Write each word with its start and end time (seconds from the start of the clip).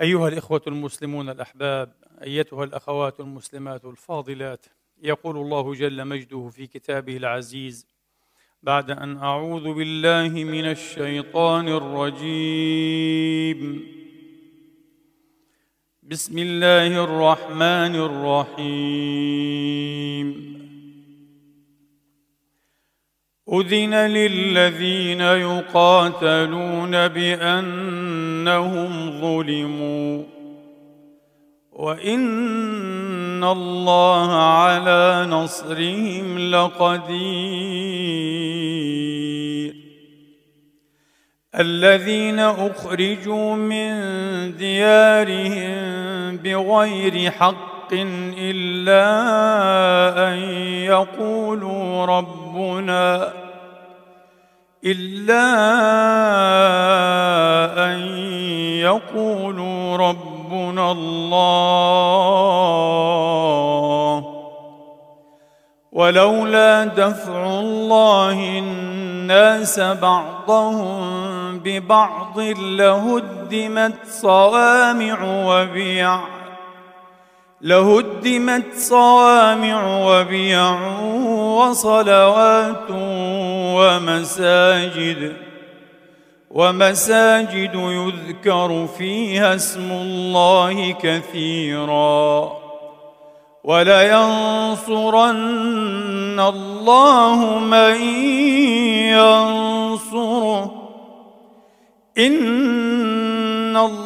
أيها 0.00 0.28
الإخوة 0.28 0.62
المسلمون 0.66 1.28
الأحباب 1.28 1.92
أيتها 2.22 2.64
الأخوات 2.64 3.20
المسلمات 3.20 3.84
الفاضلات 3.84 4.66
يقول 5.02 5.36
الله 5.36 5.74
جل 5.74 6.04
مجده 6.04 6.48
في 6.48 6.66
كتابه 6.66 7.16
العزيز 7.16 7.86
بعد 8.62 8.90
أن 8.90 9.16
أعوذ 9.16 9.74
بالله 9.74 10.28
من 10.28 10.64
الشيطان 10.64 11.68
الرجيم. 11.68 12.86
بسم 16.02 16.38
الله 16.38 17.04
الرحمن 17.04 17.94
الرحيم. 18.56 19.36
اذن 23.52 23.94
للذين 23.94 25.20
يقاتلون 25.20 27.08
بانهم 27.08 28.40
ظلموا 29.20 30.22
وان 31.72 33.44
الله 33.44 34.32
على 34.34 35.26
نصرهم 35.30 36.38
لقدير 36.38 37.76
الذين 41.58 42.38
اخرجوا 42.38 43.56
من 43.56 43.92
ديارهم 44.56 46.36
بغير 46.36 47.30
حق 47.30 47.75
إلا 48.38 49.08
أن 50.28 50.38
يقولوا 50.84 52.06
ربنا 52.06 53.32
إلا 54.84 55.46
أن 57.86 57.98
يقولوا 58.86 59.96
ربنا 59.96 60.92
الله. 60.92 61.76
ولولا 65.92 66.84
دفع 66.84 67.46
الله 67.46 68.58
الناس 68.58 69.80
بعضهم 69.80 71.58
ببعض 71.58 72.40
لهدمت 72.58 73.94
صوامع 74.06 75.18
وبيع. 75.22 76.20
لهدمت 77.60 78.64
صوامع 78.76 80.06
وبيع 80.06 80.90
وصلوات 81.30 82.90
ومساجد 83.76 85.36
ومساجد 86.50 87.74
يذكر 87.74 88.86
فيها 88.98 89.54
اسم 89.54 89.92
الله 89.92 90.92
كثيرا. 90.92 92.52
ولينصرن 93.64 95.40
الله 96.40 97.58
من 97.58 98.00
ينصره. 99.12 100.72
إن 102.18 103.76
الله 103.76 104.05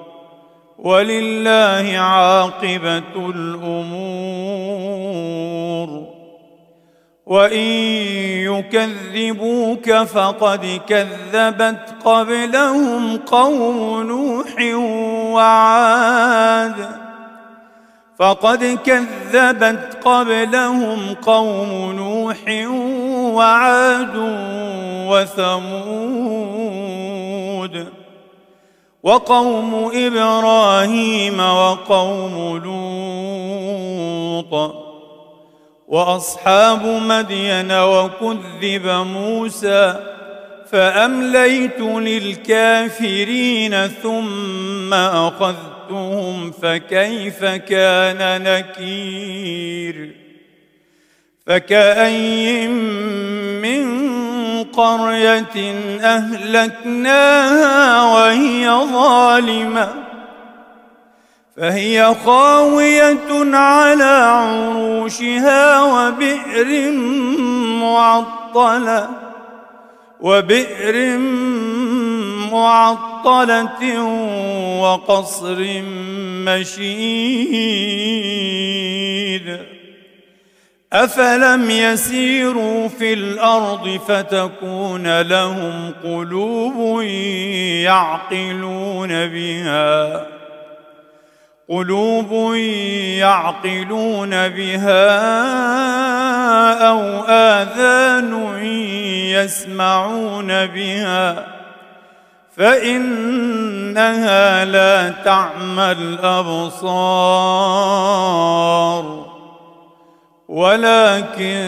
ولله 0.81 1.97
عاقبة 1.97 3.29
الأمور. 3.29 4.21
وإن 7.25 7.67
يكذبوك 8.49 9.91
فقد 9.91 10.81
كذبت 10.87 11.95
قبلهم 12.05 13.17
قوم 13.17 14.01
نوح 14.07 14.55
وعاد. 15.35 16.89
فقد 18.19 18.79
كذبت 18.85 19.97
قبلهم 20.03 21.13
قوم 21.13 21.91
نوح 21.91 22.37
وعاد 23.35 24.15
وثمود. 25.07 26.41
وقوم 29.03 29.91
إبراهيم 29.93 31.39
وقوم 31.39 32.57
لوط 32.63 34.53
وأصحاب 35.87 36.85
مدين 36.85 37.71
وكذب 37.71 38.87
موسى 38.87 39.95
فأمليت 40.71 41.79
للكافرين 41.79 43.87
ثم 43.87 44.93
أخذتهم 44.93 46.51
فكيف 46.51 47.45
كان 47.45 48.43
نكير 48.43 50.15
فكاين 51.47 52.71
من 53.61 54.11
قرية 54.73 55.73
أهلكناها 56.01 58.03
وهي 58.13 58.69
ظالمة 58.93 59.89
فهي 61.57 62.15
خاوية 62.25 63.55
على 63.55 64.03
عروشها 64.03 65.83
وبئر 65.83 66.91
معطلة 67.81 69.09
وبئر 70.21 71.17
معطلة 72.51 74.03
وقصر 74.81 75.81
مشيد. 76.45 77.01
أفلم 80.93 81.69
يسيروا 81.69 82.87
في 82.87 83.13
الأرض 83.13 83.99
فتكون 84.07 85.21
لهم 85.21 85.93
قلوب 86.03 87.01
يعقلون 87.83 89.27
بها 89.27 90.25
قلوب 91.69 92.55
يعقلون 93.19 94.29
بها 94.29 95.21
أو 96.87 96.99
آذان 97.27 98.57
يسمعون 99.31 100.65
بها 100.65 101.45
فإنها 102.57 103.85
لا 104.65 105.09
تعمى 105.09 105.91
الأبصار. 105.91 106.81
ولكن 110.51 111.63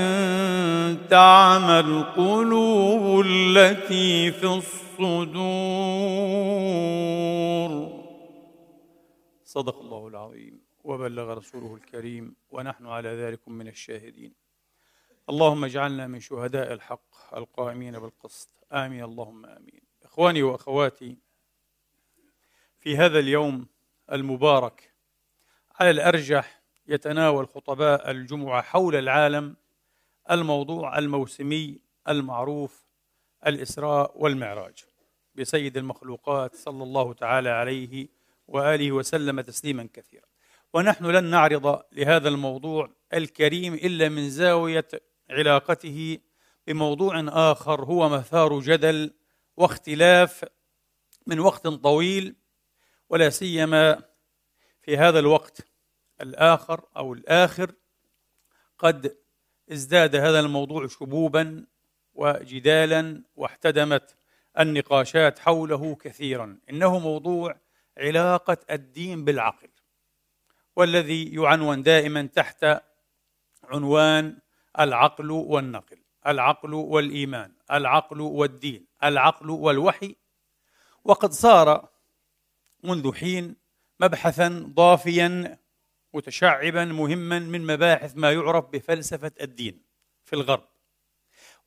تعمى 1.09 1.79
القلوب 1.79 3.25
التي 3.25 4.31
في 4.31 4.43
الصدور. 4.43 5.33
صدق 9.43 9.79
الله 9.79 10.07
العظيم. 10.07 10.61
وبلغ 10.83 11.33
رسوله 11.33 11.75
الكريم 11.75 12.35
ونحن 12.51 12.85
على 12.85 13.09
ذلك 13.09 13.47
من 13.47 13.67
الشاهدين. 13.67 14.33
اللهم 15.29 15.65
اجعلنا 15.65 16.07
من 16.07 16.19
شهداء 16.19 16.73
الحق 16.73 17.35
القائمين 17.35 17.99
بالقسط. 17.99 18.49
آمين. 18.71 19.03
اللهم 19.03 19.45
آمين. 19.45 19.81
إخواني 20.03 20.43
وأخواتي 20.43 21.17
في 22.79 22.97
هذا 22.97 23.19
اليوم 23.19 23.67
المبارك 24.11 24.93
على 25.79 25.89
الأرجح 25.89 26.62
يتناول 26.87 27.47
خطباء 27.47 28.11
الجمعة 28.11 28.61
حول 28.61 28.95
العالم 28.95 29.55
الموضوع 30.31 30.97
الموسمي 30.97 31.79
المعروف 32.09 32.85
الإسراء 33.47 34.11
والمعراج 34.15 34.83
بسيد 35.35 35.77
المخلوقات 35.77 36.55
صلى 36.55 36.83
الله 36.83 37.13
تعالى 37.13 37.49
عليه 37.49 38.07
وآله 38.47 38.91
وسلم 38.91 39.41
تسليما 39.41 39.89
كثيرا. 39.93 40.25
ونحن 40.73 41.05
لن 41.05 41.23
نعرض 41.23 41.81
لهذا 41.91 42.29
الموضوع 42.29 42.89
الكريم 43.13 43.73
إلا 43.73 44.09
من 44.09 44.29
زاوية 44.29 44.87
علاقته 45.29 46.17
بموضوع 46.67 47.25
آخر 47.51 47.83
هو 47.83 48.09
مثار 48.09 48.59
جدل 48.59 49.13
واختلاف 49.57 50.45
من 51.27 51.39
وقت 51.39 51.67
طويل 51.67 52.35
ولا 53.09 53.29
سيما 53.29 54.03
في 54.81 54.97
هذا 54.97 55.19
الوقت 55.19 55.72
الآخر 56.23 56.81
أو 56.97 57.13
الآخر 57.13 57.71
قد 58.77 59.17
ازداد 59.71 60.15
هذا 60.15 60.39
الموضوع 60.39 60.87
شبوبا 60.87 61.65
وجدالا 62.13 63.23
واحتدمت 63.35 64.15
النقاشات 64.59 65.39
حوله 65.39 65.95
كثيرا. 65.95 66.57
إنه 66.69 66.99
موضوع 66.99 67.55
علاقة 67.97 68.57
الدين 68.71 69.25
بالعقل 69.25 69.69
والذي 70.75 71.35
يعنون 71.35 71.83
دائما 71.83 72.29
تحت 72.35 72.65
عنوان 73.63 74.37
العقل 74.79 75.31
والنقل 75.31 75.97
العقل 76.27 76.73
والإيمان 76.73 77.51
العقل 77.71 78.21
والدين 78.21 78.85
العقل 79.03 79.49
والوحي. 79.49 80.15
وقد 81.03 81.31
صار 81.31 81.89
منذ 82.83 83.13
حين 83.13 83.55
مبحثا 83.99 84.71
ضافيا 84.75 85.57
متشعبا 86.13 86.85
مهما 86.85 87.39
من 87.39 87.65
مباحث 87.65 88.13
ما 88.15 88.31
يعرف 88.31 88.65
بفلسفة 88.65 89.31
الدين 89.41 89.81
في 90.25 90.33
الغرب. 90.33 90.63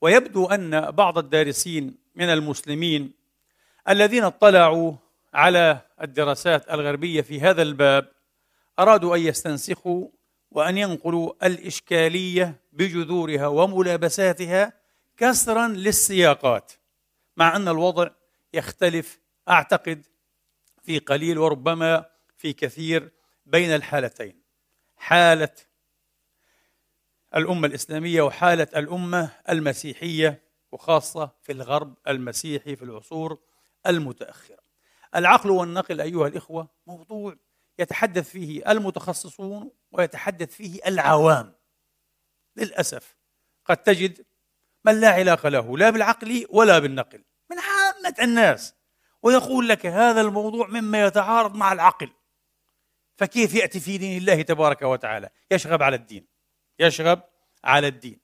ويبدو 0.00 0.46
أن 0.46 0.90
بعض 0.90 1.18
الدارسين 1.18 1.98
من 2.14 2.28
المسلمين 2.28 3.12
الذين 3.88 4.24
اطلعوا 4.24 4.92
على 5.34 5.80
الدراسات 6.02 6.70
الغربية 6.70 7.20
في 7.20 7.40
هذا 7.40 7.62
الباب 7.62 8.12
أرادوا 8.78 9.16
أن 9.16 9.20
يستنسخوا 9.20 10.08
وأن 10.50 10.78
ينقلوا 10.78 11.46
الإشكالية 11.46 12.60
بجذورها 12.72 13.46
وملابساتها 13.46 14.72
كسرا 15.16 15.68
للسياقات 15.68 16.72
مع 17.36 17.56
أن 17.56 17.68
الوضع 17.68 18.10
يختلف 18.54 19.18
أعتقد 19.48 20.06
في 20.82 20.98
قليل 20.98 21.38
وربما 21.38 22.04
في 22.36 22.52
كثير 22.52 23.10
بين 23.46 23.74
الحالتين. 23.74 24.42
حالة 24.96 25.54
الأمة 27.36 27.66
الإسلامية 27.66 28.22
وحالة 28.22 28.68
الأمة 28.76 29.30
المسيحية 29.48 30.42
وخاصة 30.72 31.30
في 31.42 31.52
الغرب 31.52 31.98
المسيحي 32.08 32.76
في 32.76 32.82
العصور 32.82 33.38
المتأخرة. 33.86 34.62
العقل 35.16 35.50
والنقل 35.50 36.00
أيها 36.00 36.26
الإخوة 36.26 36.68
موضوع 36.86 37.36
يتحدث 37.78 38.30
فيه 38.30 38.70
المتخصصون 38.70 39.70
ويتحدث 39.92 40.54
فيه 40.54 40.80
العوام. 40.86 41.54
للأسف 42.56 43.16
قد 43.64 43.76
تجد 43.76 44.26
من 44.84 45.00
لا 45.00 45.08
علاقة 45.08 45.48
له 45.48 45.78
لا 45.78 45.90
بالعقل 45.90 46.46
ولا 46.50 46.78
بالنقل 46.78 47.24
من 47.50 47.56
عامة 47.58 48.14
الناس 48.22 48.74
ويقول 49.22 49.68
لك 49.68 49.86
هذا 49.86 50.20
الموضوع 50.20 50.66
مما 50.66 51.06
يتعارض 51.06 51.54
مع 51.54 51.72
العقل. 51.72 52.10
فكيف 53.16 53.54
يأتي 53.54 53.80
في 53.80 53.98
دين 53.98 54.18
الله 54.18 54.42
تبارك 54.42 54.82
وتعالى؟ 54.82 55.28
يشغب 55.50 55.82
على 55.82 55.96
الدين. 55.96 56.26
يشغب 56.78 57.20
على 57.64 57.86
الدين. 57.86 58.18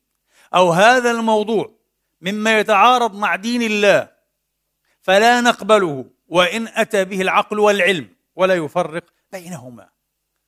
أو 0.55 0.71
هذا 0.71 1.11
الموضوع 1.11 1.71
مما 2.21 2.59
يتعارض 2.59 3.15
مع 3.15 3.35
دين 3.35 3.61
الله 3.61 4.11
فلا 5.01 5.41
نقبله 5.41 6.05
وإن 6.27 6.67
أتى 6.67 7.05
به 7.05 7.21
العقل 7.21 7.59
والعلم 7.59 8.15
ولا 8.35 8.55
يفرق 8.55 9.03
بينهما. 9.31 9.89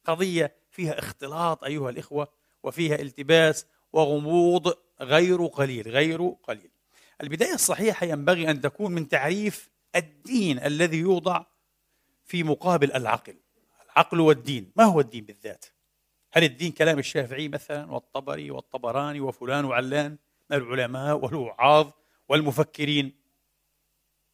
قضية 0.06 0.56
فيها 0.71 1.00
اختلاط 1.00 1.63
أيها 1.63 1.89
الإخوة 1.89 2.27
وفيها 2.63 2.95
التباس 2.95 3.65
وغموض 3.94 4.74
غير 5.01 5.45
قليل 5.45 5.88
غير 5.88 6.36
قليل. 6.44 6.69
البداية 7.21 7.53
الصحيحة 7.53 8.06
ينبغي 8.06 8.50
أن 8.50 8.62
تكون 8.62 8.91
من 8.91 9.07
تعريف 9.07 9.69
الدين 9.95 10.59
الذي 10.59 10.98
يوضع 10.98 11.45
في 12.25 12.44
مقابل 12.44 12.91
العقل. 12.91 13.36
العقل 13.97 14.19
والدين. 14.19 14.71
ما 14.75 14.83
هو 14.83 15.00
الدين 15.00 15.25
بالذات؟ 15.25 15.65
هل 16.34 16.43
الدين 16.43 16.72
كلام 16.72 17.00
الشافعي 17.00 17.48
مثلا 17.48 17.91
والطبري 17.91 18.51
والطبراني 18.51 19.20
وفلان 19.20 19.65
وعلان؟ 19.65 20.17
من 20.50 20.58
العلماء 20.58 21.25
والوعاظ 21.25 21.91
والمفكرين؟ 22.29 23.13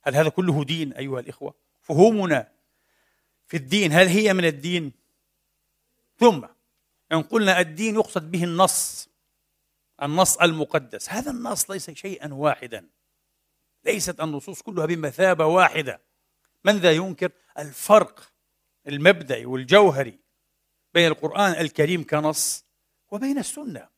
هل 0.02 0.16
هذا 0.16 0.30
كله 0.30 0.64
دين 0.64 0.94
أيها 0.94 1.20
الإخوة؟ 1.20 1.56
فهومنا 1.82 2.52
في 3.48 3.58
الدين 3.58 3.92
هل 3.92 4.08
هي 4.08 4.34
من 4.34 4.46
الدين؟ 4.46 4.92
ثم 6.18 6.46
إن 7.12 7.22
قلنا 7.22 7.60
الدين 7.60 7.96
يقصد 7.96 8.32
به 8.32 8.44
النص 8.44 9.10
النص 10.04 10.38
المقدس. 10.38 11.10
هذا 11.10 11.32
النص 11.32 11.72
ليس 11.72 11.92
شيئا 11.92 12.34
واحدا. 12.34 12.90
ليست 13.86 14.22
النصوص 14.22 14.62
كلها 14.62 14.86
بمثابة 14.86 15.46
واحدة. 15.46 16.02
من 16.64 16.78
ذا 16.78 16.92
ينكر؟ 16.92 17.32
الفرق 17.58 18.31
المبدئي 18.88 19.46
والجوهري 19.46 20.20
بين 20.94 21.08
القرآن 21.08 21.52
الكريم 21.52 22.06
كنص 22.06 22.66
وبين 23.12 23.38
السنة 23.38 23.90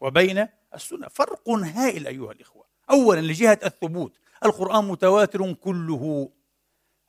وبين 0.00 0.48
السنة. 0.74 1.08
فرق 1.08 1.48
هائل 1.48 2.06
أيها 2.06 2.32
الإخوة. 2.32 2.66
أولا 2.90 3.20
لجهة 3.20 3.58
الثبوت. 3.64 4.18
القرآن 4.44 4.84
متواتر 4.84 5.52
كله. 5.52 6.32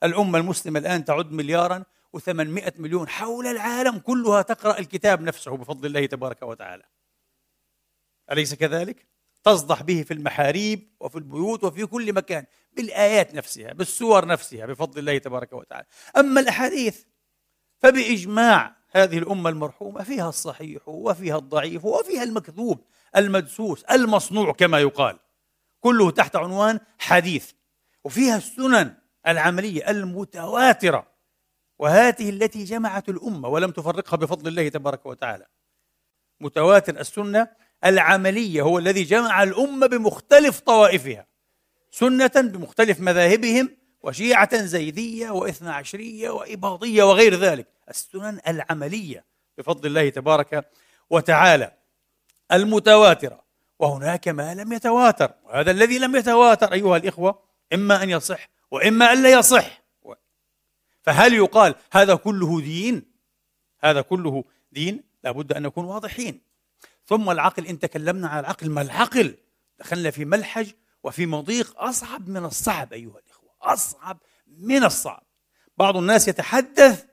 الأمة 0.03 0.39
المسلمة 0.39 0.79
الآن 0.79 1.05
تعد 1.05 1.31
مليارا 1.31 1.83
وثمانمائة 2.13 2.73
مليون. 2.77 3.09
حول 3.09 3.47
العالم 3.47 3.99
كلها 3.99 4.41
تقرأ 4.41 4.79
الكتاب 4.79 5.21
نفسه 5.21 5.57
بفضل 5.57 5.85
الله 5.85 6.05
تبارك 6.05 6.41
وتعالى. 6.41 6.83
أليس 8.31 8.53
كذلك؟ 8.53 9.07
تصدح 9.45 9.81
به 9.81 10.03
في 10.03 10.13
المحاريب 10.13 10.95
وفي 10.99 11.15
البيوت 11.15 11.63
وفي 11.63 11.85
كل 11.85 12.13
مكان 12.13 12.45
بالآيات 12.73 13.35
نفسها 13.35 13.73
بالسور 13.73 14.25
نفسها 14.27 14.65
بفضل 14.65 14.99
الله 14.99 15.17
تبارك 15.17 15.53
وتعالى. 15.53 15.85
أما 16.17 16.41
الأحاديث 16.41 17.03
فبإجماع 17.79 18.75
هذه 18.91 19.17
الأمة 19.17 19.49
المرحومة 19.49 20.03
فيها 20.03 20.29
الصحيح 20.29 20.87
وفيها 20.87 21.37
الضعيف 21.37 21.85
وفيها 21.85 22.23
المكذوب 22.23 22.85
المدسوس 23.15 23.83
المصنوع 23.83 24.51
كما 24.51 24.79
يقال. 24.79 25.19
كله 25.79 26.11
تحت 26.11 26.35
عنوان 26.35 26.79
حديث. 26.97 27.51
وفيها 28.03 28.37
السنن 28.37 28.95
العملية 29.27 29.89
المتواترة. 29.89 31.07
وهذه 31.79 32.29
التي 32.29 32.63
جمعت 32.63 33.09
الأمة 33.09 33.47
ولم 33.47 33.71
تفرقها 33.71 34.17
بفضل 34.17 34.47
الله 34.47 34.69
تبارك 34.69 35.05
وتعالى. 35.05 35.45
متواتر 36.39 36.99
السنة 36.99 37.47
العملية 37.85 38.61
هو 38.61 38.79
الذي 38.79 39.03
جمع 39.03 39.43
الأمة 39.43 39.87
بمختلف 39.87 40.59
طوائفها 40.59 41.27
سنة 41.91 42.31
بمختلف 42.35 42.99
مذاهبهم 42.99 43.77
وشيعة 44.03 44.57
زيدية 44.57 45.29
وإثنى 45.29 45.69
عشرية 45.69 46.29
وإباضية 46.29 47.03
وغير 47.03 47.35
ذلك. 47.35 47.67
السنن 47.89 48.39
العملية 48.47 49.25
بفضل 49.57 49.85
الله 49.87 50.09
تبارك 50.09 50.69
وتعالى. 51.09 51.71
المتواترة 52.51 53.45
وهناك 53.79 54.27
ما 54.27 54.53
لم 54.53 54.73
يتواتر. 54.73 55.31
وهذا 55.43 55.71
الذي 55.71 55.99
لم 55.99 56.15
يتواتر 56.15 56.73
أيها 56.73 56.97
الإخوة 56.97 57.39
إما 57.73 58.03
أن 58.03 58.09
يصح 58.09 58.49
وإما 58.71 59.13
أن 59.13 59.23
لا 59.23 59.29
يصح. 59.29 59.81
فهل 61.01 61.33
يقال 61.33 61.75
هذا 61.91 62.15
كله 62.15 62.61
دين؟ 62.61 63.05
هذا 63.83 64.01
كله 64.01 64.43
دين 64.71 65.03
لابد 65.23 65.53
أن 65.53 65.63
نكون 65.63 65.85
واضحين. 65.85 66.41
ثم 67.05 67.29
العقل 67.29 67.67
إن 67.67 67.79
تكلمنا 67.79 68.27
عن 68.27 68.39
العقل 68.39 68.69
ما 68.69 68.81
العقل؟ 68.81 69.37
دخلنا 69.79 70.11
في 70.11 70.25
ملحج 70.25 70.71
وفي 71.03 71.25
مضيق 71.25 71.81
أصعب 71.81 72.29
من 72.29 72.45
الصعب 72.45 72.93
أيها 72.93 73.19
الإخوة 73.19 73.49
أصعب 73.61 74.17
من 74.47 74.83
الصعب. 74.83 75.23
بعض 75.77 75.97
الناس 75.97 76.27
يتحدث 76.27 77.05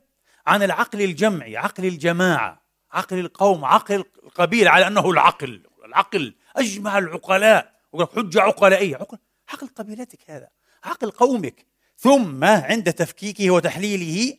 عن 0.47 0.63
العقل 0.63 1.03
الجمعي 1.03 1.57
عقل 1.57 1.85
الجماعة 1.85 2.63
عقل 2.93 3.19
القوم 3.19 3.65
عقل 3.65 4.05
القبيلة 4.23 4.71
على 4.71 4.87
أنه 4.87 5.11
العقل 5.11 5.67
العقل 5.85 6.35
أجمع 6.57 6.99
العقلاء. 6.99 7.73
حجة 8.17 8.41
عقلائية 8.43 8.97
عقل 8.97 9.19
عقل 9.49 9.69
قبيلتك 9.69 10.31
هذا 10.31 10.49
عقل 10.85 11.11
قومك. 11.11 11.67
ثم 11.97 12.45
عند 12.45 12.93
تفكيكه 12.93 13.51
وتحليله 13.51 14.39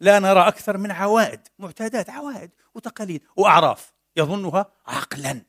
لا 0.00 0.18
نرى 0.18 0.48
أكثر 0.48 0.76
من 0.76 0.90
عوائد 0.90 1.40
معتادات 1.58 2.10
عوائد 2.10 2.50
وتقاليد 2.74 3.24
وأعراف. 3.36 3.93
يظنها 4.16 4.72
عقلا. 4.86 5.42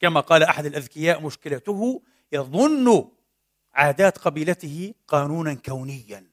كما 0.00 0.20
قال 0.20 0.42
أحد 0.42 0.66
الأذكياء 0.66 1.22
مشكلته 1.22 2.02
يظن 2.32 3.10
عادات 3.72 4.18
قبيلته 4.18 4.94
قانونا 5.08 5.54
كونيا. 5.54 6.30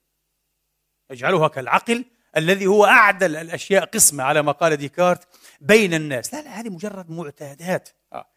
يجعلها 1.10 1.48
كالعقل 1.48 2.06
الذي 2.38 2.68
هو 2.68 2.86
أعدل 2.86 3.36
الأشياء 3.36 3.86
قسمة 3.86 4.24
على 4.24 4.42
ما 4.42 4.52
قال 4.52 4.76
ديكارت 4.76 5.28
بين 5.62 5.94
الناس. 5.94 6.34
لا 6.34 6.42
لا 6.42 6.60
هذه 6.60 6.70
مجرد 6.70 7.12
معتادات. 7.12 7.90
آه. 8.14 8.28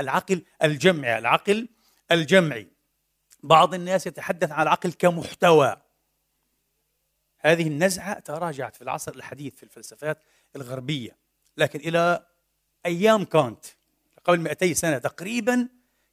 العقل 0.00 0.44
الجمعي 0.62 1.18
العقل 1.18 1.68
الجمعي. 2.10 2.68
بعض 3.42 3.74
الناس 3.74 4.06
يتحدث 4.06 4.52
عن 4.52 4.62
العقل 4.62 4.92
كمحتوى. 4.92 5.76
هذه 7.38 7.68
النزعة 7.68 8.18
تراجعت 8.18 8.76
في 8.76 8.82
العصر 8.82 9.14
الحديث 9.14 9.54
في 9.54 9.62
الفلسفات 9.62 10.22
الغربية. 10.56 11.16
لكن 11.56 11.78
إلى 11.78 12.26
أيام 12.86 13.24
كانت 13.24 13.64
قبل 14.24 14.40
200 14.40 14.74
سنة 14.74 14.98
تقريبا 14.98 15.68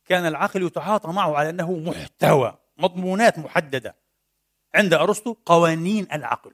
كان 0.05 0.25
العقل 0.25 0.63
يتعاطى 0.63 1.11
معه 1.11 1.35
على 1.35 1.49
أنه 1.49 1.77
محتوى 1.77 2.57
مضمونات 2.77 3.39
محددة. 3.39 3.95
عند 4.75 4.93
أرسطو 4.93 5.35
قوانين 5.45 6.07
العقل. 6.13 6.51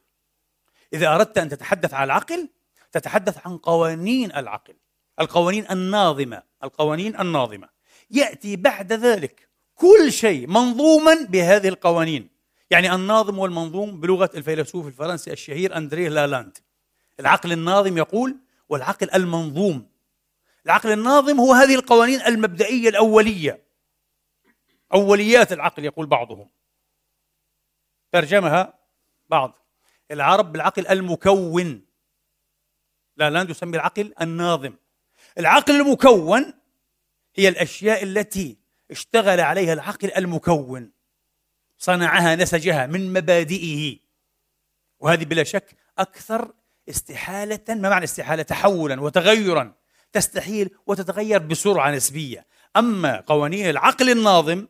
إذا 0.94 1.16
أردت 1.16 1.38
أن 1.38 1.50
تتحدث 1.50 1.94
عن 1.94 2.04
العقل 2.04 2.50
تتحدث 2.92 3.48
عن 3.48 3.58
قوانين 3.58 4.32
العقل. 4.36 4.76
القوانين 5.20 5.72
الناظمة 5.72 6.44
القوانين 6.64 7.20
الناظمة. 7.20 7.70
يأتي 8.12 8.56
بعد 8.56 8.94
ذلك 8.94 9.50
كل 9.76 10.12
شيء 10.12 10.48
منظوما 10.48 11.28
بهذه 11.30 11.68
القوانين. 11.68 12.30
يعني 12.72 12.96
الناظم 12.96 13.40
والمنظوم 13.40 14.00
بلغة 14.00 14.30
الفيلسوف 14.36 14.88
الفرنسي 14.88 15.32
الشهير 15.32 15.78
أندريه 15.78 16.10
لالاند 16.10 16.58
العقل 17.20 17.52
الناظم 17.52 17.98
يقول 17.98 18.38
والعقل 18.70 19.10
المنظوم. 19.14 19.90
العقل 20.66 20.92
الناظم 20.92 21.40
هو 21.40 21.54
هذه 21.54 21.76
القوانين 21.76 22.22
المبدئية 22.22 22.90
الأولية. 22.90 23.64
أوليات 24.94 25.54
العقل 25.54 25.86
يقول 25.86 26.06
بعضهم. 26.06 26.50
ترجمها 28.12 28.80
بعض. 29.30 29.60
العرب 30.12 30.52
بالعقل 30.52 30.88
المكون. 30.88 31.86
لالاند 33.18 33.50
يسمي 33.50 33.78
العقل 33.78 34.14
الناظم. 34.22 34.76
العقل 35.38 35.82
المكون 35.82 36.54
هي 37.36 37.48
الأشياء 37.48 38.04
التي 38.04 38.58
اشتغل 38.92 39.40
عليها 39.40 39.74
العقل 39.74 40.12
المكون. 40.18 40.92
صنعها 41.78 42.36
نسجها 42.36 42.88
من 42.88 43.14
مبادئه. 43.14 44.00
وهذه 45.00 45.26
بلا 45.26 45.44
شك 45.44 45.76
أكثر 45.98 46.54
استحالة 46.90 47.60
ما 47.70 47.90
معنى 47.90 48.04
استحالة؟ 48.04 48.44
تحولا 48.44 49.02
وتغيرا. 49.02 49.74
تستحيل 50.14 50.70
وتتغير 50.88 51.40
بسرعة 51.40 51.92
نسبية. 51.92 52.46
أما 52.78 53.24
قوانين 53.28 53.70
العقل 53.70 54.10
الناظم 54.10 54.68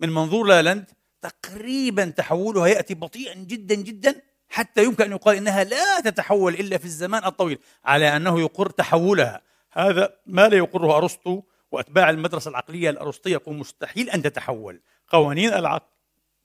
من 0.00 0.10
منظور 0.10 0.46
لالاند 0.46 0.90
تقريبا 1.22 2.04
تحولها 2.04 2.66
يأتي 2.66 2.94
بطيئا 2.94 3.34
جدا 3.34 3.74
جدا 3.74 4.22
حتى 4.48 4.84
يمكن 4.84 5.04
أن 5.04 5.12
يقال 5.12 5.36
إنها 5.36 5.64
لا 5.64 6.00
تتحول 6.00 6.54
إلا 6.54 6.78
في 6.78 6.84
الزمان 6.84 7.24
الطويل 7.24 7.58
على 7.84 8.16
أنه 8.16 8.40
يقر 8.40 8.70
تحولها. 8.70 9.42
هذا 9.72 10.16
ما 10.26 10.48
لا 10.48 10.56
يقره 10.56 10.96
أرسطو 10.96 11.42
وأتباع 11.72 12.10
المدرسة 12.10 12.48
العقلية 12.48 12.90
الأرسطية 12.90 13.32
يقول 13.32 13.56
مستحيل 13.56 14.10
أن 14.10 14.22
تتحول. 14.22 14.80
قوانين 15.08 15.52
العقل 15.52 15.92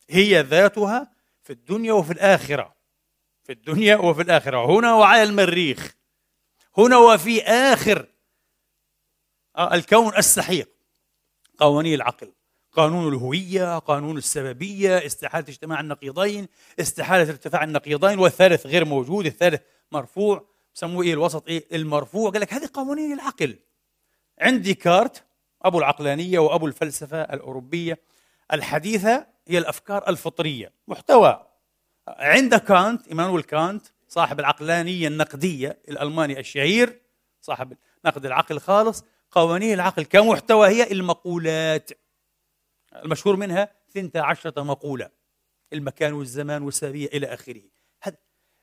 هي 0.09 0.41
ذاتها 0.41 1.11
في 1.43 1.53
الدنيا 1.53 1.93
وفي 1.93 2.13
الآخرة. 2.13 2.80
في 3.51 3.57
الدنيا 3.57 3.97
وفي 3.97 4.21
الآخرة. 4.21 4.65
هنا 4.65 4.93
وعلى 4.93 5.23
المريخ. 5.23 5.95
هنا 6.77 6.97
وفي 6.97 7.41
آخر 7.43 8.07
آه، 9.57 9.73
الكون 9.73 10.17
السحيق. 10.17 10.69
قوانين 11.57 11.93
العقل. 11.93 12.33
قانون 12.71 13.13
الهوية 13.13 13.79
قانون 13.79 14.17
السببية 14.17 15.05
استحالة 15.05 15.45
اجتماع 15.49 15.79
النقيضين 15.79 16.47
استحالة 16.79 17.29
ارتفاع 17.29 17.63
النقيضين 17.63 18.19
والثالث 18.19 18.65
غير 18.65 18.85
موجود 18.85 19.25
الثالث 19.25 19.61
مرفوع. 19.91 20.47
سموه 20.73 21.03
إيه 21.03 21.13
الوسط؟ 21.13 21.47
إيه 21.47 21.65
المرفوع. 21.71 22.31
قال 22.31 22.41
لك 22.41 22.53
هذه 22.53 22.69
قوانين 22.73 23.13
العقل. 23.13 23.59
عند 24.39 24.61
ديكارت 24.61 25.23
أبو 25.61 25.79
العقلانية 25.79 26.39
وأبو 26.39 26.67
الفلسفة 26.67 27.21
الأوروبية. 27.21 27.99
الحديثة 28.53 29.27
هي 29.47 29.57
الأفكار 29.57 30.07
الفطرية. 30.07 30.73
محتوى. 30.87 31.50
عند 32.19 32.55
كانت 32.55 33.07
إيمانويل 33.07 33.43
كانت 33.43 33.85
صاحب 34.07 34.39
العقلانية 34.39 35.07
النقدية 35.07 35.79
الألماني 35.89 36.39
الشهير 36.39 37.01
صاحب 37.41 37.77
نقد 38.05 38.25
العقل 38.25 38.55
الخالص 38.55 39.05
قوانين 39.31 39.73
العقل 39.73 40.03
كمحتوى 40.03 40.67
هي 40.67 40.91
المقولات. 40.91 41.91
المشهور 42.95 43.35
منها 43.35 43.71
12 43.89 44.63
مقولة 44.63 45.09
المكان 45.73 46.13
والزمان 46.13 46.61
والسببية 46.63 47.07
إلى 47.07 47.27
آخره. 47.27 47.61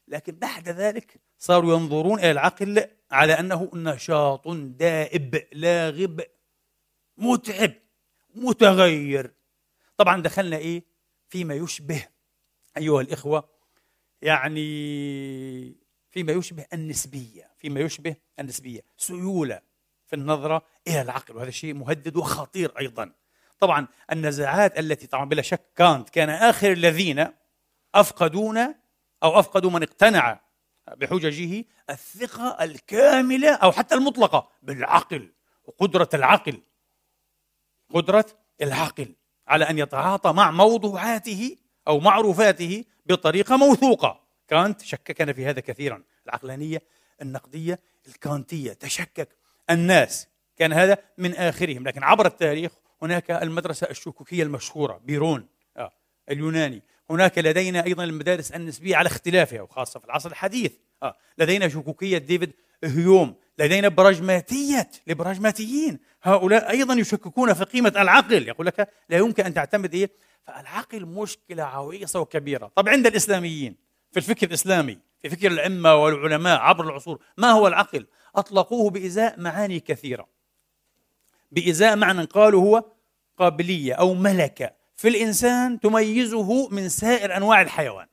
لكن 0.09 0.33
بعد 0.33 0.69
ذلك 0.69 1.21
صاروا 1.39 1.75
ينظرون 1.75 2.19
إلى 2.19 2.31
العقل 2.31 2.85
على 3.11 3.33
أنه 3.33 3.71
نشاط 3.75 4.49
دائب 4.49 5.47
لاغب 5.53 6.21
متعب 7.17 7.73
متغير. 8.35 9.35
طبعا 9.97 10.23
دخلنا 10.23 10.57
إيه؟ 10.57 10.85
فيما 11.29 11.55
يشبه 11.55 12.07
أيها 12.79 13.01
الإخوة 13.01 13.49
يعني 14.23 14.67
فيما 16.11 16.33
يشبه 16.33 16.67
النسبية 16.73 17.51
فيما 17.59 17.81
يشبه 17.81 18.17
النسبية 18.39 18.81
سيولة 18.97 19.61
في 20.07 20.17
النظرة 20.17 20.63
إلى 20.89 21.03
العقل 21.03 21.37
وهذا 21.37 21.51
شيء 21.51 21.75
مهدد 21.75 22.17
وخطير 22.17 22.79
أيضا. 22.79 23.13
طبعا 23.59 23.87
النزاعات 24.13 24.79
التي 24.79 25.07
طبعا 25.07 25.25
بلا 25.25 25.43
شك 25.43 25.61
كانت 25.77 26.09
كان 26.09 26.31
آخر 26.31 26.73
الذين 26.73 27.27
أفقدون 27.95 28.59
أو 29.23 29.39
أفقدوا 29.39 29.71
من 29.71 29.83
اقتنع 29.83 30.41
بحججه 30.97 31.65
الثقة 31.91 32.65
الكاملة 32.65 33.55
أو 33.55 33.73
حتى 33.73 33.95
المطلقة 33.95 34.49
بالعقل 34.63 35.33
وقدرة 35.65 36.09
العقل 36.15 36.63
قدرة 37.95 38.27
العقل 38.63 39.15
على 39.47 39.71
أن 39.71 39.79
يتعاطى 39.79 40.33
مع 40.33 40.51
موضوعاته 40.51 41.57
أو 41.89 42.01
معروفاته 42.01 42.85
بطريقة 43.07 43.57
موثوقة. 43.57 44.21
كانت 44.49 44.83
شككنا 44.83 45.33
في 45.33 45.47
هذا 45.47 45.61
كثيرا. 45.61 46.03
العقلانية 46.27 46.83
النقدية 47.23 47.79
الكانتية. 48.09 48.73
تشكك 48.73 49.29
الناس. 49.71 50.29
كان 50.57 50.73
هذا 50.73 50.99
من 51.19 51.35
آخرهم. 51.35 51.89
لكن 51.89 52.03
عبر 52.03 52.27
التاريخ 52.27 52.73
هناك 53.03 53.31
المدرسة 53.31 53.91
الشكوكية 53.91 54.43
المشهورة 54.43 55.01
بيرون 55.05 55.47
آه 55.77 55.93
اليوناني. 56.31 56.83
هناك 57.11 57.39
لدينا 57.39 57.85
أيضا 57.85 58.05
المدارس 58.05 58.53
النسبية 58.53 58.97
على 58.97 59.07
اختلافها 59.07 59.63
وخاصة 59.63 60.01
في 60.01 60.07
العصر 60.07 60.31
الحديث. 60.31 60.73
آه 61.03 61.17
لدينا 61.39 61.69
شكوكية 61.69 62.19
ديفيد 62.19 62.53
هيوم. 62.85 63.35
لدينا 63.59 63.89
براجماتية 63.89 64.91
لبراجماتيين. 65.07 65.99
هؤلاء 66.23 66.71
أيضا 66.71 66.95
يشككون 66.95 67.55
في 67.55 67.65
قيمة 67.65 67.93
العقل. 67.97 68.49
يقول 68.49 68.67
لك 68.67 68.89
لا 69.09 69.19
يمكن 69.19 69.45
أن 69.45 69.55
تعتمد 69.55 69.95
إيه؟ 69.95 70.11
فالعقل 70.49 71.07
مشكلة 71.07 71.63
عويصة 71.63 72.21
وكبيرة 72.21 72.73
طب 72.75 72.89
عند 72.89 73.07
الإسلاميين 73.07 73.77
في 74.13 74.17
الفكر 74.17 74.47
الإسلامي 74.47 74.99
في 75.23 75.31
فكر 75.31 75.51
الأئمة 75.51 75.95
والعلماء 75.95 76.61
عبر 76.61 76.85
العصور 76.85 77.23
ما 77.37 77.51
هو 77.51 77.69
العقل؟ 77.69 78.07
أطلقوه 78.37 78.91
بإزاء 78.91 79.41
معاني 79.41 79.81
كثيرة. 79.81 80.29
بإزاء 81.53 81.97
معنى 81.97 82.25
قالوا 82.25 82.63
هو 82.63 82.85
قابلية 83.37 83.95
أو 83.95 84.15
ملكة. 84.15 84.71
في 84.97 85.09
الإنسان 85.09 85.81
تميزه 85.81 86.69
من 86.69 86.89
سائر 86.89 87.37
أنواع 87.37 87.63
الحيوان. 87.63 88.07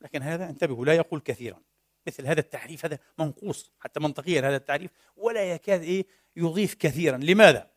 لكن 0.00 0.22
هذا 0.22 0.50
انتبهوا 0.50 0.84
لا 0.84 0.94
يقول 0.94 1.20
كثيرا. 1.20 1.60
مثل 2.06 2.26
هذا 2.26 2.40
التعريف 2.40 2.84
هذا 2.84 2.98
منقوص 3.18 3.72
حتى 3.80 4.00
منطقيا 4.00 4.40
هذا 4.40 4.56
التعريف 4.56 4.90
ولا 5.16 5.52
يكاد 5.54 5.82
إيه 5.82 6.06
يضيف 6.36 6.74
كثيرا. 6.74 7.16
لماذا؟ 7.16 7.70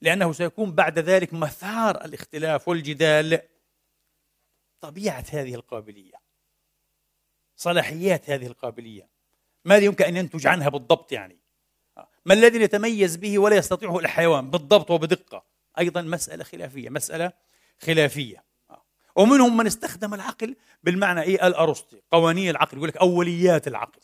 لأنه 0.00 0.32
سيكون 0.32 0.72
بعد 0.72 0.98
ذلك 0.98 1.32
مثار 1.32 2.04
الاختلاف 2.04 2.68
والجدال. 2.68 3.40
طبيعة 4.80 5.24
هذه 5.30 5.54
القابلية 5.54 6.14
صلاحيات 7.56 8.30
هذه 8.30 8.46
القابلية. 8.46 9.08
ماذا 9.64 9.84
يمكن 9.84 10.04
أن 10.04 10.16
ينتج 10.16 10.46
عنها 10.46 10.68
بالضبط 10.68 11.12
يعني. 11.12 11.38
ما 12.26 12.34
الذي 12.34 12.60
يتميز 12.60 13.16
به 13.16 13.38
ولا 13.38 13.56
يستطيعه 13.56 13.98
الحيوان 13.98 14.50
بالضبط 14.50 14.90
وبدقة؟ 14.90 15.44
أيضا 15.78 16.02
مسألة 16.02 16.44
خلافية 16.44 16.90
مسألة 16.90 17.32
خلافية. 17.78 18.44
ومنهم 19.16 19.56
من 19.56 19.66
استخدم 19.66 20.14
العقل 20.14 20.56
بالمعنى 20.84 21.22
إيه؟ 21.22 21.46
الارسطي 21.46 22.00
قوانين 22.10 22.50
العقل 22.50 22.76
يقول 22.76 22.88
لك 22.88 22.96
أوليات 22.96 23.68
العقل 23.68 24.00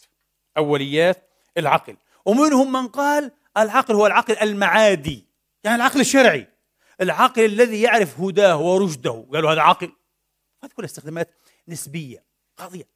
أوليات 0.56 1.28
العقل. 1.58 1.96
ومنهم 2.24 2.72
من 2.72 2.88
قال 2.88 3.32
العقل 3.56 3.94
هو 3.94 4.06
العقل 4.06 4.38
المعادي. 4.38 5.31
يعني 5.64 5.76
العقل 5.76 6.00
الشرعي. 6.00 6.48
العقل 7.00 7.44
الذي 7.44 7.82
يعرف 7.82 8.20
هداه 8.20 8.56
ورشده. 8.56 9.26
قالوا 9.32 9.52
هذا 9.52 9.60
عقل. 9.60 9.92
هذه 10.64 10.70
كلها 10.70 10.86
استخدامات 10.86 11.34
نسبية. 11.68 12.24
قضية. 12.56 12.88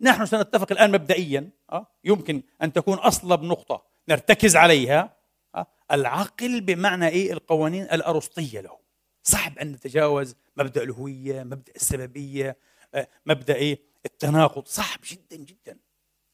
نحن 0.00 0.26
سنتفق 0.26 0.72
الآن 0.72 0.92
مبدئيا 0.92 1.50
آه، 1.72 1.86
يمكن 2.04 2.42
أن 2.62 2.72
تكون 2.72 2.98
أصلب 2.98 3.42
نقطة 3.42 3.82
نرتكز 4.08 4.56
عليها 4.56 5.16
آه، 5.54 5.66
العقل 5.92 6.60
بمعنى 6.60 7.08
إيه؟ 7.08 7.32
القوانين 7.32 7.82
الأرسطية 7.82 8.60
له. 8.60 8.78
صعب 9.22 9.58
أن 9.58 9.72
نتجاوز 9.72 10.36
مبدأ 10.56 10.82
الهوية 10.82 11.42
مبدأ 11.42 11.72
السببية 11.76 12.56
آه، 12.94 13.08
مبدأ 13.26 13.54
إيه؟ 13.54 13.80
التناقض. 14.06 14.66
صعب 14.66 14.98
جدا 15.10 15.36
جدا. 15.36 15.78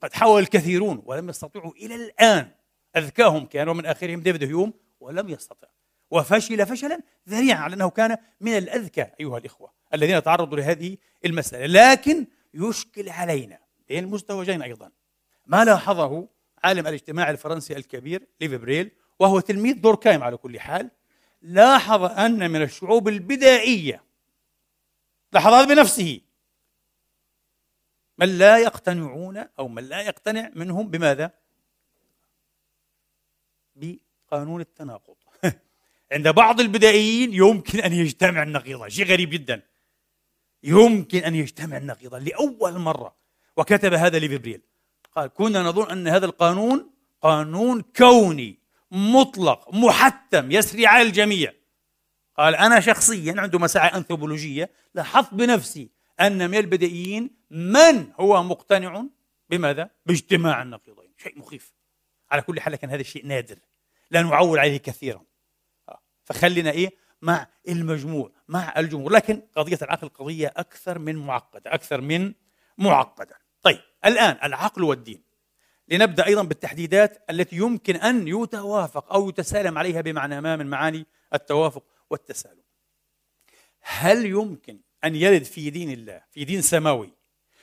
قد 0.02 0.12
حاول 0.12 0.42
الكثيرون 0.42 1.02
ولم 1.06 1.28
يستطيعوا 1.28 1.72
إلى 1.72 1.94
الآن. 1.94 2.50
أذكاهم 2.96 3.46
كان 3.46 3.68
ومن 3.68 3.86
آخرهم. 3.86 4.20
ديفيد 4.20 4.44
هيوم 4.44 4.72
ولم 5.02 5.28
يستطع 5.28 5.68
وفشل 6.10 6.66
فشلا 6.66 7.00
ذريعا 7.28 7.58
على 7.58 7.74
أنه 7.74 7.90
كان 7.90 8.16
من 8.40 8.58
الأذكى 8.58 9.06
أيها 9.20 9.38
الإخوة 9.38 9.72
الذين 9.94 10.22
تعرضوا 10.22 10.58
لهذه 10.58 10.96
المسألة 11.24 11.66
لكن 11.66 12.26
يشكل 12.54 13.08
علينا 13.08 13.58
بين 13.88 14.04
المزدوجين 14.04 14.62
أيضا 14.62 14.90
ما 15.46 15.64
لاحظه 15.64 16.28
عالم 16.64 16.86
الاجتماع 16.86 17.30
الفرنسي 17.30 17.76
الكبير 17.76 18.28
ليفي 18.40 18.56
برول 18.58 18.90
وهو 19.18 19.40
تلميذ 19.40 19.80
دوركايم 19.80 20.22
على 20.22 20.36
كل 20.36 20.60
حال 20.60 20.90
لاحظ 21.42 22.02
أن 22.02 22.50
من 22.50 22.62
الشعوب 22.62 23.08
البدائية 23.08 24.04
لاحظ 25.32 25.52
هذا 25.52 25.74
بنفسه 25.74 26.20
من 28.18 28.38
لا 28.38 28.58
يقتنعون 28.58 29.36
أو 29.58 29.68
من 29.68 29.84
لا 29.88 30.00
يقتنع 30.00 30.50
منهم 30.54 30.88
بماذا؟ 30.88 31.30
بقانون 34.32 34.60
التناقض. 34.60 35.16
عند 36.12 36.28
بعض 36.28 36.60
البدائيين 36.60 37.34
يمكن 37.34 37.80
أن 37.80 37.92
يجتمع 37.92 38.42
النقيضان 38.42 38.90
شيء 38.90 39.06
غريب 39.06 39.30
جدا. 39.30 39.62
يمكن 40.62 41.18
أن 41.18 41.34
يجتمع 41.34 41.76
النقيضان 41.76 42.24
لأول 42.24 42.78
مرة. 42.78 43.16
وكتب 43.56 43.94
هذا 43.94 44.18
ليفبريل 44.18 44.62
قال 45.16 45.28
كنا 45.28 45.62
نظن 45.62 45.90
أن 45.90 46.08
هذا 46.08 46.26
القانون 46.26 46.90
قانون 47.22 47.82
كوني 47.96 48.58
مطلق 48.90 49.74
محتم 49.74 50.50
يسري 50.50 50.86
على 50.86 51.02
الجميع. 51.02 51.52
قال 52.36 52.54
أنا 52.54 52.80
شخصيا 52.80 53.34
عنده 53.38 53.58
مساعي 53.58 53.88
أنثروبولوجية 53.88 54.70
لاحظت 54.94 55.34
بنفسي 55.34 55.90
أن 56.20 56.50
من 56.50 56.58
البدائيين 56.58 57.30
من 57.50 58.12
هو 58.20 58.42
مقتنع 58.42 59.04
بماذا؟ 59.50 59.90
باجتماع 60.06 60.62
النقيضين. 60.62 61.12
شيء 61.22 61.38
مخيف. 61.38 61.72
على 62.30 62.42
كل 62.42 62.60
حال 62.60 62.76
كان 62.76 62.90
هذا 62.90 63.00
الشيء 63.00 63.26
نادر. 63.26 63.58
لا 64.12 64.22
نعول 64.22 64.58
عليه 64.58 64.76
كثيرا. 64.76 65.24
فخلينا 66.24 66.70
إيه؟ 66.70 66.90
مع 67.22 67.46
المجموع 67.68 68.32
مع 68.48 68.74
الجمهور. 68.76 69.12
لكن 69.12 69.42
قضية 69.56 69.78
العقل 69.82 70.08
قضية 70.08 70.52
أكثر 70.56 70.98
من 70.98 71.16
معقدة 71.16 71.74
أكثر 71.74 72.00
من 72.00 72.34
معقدة. 72.78 73.36
طيب 73.62 73.80
الآن 74.04 74.38
العقل 74.44 74.82
والدين. 74.82 75.22
لنبدأ 75.88 76.26
أيضا 76.26 76.42
بالتحديدات 76.42 77.24
التي 77.30 77.56
يمكن 77.56 77.96
أن 77.96 78.28
يتوافق 78.28 79.12
أو 79.12 79.28
يتسالم 79.28 79.78
عليها 79.78 80.00
بمعنى 80.00 80.40
ما 80.40 80.56
من 80.56 80.66
معاني 80.66 81.06
التوافق 81.34 81.84
والتسالم. 82.10 82.62
هل 83.80 84.26
يمكن 84.26 84.80
أن 85.04 85.16
يرد 85.16 85.42
في 85.42 85.70
دين 85.70 85.90
الله 85.90 86.22
في 86.30 86.44
دين 86.44 86.62
سماوي 86.62 87.12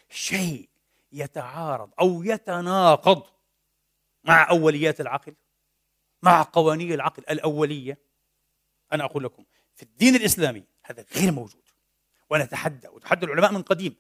شيء 0.10 0.70
يتعارض 1.12 1.90
أو 2.00 2.24
يتناقض 2.24 3.24
مع 4.24 4.50
أوليات 4.50 5.02
العقل؟ 5.02 5.36
مع 6.22 6.42
قوانين 6.54 6.94
العقل 6.94 7.24
الأولية. 7.30 7.98
أنا 8.94 9.04
أقول 9.04 9.24
لكم 9.24 9.46
في 9.76 9.84
الدين 9.84 10.16
الإسلامي 10.16 10.64
هذا 10.84 11.06
غير 11.16 11.32
موجود. 11.32 11.64
ونتحدى 12.30 12.88
وتحدى 12.88 13.26
العلماء 13.26 13.52
من 13.52 13.62
قديم. 13.62 13.96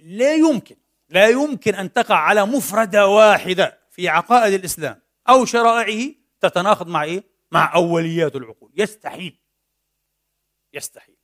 لا 0.00 0.34
يمكن 0.34 0.76
لا 1.08 1.28
يمكن 1.28 1.74
أن 1.74 1.92
تقع 1.92 2.14
على 2.14 2.46
مفردة 2.46 3.06
واحدة 3.06 3.78
في 3.90 4.08
عقائد 4.08 4.52
الإسلام 4.52 5.02
أو 5.28 5.44
شرائعه 5.44 6.14
تتناقض 6.40 6.88
مع 6.88 7.02
إيه؟ 7.02 7.24
مع 7.50 7.74
أوليات 7.74 8.36
العقول. 8.36 8.72
يستحيل. 8.74 9.38
يستحيل. 10.72 11.16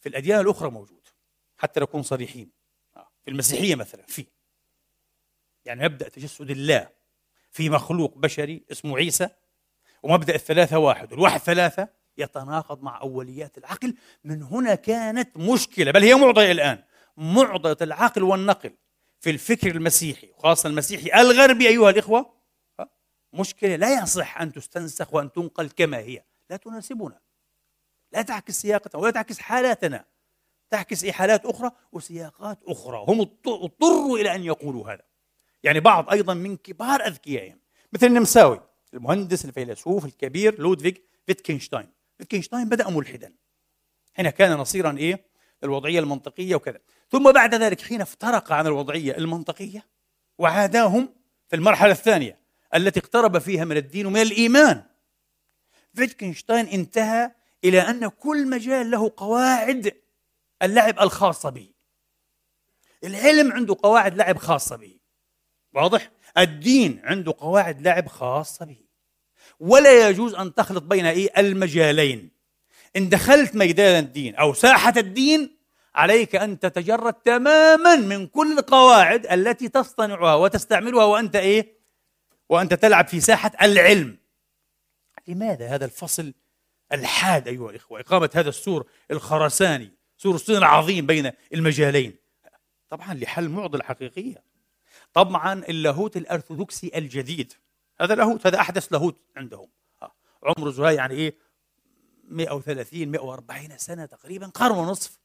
في 0.00 0.08
الأديان 0.08 0.40
الأخرى 0.40 0.70
موجود. 0.70 1.08
حتى 1.58 1.80
نكون 1.80 2.02
صريحين. 2.02 2.50
في 2.94 3.30
المسيحية 3.30 3.74
مثلا 3.74 4.06
في. 4.06 4.26
يعني 5.64 5.84
مبدأ 5.84 6.08
تجسد 6.08 6.50
الله 6.50 6.88
في 7.50 7.70
مخلوق 7.70 8.18
بشري 8.18 8.64
اسمه 8.72 8.96
عيسى. 8.96 9.28
ومبدأ 10.02 10.34
الثلاثة 10.34 10.78
واحد. 10.78 11.12
والواحد 11.12 11.40
ثلاثة 11.40 11.88
يتناقض 12.18 12.82
مع 12.82 13.00
أوليات 13.00 13.58
العقل. 13.58 13.94
من 14.24 14.42
هنا 14.42 14.74
كانت 14.74 15.36
مشكلة 15.36 15.90
بل 15.90 16.02
هي 16.02 16.14
معضله 16.14 16.50
الآن. 16.50 16.82
معضله 17.16 17.76
العقل 17.82 18.22
والنقل 18.22 18.72
في 19.20 19.30
الفكر 19.30 19.70
المسيحي 19.70 20.30
وخاصة 20.38 20.68
المسيحي 20.68 21.20
الغربي 21.20 21.68
أيها 21.68 21.90
الإخوة. 21.90 22.36
مشكلة 23.32 23.76
لا 23.76 24.02
يصح 24.02 24.40
أن 24.40 24.52
تستنسخ 24.52 25.14
وأن 25.14 25.32
تنقل 25.32 25.68
كما 25.68 25.98
هي. 25.98 26.22
لا 26.50 26.56
تناسبنا. 26.56 27.20
لا 28.12 28.22
تعكس 28.22 28.60
سياقاتنا 28.60 29.00
ولا 29.00 29.10
تعكس 29.10 29.38
حالاتنا. 29.38 30.04
تعكس 30.70 31.06
حالات 31.06 31.46
أخرى 31.46 31.70
وسياقات 31.92 32.58
أخرى. 32.66 33.04
هم 33.08 33.20
اضطروا 33.46 34.18
إلى 34.18 34.34
أن 34.34 34.44
يقولوا 34.44 34.92
هذا. 34.92 35.02
يعني 35.62 35.80
بعض 35.80 36.10
أيضا 36.10 36.34
من 36.34 36.56
كبار 36.56 37.06
أذكيائهم 37.06 37.60
مثل 37.92 38.06
النمساوي. 38.06 38.60
المهندس 38.96 39.44
الفيلسوف 39.44 40.04
الكبير 40.04 40.60
لودفيج 40.60 40.96
فيتكنشتاين. 41.26 41.88
فيتكنشتاين 42.18 42.68
بدأ 42.68 42.90
ملحدا. 42.90 43.32
حين 44.14 44.30
كان 44.30 44.52
نصيرا 44.52 44.96
إيه؟ 44.98 45.26
الوضعية 45.64 46.00
المنطقية 46.00 46.54
وكذا. 46.54 46.78
ثم 47.10 47.32
بعد 47.32 47.54
ذلك 47.54 47.80
حين 47.80 48.00
افترق 48.00 48.52
عن 48.52 48.66
الوضعية 48.66 49.16
المنطقية 49.16 49.86
وعاداهم 50.38 51.08
في 51.48 51.56
المرحلة 51.56 51.92
الثانية 51.92 52.38
التي 52.74 53.00
اقترب 53.00 53.38
فيها 53.38 53.64
من 53.64 53.76
الدين 53.76 54.06
ومن 54.06 54.22
الإيمان. 54.22 54.82
فيتكنشتاين 55.94 56.66
انتهى 56.66 57.32
إلى 57.64 57.80
أن 57.80 58.08
كل 58.08 58.50
مجال 58.50 58.90
له 58.90 59.12
قواعد 59.16 59.94
اللعب 60.62 61.00
الخاصة 61.00 61.50
به. 61.50 61.70
العلم 63.04 63.52
عنده 63.52 63.76
قواعد 63.82 64.16
لعب 64.16 64.38
خاصة 64.38 64.76
به. 64.76 64.98
واضح؟ 65.74 66.10
الدين 66.38 67.00
عنده 67.04 67.34
قواعد 67.38 67.82
لعب 67.82 68.08
خاصة 68.08 68.64
به. 68.64 68.85
ولا 69.60 70.08
يجوز 70.08 70.34
أن 70.34 70.54
تخلط 70.54 70.82
بين 70.82 71.06
إيه؟ 71.06 71.32
المجالين. 71.38 72.30
إن 72.96 73.08
دخلت 73.08 73.54
ميدان 73.54 74.04
الدين 74.04 74.34
أو 74.34 74.54
ساحة 74.54 74.94
الدين 74.96 75.56
عليك 75.94 76.36
أن 76.36 76.58
تتجرد 76.58 77.14
تماما 77.14 77.96
من 77.96 78.26
كل 78.26 78.58
القواعد 78.58 79.26
التي 79.26 79.68
تصطنعها 79.68 80.34
وتستعملها 80.34 81.04
وأنت 81.04 81.36
إيه؟ 81.36 81.76
وأنت 82.48 82.74
تلعب 82.74 83.08
في 83.08 83.20
ساحة 83.20 83.52
العلم. 83.62 84.18
لماذا 85.28 85.68
هذا 85.68 85.84
الفصل 85.84 86.32
الحاد 86.92 87.48
أيها 87.48 87.70
الإخوة؟ 87.70 88.00
إقامة 88.00 88.30
هذا 88.34 88.48
السور 88.48 88.86
الخرساني 89.10 89.92
سور 90.16 90.34
الصين 90.34 90.56
العظيم 90.56 91.06
بين 91.06 91.32
المجالين. 91.54 92.16
طبعا 92.88 93.14
لحل 93.14 93.48
معضلة 93.48 93.84
حقيقية. 93.84 94.42
طبعا 95.12 95.64
اللاهوت 95.68 96.16
الأرثوذكسي 96.16 96.90
الجديد. 96.94 97.52
هذا 98.00 98.14
لاهوت 98.14 98.46
هذا 98.46 98.60
أحدث 98.60 98.92
لاهوت 98.92 99.20
عندهم. 99.36 99.68
آه. 100.02 100.12
عمره 100.42 100.70
زهاي 100.70 100.94
يعني 100.94 101.14
إيه؟ 101.14 101.34
130 102.24 103.08
140 103.08 103.78
سنة 103.78 104.06
تقريبا 104.06 104.46
قرن 104.46 104.78
ونصف. 104.78 105.18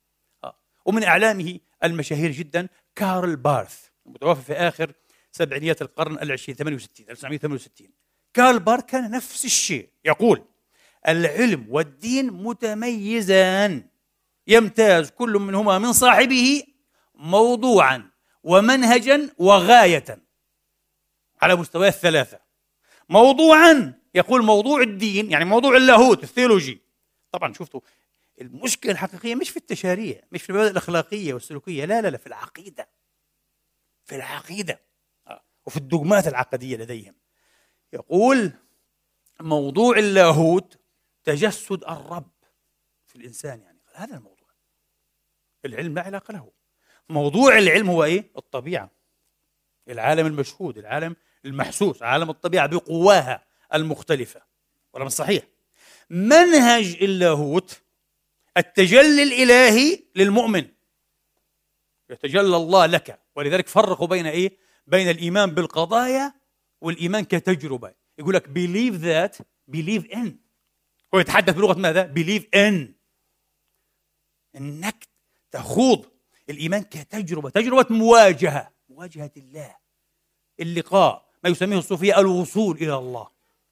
آه. 0.43 0.55
ومن 0.85 1.03
أعلامه 1.03 1.59
المشاهير 1.83 2.31
جدا 2.31 2.67
كارل 2.95 3.35
بارث 3.35 3.87
متوفى 4.05 4.41
في 4.41 4.53
آخر 4.53 4.93
سبعينيات 5.31 5.81
القرن 5.81 6.19
العشرين 6.19 6.57
68 6.57 7.09
1968 7.09 7.89
كارل 8.33 8.59
بارث 8.59 8.85
كان 8.85 9.11
نفس 9.11 9.45
الشيء 9.45 9.89
يقول 10.05 10.45
العلم 11.07 11.65
والدين 11.69 12.33
متميزان 12.33 13.87
يمتاز 14.47 15.11
كل 15.11 15.39
منهما 15.39 15.79
من 15.79 15.93
صاحبه 15.93 16.63
موضوعا 17.15 18.09
ومنهجا 18.43 19.29
وغاية 19.37 20.17
على 21.41 21.55
مستوى 21.55 21.87
الثلاثة. 21.87 22.39
موضوعا 23.11 23.93
يقول 24.15 24.43
موضوع 24.43 24.81
الدين 24.81 25.31
يعني 25.31 25.45
موضوع 25.45 25.77
اللاهوت 25.77 26.23
الثيولوجي. 26.23 26.81
طبعا 27.31 27.53
شفتوا 27.53 27.81
المشكلة 28.41 28.91
الحقيقية 28.91 29.35
مش 29.35 29.49
في 29.49 29.57
التشاريع 29.57 30.21
مش 30.31 30.43
في 30.43 30.49
المبادئ 30.49 30.71
الأخلاقية 30.71 31.33
والسلوكية 31.33 31.85
لا 31.85 32.01
لا 32.01 32.07
لا 32.07 32.17
في 32.17 32.27
العقيدة. 32.27 32.89
في 34.03 34.15
العقيدة. 34.15 34.81
آه، 35.27 35.43
وفي 35.65 35.77
الدogمات 35.77 36.27
العقدية 36.27 36.77
لديهم. 36.77 37.15
يقول 37.93 38.51
موضوع 39.39 39.97
اللاهوت 39.97 40.79
تجسد 41.23 41.83
الرب 41.83 42.31
في 43.07 43.15
الإنسان 43.15 43.61
يعني 43.61 43.79
هذا 43.95 44.17
الموضوع. 44.17 44.47
العلم 45.65 45.95
لا 45.95 46.01
علاقة 46.01 46.31
له. 46.31 46.51
موضوع 47.09 47.57
العلم 47.57 47.89
هو 47.89 48.03
إيه؟ 48.03 48.31
الطبيعة. 48.37 48.91
العالم 49.89 50.25
المشهود 50.25 50.77
العالم 50.77 51.15
المحسوس 51.45 52.03
عالم 52.03 52.29
الطبيعة 52.29 52.67
بقواها 52.67 53.45
المختلفة. 53.73 54.41
ولا 54.93 55.05
مش 55.05 55.11
صحيح. 55.11 55.43
منهج 56.09 56.97
اللاهوت 57.01 57.81
التجلي 58.57 59.23
الإلهي 59.23 60.03
للمؤمن. 60.15 60.67
يتجلى 62.09 62.57
الله 62.57 62.85
لك. 62.85 63.21
ولذلك 63.35 63.67
فرقوا 63.67 64.07
بين 64.07 64.25
إيه؟ 64.25 64.57
بين 64.87 65.09
الإيمان 65.09 65.51
بالقضايا 65.51 66.33
والإيمان 66.81 67.23
كتجربة. 67.23 67.93
يقول 68.19 68.35
لك 68.35 68.45
believe 68.45 69.01
that 69.01 69.43
believe 69.75 70.13
in. 70.15 70.29
هو 71.15 71.19
يتحدث 71.19 71.55
بلغة 71.55 71.79
ماذا؟ 71.79 72.13
believe 72.13 72.43
in. 72.55 72.91
إنك 74.55 75.07
تخوض 75.51 76.05
الإيمان 76.49 76.83
كتجربة. 76.83 77.49
تجربة 77.49 77.95
مواجهة. 77.95 78.71
مواجهة 78.89 79.31
الله. 79.37 79.75
اللقاء. 80.59 81.30
ما 81.43 81.49
يسميه 81.49 81.77
الصوفية 81.77 82.19
الوصول 82.19 82.77
إلى 82.77 82.95
الله. 82.95 83.27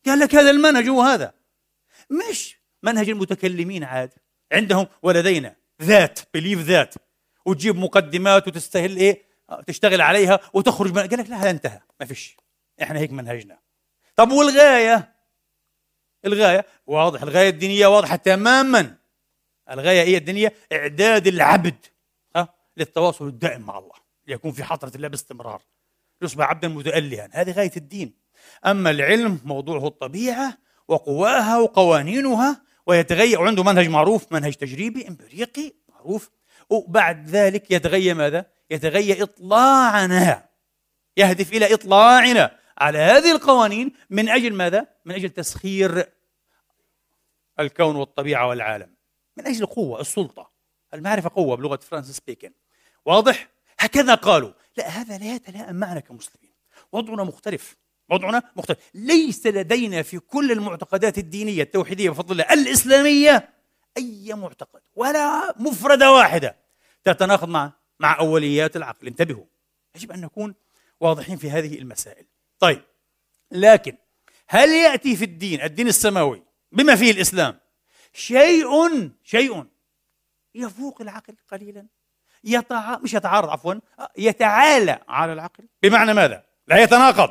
قال 0.06 0.20
لك 0.20 0.36
هذا 0.36 0.50
المنهج 0.50 0.90
هو 0.90 1.02
هذا. 1.02 1.34
مش 2.30 2.58
منهج 2.84 3.10
المتكلمين 3.10 3.84
عاد. 3.84 4.14
عندهم 4.52 4.88
ولدينا 5.02 5.56
ذات 5.82 6.20
بليف 6.34 6.60
ذات. 6.60 6.96
وتجيب 7.46 7.76
مقدمات 7.76 8.48
وتستهل 8.48 8.98
إيه؟ 8.98 9.30
تشتغل 9.68 10.02
عليها 10.02 10.40
وتخرج 10.54 10.92
من 10.92 11.08
قال 11.08 11.20
لك 11.20 11.30
لا 11.30 11.36
هذا 11.36 11.50
انتهى. 11.50 11.82
ما 12.00 12.06
فيش. 12.06 12.38
إحنا 12.82 13.00
هيك 13.00 13.12
منهجنا. 13.12 13.60
طب 14.16 14.32
والغاية؟ 14.32 15.16
الغاية؟ 16.26 16.66
واضح. 16.88 17.22
الغاية 17.22 17.50
الدينية 17.50 17.88
واضحة 17.88 18.16
تماما. 18.16 18.96
الغاية 19.72 20.02
هي 20.04 20.18
الدينية 20.18 20.54
إعداد 20.72 21.28
العبد 21.28 21.86
ها؟ 22.36 22.54
للتواصل 22.78 23.28
الدائم 23.28 23.62
مع 23.62 23.78
الله. 23.78 23.96
ليكون 24.28 24.52
في 24.52 24.64
حضرة 24.64 24.92
الله 24.96 25.08
باستمرار. 25.08 25.62
يصبح 26.22 26.50
عبدا 26.50 26.68
متالها. 26.68 27.30
هذه 27.32 27.52
غاية 27.52 27.72
الدين. 27.78 28.14
أما 28.66 28.90
العلم 28.90 29.40
موضوعه 29.46 29.88
الطبيعة 29.88 30.58
وقواها 30.88 31.58
وقوانينها 31.58 32.62
ويتغير 32.86 33.42
وعنده 33.42 33.64
منهج 33.64 33.88
معروف 33.88 34.32
منهج 34.32 34.54
تجريبي 34.54 35.08
إمبريقي 35.08 35.74
معروف. 35.90 36.30
وبعد 36.70 37.30
ذلك 37.30 37.72
يتغير 37.72 38.16
ماذا؟ 38.16 38.46
يتغير 38.72 39.24
إطلاعنا. 39.24 40.50
يهدف 41.18 41.54
إلى 41.54 41.74
إطلاعنا 41.74 42.60
على 42.78 42.98
هذه 42.98 43.32
القوانين 43.32 43.94
من 44.10 44.30
أجل 44.30 44.54
ماذا؟ 44.54 44.88
من 45.06 45.16
أجل 45.16 45.30
تسخير 45.30 46.06
الكون 47.60 47.96
والطبيعة 47.96 48.48
والعالم. 48.48 48.96
من 49.38 49.48
أجل 49.48 49.64
القوة 49.64 50.02
السلطة. 50.02 50.52
المعرفة 50.94 51.32
قوة 51.36 51.56
بلغة 51.56 51.80
فرانسيس 51.82 52.20
بيكن. 52.20 52.52
واضح؟ 53.06 53.50
هكذا 53.80 54.16
قالوا. 54.16 54.52
لا 54.80 54.88
هذا 54.88 55.18
لا 55.18 55.36
يتلائم 55.36 55.76
معنا 55.76 56.00
كمسلمين. 56.00 56.54
وضعنا 56.92 57.24
مختلف. 57.24 57.76
وضعنا 58.10 58.44
مختلف. 58.56 58.78
ليس 58.94 59.48
لدينا 59.48 60.02
في 60.02 60.20
كل 60.20 60.52
المعتقدات 60.52 61.18
الدينية 61.18 61.64
التوحيدية 61.64 62.10
بفضل 62.10 62.32
الله 62.32 62.54
الإسلامية 62.54 63.50
أي 63.98 64.34
معتقد 64.34 64.82
ولا 64.96 65.56
مفردة 65.60 66.12
واحدة 66.12 66.56
تتناقض 67.04 67.50
مع 67.50 67.74
مع 68.00 68.20
أوليات 68.20 68.76
العقل. 68.76 69.08
انتبهوا. 69.08 69.46
يجب 69.96 70.12
أن 70.12 70.22
نكون 70.22 70.56
واضحين 71.00 71.38
في 71.38 71.52
هذه 71.52 71.78
المسائل. 71.78 72.26
طيب 72.60 72.82
لكن 73.52 73.98
هل 74.48 74.70
يأتي 74.70 75.16
في 75.16 75.26
الدين 75.26 75.62
الدين 75.62 75.88
السماوي 75.88 76.44
بما 76.72 76.96
فيه 76.96 77.12
الإسلام 77.12 77.60
شيء 78.14 79.12
شيء 79.24 79.66
يفوق 80.56 81.02
العقل 81.02 81.36
قليلا؟ 81.52 81.88
يتع... 82.44 82.98
مش 82.98 83.14
يتعارض 83.14 83.50
عفوا 83.50 83.74
يتعالى 84.18 85.00
على 85.08 85.34
العقل. 85.34 85.68
بمعنى 85.84 86.14
ماذا؟ 86.14 86.44
لا 86.68 86.78
يتناقض. 86.78 87.30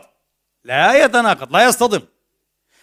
لا 0.65 1.05
يتناقض 1.05 1.53
لا 1.53 1.65
يصطدم. 1.65 2.07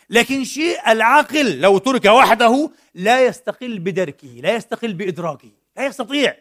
لكن 0.09 0.43
شيء 0.43 0.91
العقل 0.91 1.59
لو 1.61 1.77
ترك 1.77 2.05
وحده 2.05 2.71
لا 2.93 3.25
يستقل 3.25 3.79
بدركه 3.79 4.27
لا 4.27 4.55
يستقل 4.55 4.93
بإدراكه 4.93 5.51
لا 5.77 5.85
يستطيع. 5.85 6.37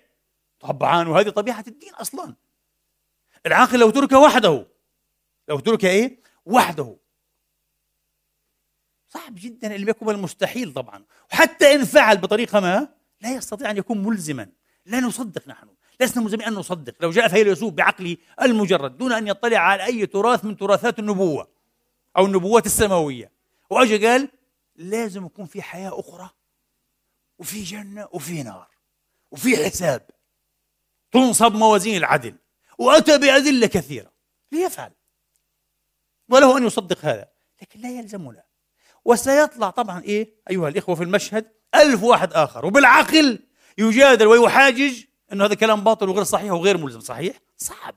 طبعا 0.61 1.09
وهذه 1.09 1.29
طبيعة 1.29 1.65
الدين 1.69 1.95
أصلا. 1.95 2.35
العقل 3.47 3.79
لو 3.79 3.91
ترك 3.91 4.13
وحده 4.13 4.67
لو 5.49 5.59
ترك 5.59 5.85
إيه؟ 5.85 6.21
وحده. 6.47 6.97
صعب 9.09 9.35
جدا 9.35 9.77
ان 9.77 9.89
يكون 9.89 10.15
المستحيل 10.15 10.73
طبعا. 10.73 11.05
وحتى 11.33 11.75
إن 11.75 11.85
فعل 11.85 12.19
بطريقة 12.19 12.61
ما 12.61 12.89
لا 13.21 13.35
يستطيع 13.35 13.71
أن 13.71 13.77
يكون 13.77 13.99
ملزما. 13.99 14.49
لا 14.87 15.01
نصدق 15.01 15.49
نحن. 15.49 15.69
لسنا 16.01 16.23
ملزمين 16.23 16.47
أن 16.47 16.55
نصدق. 16.55 16.95
لو 17.01 17.11
جاء 17.11 17.29
فيلسوف 17.29 17.73
بعقله 17.73 18.17
المجرد 18.43 18.97
دون 18.97 19.13
أن 19.13 19.29
يطلع 19.29 19.59
على 19.59 19.85
أي 19.85 20.07
تراث 20.07 20.45
من 20.45 20.57
تراثات 20.57 20.99
النبوة 20.99 21.49
أو 22.17 22.27
النبوات 22.27 22.67
السماوية. 22.67 23.33
واجى 23.71 24.07
قال 24.07 24.29
لازم 24.77 25.27
يكون 25.27 25.47
في 25.47 25.63
حياة 25.63 26.01
أخرى 26.01 26.31
وفي 27.39 27.63
جنة 27.63 28.09
وفي 28.13 28.43
نار 28.43 28.69
وفي 29.31 29.65
حساب. 29.65 30.11
تنصب 31.13 31.55
موازين 31.55 31.97
العدل 31.97 32.35
وأتى 32.79 33.19
بأدلة 33.19 33.67
كثيرة 33.67 34.13
ليفعل. 34.53 34.93
وله 36.29 36.59
أن 36.59 36.67
يصدق 36.67 36.99
هذا 37.05 37.29
لكن 37.63 37.81
لا 37.81 37.91
يلزمنا. 37.91 38.45
وسيطلع 39.05 39.71
طبعا 39.71 40.03
إيه؟ 40.03 40.35
أيها 40.51 40.69
الإخوة 40.69 40.95
في 40.95 41.03
المشهد 41.03 41.53
ألف 41.75 42.03
واحد 42.03 42.33
آخر. 42.33 42.67
وبالعقل 42.67 43.39
يجادل 43.79 44.27
ويحاجج 44.27 45.05
إنه 45.33 45.45
هذا 45.45 45.55
كلام 45.55 45.85
باطل 45.85 46.09
وغير 46.09 46.25
صحيح 46.25 46.53
وغير 46.53 46.79
ملزم. 46.79 47.01
صحيح؟ 47.01 47.37
صعب. 47.57 47.95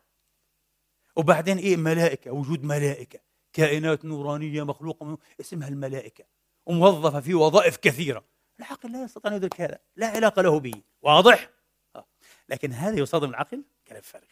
وبعدين 1.16 1.58
إيه؟ 1.58 1.78
ملائكة 1.78 2.32
وجود 2.32 2.64
ملائكة. 2.64 3.20
كائنات 3.54 4.06
نورانية 4.06 4.64
مخلوقة 4.64 5.18
اسمها 5.40 5.68
الملائكة. 5.68 6.24
وموظفة 6.66 7.20
في 7.20 7.34
وظائف 7.34 7.78
كثيرة. 7.78 8.24
العقل 8.60 8.92
لا 8.92 9.04
يستطيع 9.04 9.32
أن 9.32 9.36
يدرك 9.36 9.62
هذا. 9.62 9.80
لا 9.96 10.08
علاقة 10.08 10.42
له 10.42 10.60
به. 10.60 10.74
واضح؟ 11.02 11.50
آه. 11.96 12.06
لكن 12.50 12.74
هذا 12.74 13.00
يصادم 13.00 13.30
العقل؟ 13.30 13.64
كلام 13.88 14.02
فارغ. 14.02 14.28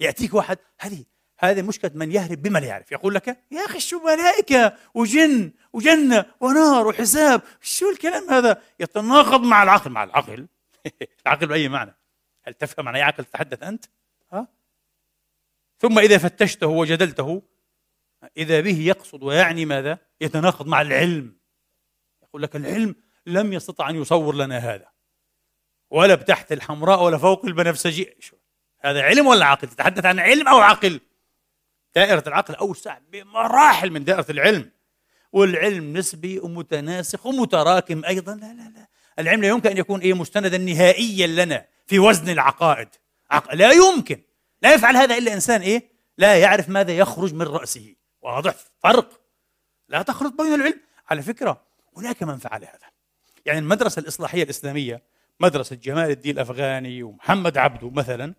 يأتيك 0.00 0.34
واحد 0.34 0.58
هذه 0.80 1.04
هذه 1.38 1.62
مشكلة 1.62 1.90
من 1.94 2.12
يهرب 2.12 2.42
بما 2.42 2.58
لا 2.58 2.66
يعرف. 2.66 2.92
يقول 2.92 3.14
لك 3.14 3.28
يا 3.50 3.64
أخي 3.64 3.80
شو 3.80 3.98
ملائكة 3.98 4.76
وجن 4.94 5.52
وجنة 5.72 6.26
ونار 6.40 6.86
وحساب. 6.86 7.42
شو 7.60 7.90
الكلام 7.90 8.30
هذا؟ 8.30 8.62
يتناقض 8.80 9.42
مع 9.42 9.62
العقل. 9.62 9.90
مع 9.90 10.04
العقل 10.04 10.46
العقل 11.26 11.46
بأي 11.46 11.68
معنى؟ 11.68 11.94
هل 12.42 12.54
تفهم 12.54 12.88
عن 12.88 12.96
أي 12.96 13.02
عقل 13.02 13.24
تتحدث 13.24 13.62
أنت؟ 13.62 13.84
ها؟ 14.32 14.48
ثم 15.78 15.98
إذا 15.98 16.18
فتشته 16.18 16.66
وجدلته 16.66 17.42
إذا 18.36 18.60
به 18.60 18.80
يقصد 18.80 19.22
ويعني 19.22 19.64
ماذا؟ 19.64 19.98
يتناقض 20.20 20.66
مع 20.66 20.80
العلم. 20.80 21.36
يقول 22.22 22.42
لك 22.42 22.56
العلم 22.56 22.94
لم 23.26 23.52
يستطع 23.52 23.90
أن 23.90 23.96
يصور 23.96 24.34
لنا 24.34 24.58
هذا. 24.58 24.88
ولا 25.90 26.14
بتحت 26.14 26.52
الحمراء 26.52 27.02
ولا 27.02 27.18
فوق 27.18 27.44
البنفسجي 27.44 28.16
هذا 28.80 29.02
علم 29.02 29.26
ولا 29.26 29.46
عقل؟ 29.46 29.68
تتحدث 29.68 30.06
عن 30.06 30.18
علم 30.18 30.48
أو 30.48 30.58
عقل؟ 30.58 31.00
دائرة 31.94 32.24
العقل 32.26 32.54
أوسع 32.54 32.98
بمراحل 32.98 33.90
من 33.90 34.04
دائرة 34.04 34.26
العلم. 34.30 34.70
والعلم 35.32 35.96
نسبي 35.96 36.38
ومتناسق 36.38 37.26
ومتراكم 37.26 38.04
أيضا. 38.04 38.34
لا 38.34 38.52
لا 38.52 38.68
لا. 38.68 38.91
العلم 39.18 39.42
لا 39.42 39.48
يمكن 39.48 39.70
أن 39.70 39.76
يكون 39.76 40.00
إيه 40.00 40.14
مستندا 40.14 40.58
نهائيا 40.58 41.26
لنا 41.26 41.66
في 41.86 41.98
وزن 41.98 42.28
العقائد. 42.28 42.88
عق... 43.30 43.54
لا 43.54 43.70
يمكن. 43.70 44.22
لا 44.62 44.74
يفعل 44.74 44.96
هذا 44.96 45.18
إلا 45.18 45.32
إنسان 45.32 45.60
إيه؟ 45.60 45.88
لا 46.18 46.38
يعرف 46.38 46.68
ماذا 46.68 46.96
يخرج 46.96 47.34
من 47.34 47.42
رأسه. 47.42 47.94
واضح. 48.22 48.54
فرق. 48.78 49.20
لا 49.88 50.02
تخلط 50.02 50.34
بين 50.42 50.54
العلم. 50.54 50.80
على 51.08 51.22
فكرة 51.22 51.62
هناك 51.96 52.22
من 52.22 52.38
فعل 52.38 52.64
هذا. 52.64 52.92
يعني 53.46 53.58
المدرسة 53.58 54.00
الإصلاحية 54.00 54.42
الإسلامية 54.42 55.02
مدرسة 55.40 55.76
جمال 55.76 56.10
الدين 56.10 56.34
الأفغاني 56.34 57.02
ومحمد 57.02 57.58
عبده 57.58 57.90
مثلا 57.90 58.34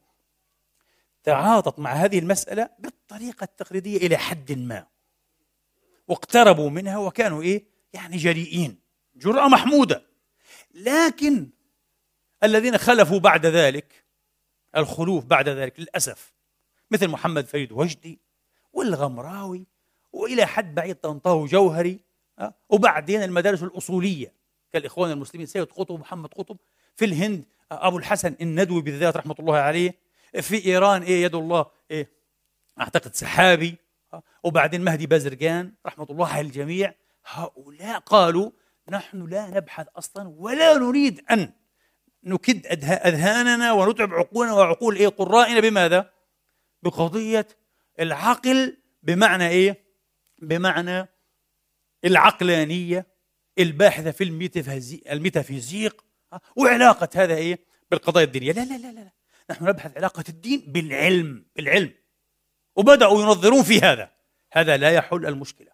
تعاطت 1.23 1.79
مع 1.79 1.91
هذه 1.91 2.19
المسألة 2.19 2.69
بالطريقة 2.79 3.43
التقليدية 3.43 3.97
إلى 3.97 4.17
حد 4.17 4.51
ما. 4.51 4.85
واقتربوا 6.07 6.69
منها 6.69 6.97
وكانوا 6.97 7.41
إيه؟ 7.41 7.63
يعني 7.93 8.17
جريئين. 8.17 8.79
جرأة 9.15 9.47
محمودة. 9.47 10.12
لكن 10.73 11.49
الذين 12.43 12.77
خلفوا 12.77 13.19
بعد 13.19 13.45
ذلك 13.45 14.03
الخلوف 14.77 15.25
بعد 15.25 15.49
ذلك 15.49 15.79
للأسف 15.79 16.33
مثل 16.91 17.07
محمد 17.07 17.45
فريد 17.45 17.71
وجدي 17.71 18.19
والغمراوي 18.73 19.65
وإلى 20.13 20.45
حد 20.45 20.75
بعيد 20.75 20.95
طنطاوي 20.95 21.47
جوهري 21.47 21.99
آه، 22.39 22.53
وبعدين 22.69 23.23
المدارس 23.23 23.63
الأصولية 23.63 24.33
كالإخوان 24.71 25.11
المسلمين 25.11 25.47
سيد 25.47 25.63
قطب 25.63 25.99
محمد 25.99 26.33
قطب 26.33 26.57
في 26.95 27.05
الهند 27.05 27.45
آه، 27.71 27.87
أبو 27.87 27.97
الحسن 27.97 28.35
الندوي 28.41 28.81
بالذات 28.81 29.17
رحمة 29.17 29.35
الله 29.39 29.57
عليه 29.57 29.95
في 30.41 30.65
إيران 30.65 31.03
إيه 31.03 31.23
يد 31.23 31.35
الله 31.35 31.65
إيه 31.91 32.09
أعتقد 32.79 33.15
سحابي 33.15 33.75
آه، 34.13 34.23
وبعدين 34.43 34.81
مهدي 34.83 35.07
بازرقان 35.07 35.73
رحمة 35.85 36.07
الله 36.09 36.27
على 36.27 36.47
الجميع. 36.47 36.93
هؤلاء 37.25 37.99
قالوا 37.99 38.51
نحن 38.89 39.25
لا 39.25 39.47
نبحث 39.49 39.87
أصلا 39.95 40.27
ولا 40.27 40.77
نريد 40.77 41.25
أن 41.31 41.53
نكد 42.23 42.65
أذهاننا 42.85 43.71
ونتعب 43.71 44.13
عقولنا 44.13 44.53
وعقول 44.53 44.95
إيه؟ 44.95 45.07
قرائنا 45.07 45.59
بماذا؟ 45.59 46.13
بقضية 46.83 47.47
العقل 47.99 48.77
بمعنى 49.03 49.47
إيه؟ 49.47 49.83
بمعنى 50.41 51.07
العقلانية 52.05 53.07
الباحثة 53.59 54.11
في 54.11 54.23
الميتافيزيق 55.11 56.05
وعلاقة 56.55 57.09
هذا 57.15 57.35
إيه؟ 57.35 57.59
بالقضايا 57.91 58.25
الدينية. 58.25 58.51
لا 58.51 58.65
لا 58.65 58.77
لا 58.77 58.91
لا 58.91 59.11
نحن 59.49 59.65
نبحث 59.65 59.97
علاقة 59.97 60.23
الدين 60.29 60.63
بالعلم 60.67 61.45
بالعلم. 61.55 61.93
وبدأوا 62.75 63.21
ينظرون 63.21 63.63
في 63.63 63.79
هذا. 63.79 64.11
هذا 64.51 64.77
لا 64.77 64.91
يحل 64.91 65.25
المشكلة. 65.25 65.71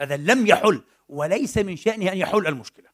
هذا 0.00 0.16
لم 0.16 0.46
يحل. 0.46 0.82
وليس 1.08 1.58
من 1.58 1.76
شأنه 1.76 2.12
أن 2.12 2.18
يحل 2.18 2.46
المشكلة 2.46 2.88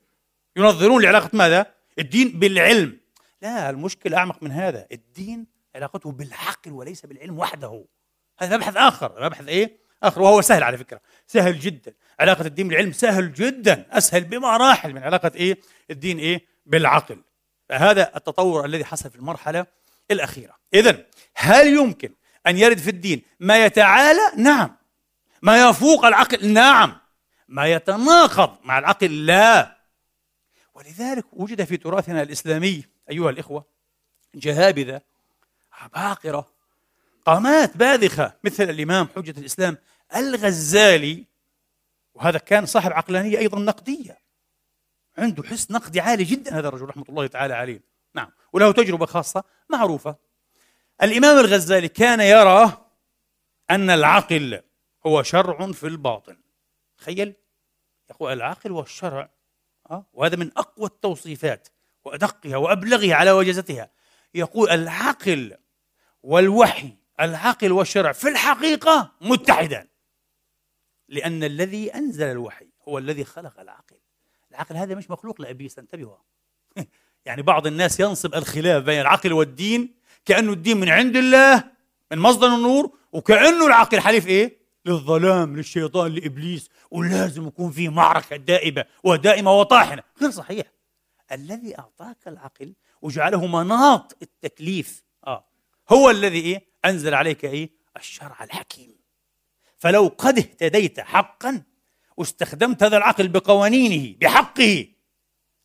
ينظرون 0.57 1.03
لعلاقة 1.03 1.31
ماذا؟ 1.33 1.67
الدين 1.99 2.39
بالعلم 2.39 2.99
لا 3.43 3.71
المشكلة 3.71 4.17
أعمق 4.17 4.43
من 4.43 4.51
هذا 4.51 4.87
الدين 4.93 5.47
علاقته 5.75 6.13
بالعقل 6.13 6.73
وليس 6.73 7.07
بالعلم 7.07 7.39
وحده 7.39 7.85
هذا 8.39 8.57
مبحث 8.57 8.77
آخر 8.77 9.25
مبحث 9.25 9.49
إيه؟ 9.49 9.77
آخر 10.03 10.23
وهو 10.23 10.41
سهل 10.41 10.63
على 10.63 10.79
فكرة 10.79 11.01
سهل 11.27 11.59
جدا 11.59 11.95
علاقة 12.21 12.47
الدين 12.47 12.69
بالعلم 12.69 12.93
سهل 12.93 13.33
جدا 13.33 13.87
أسهل 13.91 14.25
بمراحل 14.25 14.93
من 14.93 15.03
علاقة 15.03 15.33
إيه؟ 15.35 15.59
الدين 15.91 16.19
إيه؟ 16.19 16.45
بالعقل 16.67 17.23
فهذا 17.69 18.17
التطور 18.17 18.65
الذي 18.65 18.85
حصل 18.85 19.11
في 19.11 19.17
المرحلة 19.17 19.67
الأخيرة 20.11 20.55
إذا 20.75 21.05
هل 21.35 21.67
يمكن 21.67 22.15
أن 22.47 22.59
يرد 22.59 22.79
في 22.79 22.91
الدين 22.91 23.23
ما 23.41 23.65
يتعالى؟ 23.65 24.33
نعم 24.37 24.77
ما 25.43 25.69
يفوق 25.69 26.05
العقل؟ 26.05 26.53
نعم 26.53 27.04
ما 27.49 27.67
يتناقض 27.67 28.57
مع 28.65 28.79
العقل 28.79 29.27
لا 29.27 29.77
ولذلك 30.75 31.25
وجد 31.33 31.65
في 31.65 31.77
تراثنا 31.77 32.23
الإسلامي 32.23 32.85
أيها 33.11 33.31
الإخوة 33.31 33.65
جهابذة 34.35 35.01
عباقرة 35.73 36.47
قامات 37.27 37.77
باذخة 37.77 38.33
مثل 38.45 38.71
الإمام 38.71 39.09
حجة 39.17 39.41
الإسلام 39.41 39.79
الغزالي 40.17 41.25
وهذا 42.15 42.39
كان 42.39 42.67
صاحب 42.67 42.93
عقلانية 42.93 43.39
أيضا 43.39 43.59
نقدية. 43.59 44.19
عنده 45.19 45.43
حس 45.43 45.71
نقدي 45.71 46.01
عالي 46.01 46.25
جدا 46.25 46.59
هذا 46.59 46.69
الرجل 46.69 46.85
رحمة 46.85 47.05
الله 47.09 47.27
تعالى 47.27 47.55
عليه. 47.55 47.81
نعم 48.15 48.31
وله 48.53 48.73
تجربة 48.73 49.07
خاصة 49.07 49.45
معروفة. 49.71 50.17
الإمام 51.03 51.39
الغزالي 51.39 51.89
كان 51.89 52.21
يرى 52.21 52.87
أن 53.71 53.91
العقل 53.91 54.63
هو 55.07 55.23
شرع 55.23 55.73
في 55.73 55.87
الباطن. 55.87 56.37
تخيل 57.05 57.35
يقول 58.11 58.33
العقل 58.33 58.73
والشرع 58.73 59.31
أه؟ 59.91 60.07
وهذا 60.13 60.37
من 60.37 60.51
أقوى 60.57 60.87
التوصيفات 60.87 61.69
وأدقها 62.05 62.57
وأبلغها 62.57 63.15
على 63.15 63.31
وجزتها 63.31 63.91
يقول 64.35 64.71
العقل 64.71 65.57
والوحي 66.23 66.97
العقل 67.21 67.73
والشرع 67.73 68.13
في 68.13 68.29
الحقيقة 68.29 69.13
متحدان 69.21 69.87
لأن 71.09 71.45
الذي 71.45 71.95
أنزل 71.95 72.27
الوحي 72.27 72.69
هو 72.89 72.99
الذي 72.99 73.25
خلق 73.25 73.61
العقل 73.61 73.97
العقل 74.51 74.77
هذا 74.77 74.95
مش 74.95 75.11
مخلوق 75.11 75.41
لإبليس 75.41 75.79
انتبهوا. 75.79 76.17
يعني 77.27 77.43
بعض 77.43 77.67
الناس 77.67 78.01
ينصب 78.01 78.35
الخلاف 78.35 78.85
بين 78.85 79.01
العقل 79.01 79.33
والدين 79.33 79.95
كأنه 80.25 80.53
الدين 80.53 80.77
من 80.77 80.89
عند 80.89 81.17
الله 81.17 81.65
من 82.11 82.19
مصدر 82.19 82.47
النور 82.47 82.99
وكأنه 83.13 83.67
العقل 83.67 84.01
حليف 84.01 84.27
إيه؟ 84.27 84.64
للظلام 84.85 85.57
للشيطان 85.57 86.13
لإبليس 86.13 86.71
ولازم 86.91 87.47
يكون 87.47 87.71
في 87.71 87.89
معركة 87.89 88.37
دائبه 88.37 88.85
ودائمة 89.05 89.53
وطاحنة. 89.53 90.03
غير 90.23 90.31
صحيح. 90.31 90.67
الذي 91.33 91.79
أعطاك 91.79 92.29
العقل 92.29 92.75
وجعله 93.03 93.47
مناط 93.47 94.17
التكليف 94.23 95.05
آه 95.27 95.45
هو 95.89 96.11
الذي 96.11 96.41
إيه؟ 96.41 96.67
أنزل 96.85 97.15
عليك 97.15 97.45
إيه؟ 97.45 97.71
الشرع 97.97 98.45
الحكيم. 98.45 98.97
فلو 99.79 100.15
قد 100.19 100.39
اهتديت 100.39 101.01
حقا 101.01 101.63
واستخدمت 102.17 102.83
هذا 102.83 102.97
العقل 102.97 103.29
بقوانينه 103.29 104.17
بحقه 104.21 104.87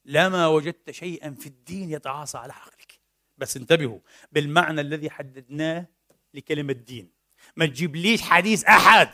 لما 0.05 0.47
وجدت 0.47 0.91
شيئا 0.91 1.31
في 1.31 1.47
الدين 1.47 1.91
يتعاصى 1.91 2.37
على 2.37 2.53
عقلك. 2.53 2.99
بس 3.37 3.57
انتبهوا 3.57 3.99
بالمعنى 4.31 4.81
الذي 4.81 5.09
حددناه 5.09 5.85
لكلمة 6.33 6.73
دين. 6.73 7.18
ما 7.59 7.65
تجيبليش 7.65 8.21
حديث 8.21 8.63
أحد؟ 8.63 9.09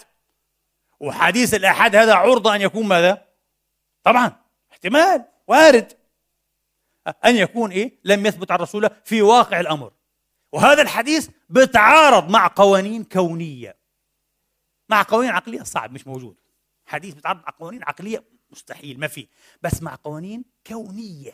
وحديث 0.99 1.53
الأحد 1.53 1.95
هذا 1.95 2.13
عرضة 2.13 2.55
أن 2.55 2.61
يكون 2.61 2.87
ماذا؟ 2.87 3.25
طبعا 4.03 4.31
احتمال 4.71 5.25
وارد. 5.47 5.93
أن 7.25 7.35
يكون 7.35 7.71
إيه؟ 7.71 7.99
لم 8.03 8.25
يثبت 8.25 8.51
عن 8.51 8.57
الرسول 8.57 8.89
في 9.03 9.21
واقع 9.21 9.59
الأمر. 9.59 9.93
وهذا 10.51 10.81
الحديث 10.81 11.29
بتعارض 11.49 12.29
مع 12.29 12.47
قوانين 12.47 13.03
كونية. 13.03 13.75
مع 14.89 15.01
قوانين 15.01 15.31
عقلية 15.31 15.63
صعب 15.63 15.91
مش 15.91 16.07
موجود. 16.07 16.35
حديث 16.85 17.13
بتعارض 17.13 17.39
مع 17.39 17.53
قوانين 17.59 17.83
عقلية 17.83 18.23
مستحيل 18.49 18.99
ما 18.99 19.07
في. 19.07 19.27
بس 19.61 19.81
مع 19.83 19.95
قوانين 20.03 20.45
كونية. 20.67 21.33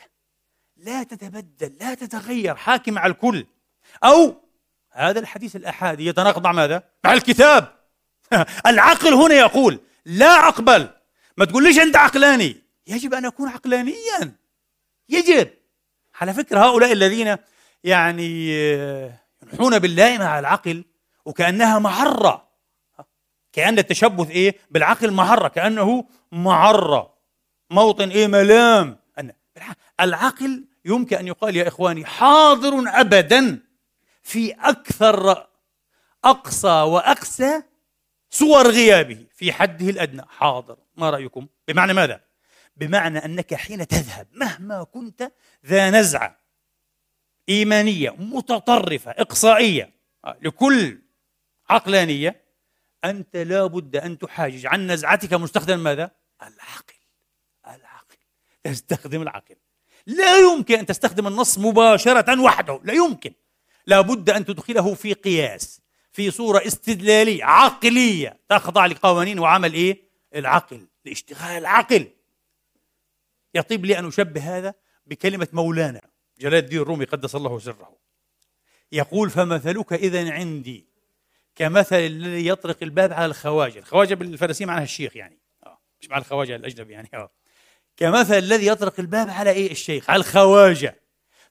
لا 0.78 1.04
تتبدل 1.04 1.76
لا 1.80 1.94
تتغير 1.94 2.56
حاكم 2.56 3.00
على 3.00 3.14
الكل. 3.14 3.46
أو 4.04 4.51
هذا 4.92 5.20
الحديث 5.20 5.56
الأحادي 5.56 6.06
يتناقض 6.06 6.44
مع 6.44 6.52
ماذا؟ 6.52 6.84
مع 7.04 7.14
الكتاب. 7.14 7.76
العقل 8.68 9.14
هنا 9.14 9.34
يقول 9.34 9.80
لا 10.06 10.48
أقبل. 10.48 10.90
ما 11.38 11.46
تقوليش 11.46 11.80
أنت 11.80 11.96
عقلاني. 11.96 12.64
يجب 12.88 13.14
أن 13.14 13.26
أكون 13.26 13.50
عقلانيا. 13.50 14.36
يجب. 15.10 15.50
على 16.22 16.34
فكرة 16.34 16.60
هؤلاء 16.60 16.92
الذين 16.92 17.38
يعني 17.84 18.52
ينحون 19.44 19.80
باللائمة 19.80 20.26
على 20.26 20.40
العقل 20.40 20.84
وكأنها 21.26 21.80
معرة. 21.80 22.52
كأن 23.54 23.80
التشبث 23.80 24.30
إيه؟ 24.30 24.56
بالعقل 24.72 25.12
معرة 25.12 25.48
كأنه 25.48 26.06
معرة. 26.32 27.14
موطن 27.70 28.10
إيه؟ 28.10 28.28
ملام. 28.28 28.98
العقل 30.00 30.66
يمكن 30.86 31.18
أن 31.18 31.28
يقال 31.28 31.56
يا 31.56 31.68
إخواني 31.68 32.06
حاضر 32.06 32.84
أبدا. 32.88 33.60
في 34.22 34.52
أكثر 34.52 35.48
أقصى 36.24 36.68
وأقسى 36.68 37.64
صور 38.30 38.68
غيابه 38.68 39.26
في 39.36 39.52
حده 39.52 39.90
الأدنى. 39.90 40.22
حاضر. 40.30 40.78
ما 40.96 41.10
رأيكم؟ 41.10 41.48
بمعنى 41.68 41.94
ماذا؟ 41.94 42.22
بمعنى 42.76 43.26
أنك 43.26 43.54
حين 43.54 43.88
تذهب 43.88 44.28
مهما 44.32 44.84
كنت 44.84 45.32
ذا 45.66 45.90
نزعة 45.90 46.38
إيمانية 47.50 48.10
متطرفة 48.10 49.12
إقصائية 49.12 49.94
لكل 50.42 51.02
عقلانية 51.70 52.42
أنت 53.06 53.36
لا 53.36 53.66
بد 53.66 53.96
أن 53.96 54.18
تحاجج 54.18 54.66
عن 54.66 54.92
نزعتك 54.92 55.34
مستخدما 55.34 55.78
ماذا؟ 55.78 56.12
العقل. 56.42 56.96
العقل. 57.68 58.18
تستخدم 58.64 59.22
العقل. 59.22 59.56
لا 60.06 60.38
يمكن 60.38 60.80
أن 60.80 60.86
تستخدم 60.86 61.28
النص 61.28 61.58
مباشرة 61.58 62.42
وحده. 62.42 62.80
لا 62.84 62.94
يمكن. 62.94 63.34
لابد 63.88 64.30
أن 64.30 64.46
تدخله 64.46 64.94
في 64.94 65.14
قياس 65.14 65.82
في 66.12 66.32
صورة 66.32 66.68
استدلالية 66.68 67.44
عقلية 67.44 68.40
تخضع 68.50 68.86
لقوانين 68.86 69.40
وعمل 69.40 69.74
إيه؟ 69.74 70.02
العقل 70.36 70.88
لاشتغال 71.06 71.58
العقل 71.58 72.08
يطيب 73.56 73.86
لي 73.86 74.00
أن 74.00 74.08
أشبه 74.08 74.58
هذا 74.58 74.74
بكلمة 75.06 75.48
مولانا 75.54 76.02
جلال 76.40 76.64
الدين 76.64 76.80
الرومي 76.82 77.06
قدس 77.06 77.36
الله 77.36 77.60
سره 77.60 77.98
يقول 78.92 79.30
فمثلك 79.30 79.94
إذا 79.94 80.32
عندي 80.32 80.88
كمثل 81.56 81.96
الذي 81.96 82.48
يطرق 82.48 82.78
الباب 82.82 83.14
على 83.14 83.26
الخواجة 83.26 83.80
الخواجة 83.80 84.14
بالفارسية 84.14 84.66
معناها 84.66 84.84
الشيخ 84.84 85.16
يعني 85.16 85.40
آه. 85.66 85.80
مش 86.02 86.10
مع 86.10 86.18
الخواجة 86.18 86.56
الأجنبي 86.56 86.94
يعني 86.94 87.10
آه. 87.14 87.32
كمثل 87.98 88.38
الذي 88.38 88.68
يطرق 88.68 89.00
الباب 89.00 89.30
على 89.30 89.52
إيه 89.52 89.72
الشيخ 89.72 90.10
على 90.10 90.20
الخواجة 90.20 91.01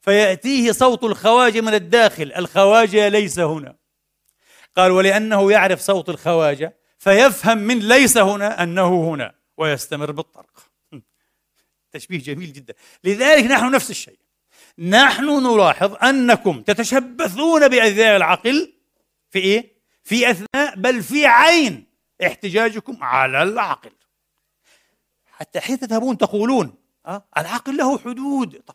فيأتيه 0.01 0.73
صوت 0.73 1.05
الخواجة 1.05 1.61
من 1.61 1.75
الداخل. 1.75 2.33
الخواجة 2.37 3.09
ليس 3.09 3.39
هنا. 3.39 3.77
قال 4.77 4.91
ولأنه 4.91 5.53
يعرف 5.53 5.81
صوت 5.81 6.09
الخواجة 6.09 6.77
فيفهم 6.99 7.59
من 7.59 7.79
ليس 7.79 8.19
هنا 8.19 8.63
أنه 8.63 9.11
هنا 9.11 9.35
ويستمر 9.57 10.13
بالطرق. 10.13 10.71
تشبيه 11.93 12.19
جميل 12.19 12.53
جدا. 12.53 12.75
لذلك 13.05 13.45
نحن 13.45 13.71
نفس 13.71 13.91
الشيء. 13.91 14.19
نحن 14.79 15.25
نلاحظ 15.25 15.95
أنكم 16.05 16.63
تتشبثون 16.63 17.69
بأذياء 17.69 18.17
العقل 18.17 18.73
في 19.31 19.39
إيه؟ 19.39 19.81
في 20.05 20.31
أثناء 20.31 20.77
بل 20.77 21.03
في 21.03 21.27
عين 21.27 21.87
احتجاجكم 22.27 23.05
على 23.05 23.43
العقل. 23.43 23.93
حتى 25.33 25.61
حين 25.61 25.79
تذهبون 25.79 26.19
تقولون 26.19 26.75
أه؟ 27.07 27.25
العقل 27.39 27.77
له 27.77 27.99
حدود. 27.99 28.63
طب 28.67 28.75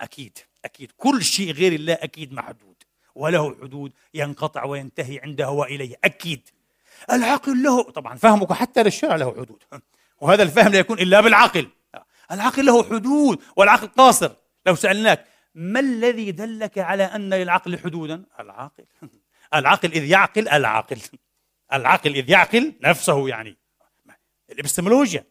أكيد. 0.00 0.38
أكيد. 0.64 0.92
كل 0.96 1.24
شيء 1.24 1.52
غير 1.52 1.72
الله 1.72 1.92
أكيد 1.92 2.32
محدود. 2.32 2.74
وله 3.14 3.56
حدود 3.62 3.92
ينقطع 4.14 4.64
وينتهي 4.64 5.18
عنده 5.18 5.50
وإليه 5.50 5.96
أكيد. 6.04 6.48
العقل 7.10 7.62
له 7.62 7.82
طبعا 7.82 8.16
فهمك 8.16 8.52
حتى 8.52 8.82
للشرع 8.82 9.16
له 9.16 9.32
حدود. 9.32 9.62
وهذا 10.20 10.42
الفهم 10.42 10.72
لا 10.72 10.78
يكون 10.78 10.98
إلا 10.98 11.20
بالعقل 11.20 11.68
العقل 12.30 12.66
له 12.66 12.84
حدود 12.84 13.42
والعقل 13.56 13.86
قاصر. 13.86 14.32
لو 14.66 14.74
سألناك 14.74 15.24
ما 15.54 15.80
الذي 15.80 16.32
دلك 16.32 16.78
على 16.78 17.04
أن 17.04 17.34
للعقل 17.34 17.78
حدودا؟ 17.78 18.24
العقل 18.40 18.84
العقل 19.54 19.92
إذ 19.92 20.04
يعقل 20.04 20.48
العقل 20.48 20.98
العقل 21.72 22.14
إذ 22.14 22.30
يعقل 22.30 22.72
نفسه 22.82 23.28
يعني. 23.28 23.56
الإبستمولوجيا. 24.50 25.24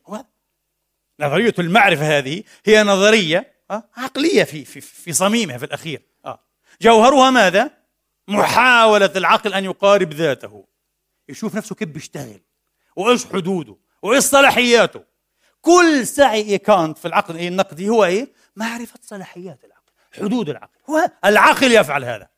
نظرية 1.20 1.54
المعرفة 1.60 2.18
هذه 2.18 2.44
هي 2.66 2.84
نظرية 2.84 3.53
عقلية 3.98 4.44
في 4.44 4.66
في 4.66 4.82
في 4.82 5.14
صميمها 5.14 5.58
في 5.58 5.66
الأخير. 5.66 6.02
آه. 6.26 6.40
جوهرها 6.82 7.30
ماذا؟ 7.30 7.72
محاولة 8.28 9.12
العقل 9.16 9.54
أن 9.54 9.66
يقارب 9.66 10.14
ذاته. 10.14 10.66
يشوف 11.30 11.56
نفسه 11.56 11.76
كيف 11.76 11.90
بيشتغل 11.90 12.42
وإيش 12.96 13.26
حدوده 13.26 13.78
وإيش 14.02 14.24
صلاحياته. 14.24 15.04
كل 15.62 16.08
سعي 16.08 16.58
كانت 16.58 16.98
في 16.98 17.08
العقل 17.08 17.40
النقدي 17.40 17.90
هو 17.90 18.06
إيه؟ 18.06 18.34
معرفة 18.56 19.00
صلاحيات 19.02 19.64
العقل 19.66 19.92
حدود 20.12 20.50
العقل. 20.50 20.80
هو 20.90 21.12
العقل 21.26 21.72
يفعل 21.72 22.04
هذا. 22.04 22.30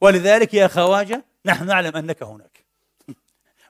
ولذلك 0.00 0.54
يا 0.54 0.66
خواجة 0.66 1.24
نحن 1.46 1.66
نعلم 1.66 1.96
أنك 1.96 2.22
هناك. 2.22 2.64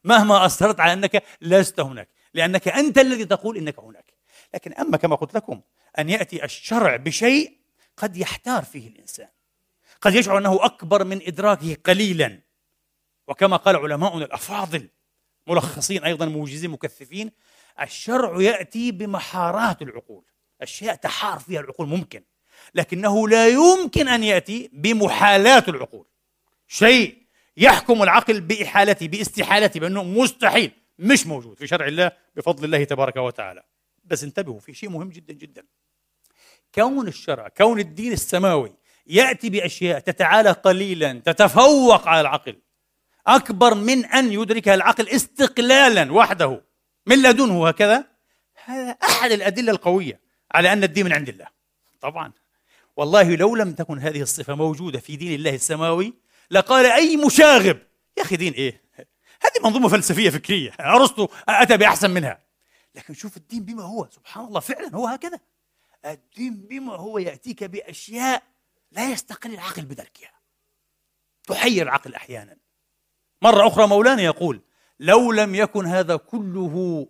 مهما 0.04 0.46
أصرت 0.46 0.80
على 0.80 0.92
أنك 0.92 1.22
لست 1.40 1.80
هناك 1.80 2.08
لأنك 2.34 2.68
أنت 2.68 2.98
الذي 2.98 3.24
تقول 3.24 3.56
إنك 3.56 3.78
هناك. 3.78 4.12
لكن 4.54 4.72
أما 4.72 4.96
كما 4.96 5.16
قلت 5.16 5.34
لكم 5.34 5.60
أن 5.98 6.08
يأتي 6.10 6.44
الشرع 6.44 6.96
بشيء 6.96 7.58
قد 7.96 8.16
يحتار 8.16 8.64
فيه 8.64 8.88
الإنسان. 8.88 9.28
قد 10.00 10.14
يشعر 10.14 10.38
أنه 10.38 10.64
أكبر 10.64 11.04
من 11.04 11.22
إدراكه 11.22 11.76
قليلا. 11.84 12.40
وكما 13.28 13.56
قال 13.56 13.76
علماؤنا 13.76 14.24
الأفاضل 14.24 14.88
ملخصين 15.46 16.04
أيضا 16.04 16.26
موجزين 16.26 16.70
مكثفين 16.70 17.32
الشرع 17.80 18.40
يأتي 18.40 18.92
بمحارات 18.92 19.82
العقول. 19.82 20.24
أشياء 20.60 20.94
تحار 20.94 21.38
فيها 21.38 21.60
العقول 21.60 21.88
ممكن 21.88 22.22
لكنه 22.74 23.28
لا 23.28 23.48
يمكن 23.48 24.08
أن 24.08 24.24
يأتي 24.24 24.70
بمحالات 24.72 25.68
العقول. 25.68 26.06
شيء 26.68 27.22
يحكم 27.56 28.02
العقل 28.02 28.40
بإحالته 28.40 29.08
باستحالته 29.08 29.80
بأنه 29.80 30.04
مستحيل 30.04 30.72
مش 30.98 31.26
موجود 31.26 31.58
في 31.58 31.66
شرع 31.66 31.86
الله 31.86 32.12
بفضل 32.36 32.64
الله 32.64 32.84
تبارك 32.84 33.16
وتعالى. 33.16 33.62
بس 34.04 34.24
انتبهوا 34.24 34.60
في 34.60 34.74
شيء 34.74 34.90
مهم 34.90 35.10
جدا 35.10 35.34
جدا. 35.34 35.64
كون 36.74 37.08
الشرع 37.08 37.48
كون 37.48 37.80
الدين 37.80 38.12
السماوي 38.12 38.74
يأتي 39.06 39.50
بأشياء 39.50 39.98
تتعالى 39.98 40.50
قليلا 40.50 41.12
تتفوق 41.24 42.08
على 42.08 42.20
العقل. 42.20 42.58
أكبر 43.26 43.74
من 43.74 44.04
أن 44.04 44.32
يدركها 44.32 44.74
العقل 44.74 45.08
استقلالا 45.08 46.12
وحده 46.12 46.64
من 47.06 47.22
لدنه 47.22 47.68
هكذا؟ 47.68 48.04
هذا 48.64 48.90
أحد 48.90 49.32
الأدلة 49.32 49.72
القوية 49.72 50.20
على 50.52 50.72
أن 50.72 50.84
الدين 50.84 51.04
من 51.04 51.12
عند 51.12 51.28
الله. 51.28 51.46
طبعا. 52.00 52.32
والله 52.96 53.36
لو 53.36 53.56
لم 53.56 53.72
تكن 53.72 53.98
هذه 53.98 54.22
الصفة 54.22 54.54
موجودة 54.54 55.00
في 55.00 55.16
دين 55.16 55.34
الله 55.34 55.54
السماوي 55.54 56.14
لقال 56.50 56.86
أي 56.86 57.16
مشاغب 57.16 57.78
يا 58.18 58.22
أخي 58.22 58.36
دين 58.36 58.52
إيه؟ 58.52 58.82
هذه 59.42 59.64
منظومة 59.64 59.88
فلسفية 59.88 60.30
فكرية. 60.30 60.70
أرسطو 60.80 61.28
أتى 61.48 61.76
بأحسن 61.76 62.10
منها. 62.10 62.38
لكن 62.94 63.14
شوف 63.14 63.36
الدين 63.36 63.64
بما 63.64 63.82
هو. 63.82 64.08
سبحان 64.10 64.44
الله 64.44 64.60
فعلا 64.60 64.94
هو 64.94 65.06
هكذا. 65.06 65.40
الدين 66.04 66.56
بما 66.56 66.96
هو 66.96 67.18
يأتيك 67.18 67.64
بأشياء 67.64 68.42
لا 68.92 69.12
يستقل 69.12 69.54
العقل 69.54 69.84
بدركها 69.84 70.32
تحير 71.42 71.82
العقل 71.82 72.14
أحيانا. 72.14 72.56
مرة 73.42 73.68
أخرى 73.68 73.86
مولانا 73.86 74.22
يقول 74.22 74.62
لو 75.00 75.32
لم 75.32 75.54
يكن 75.54 75.86
هذا 75.86 76.16
كله 76.16 77.06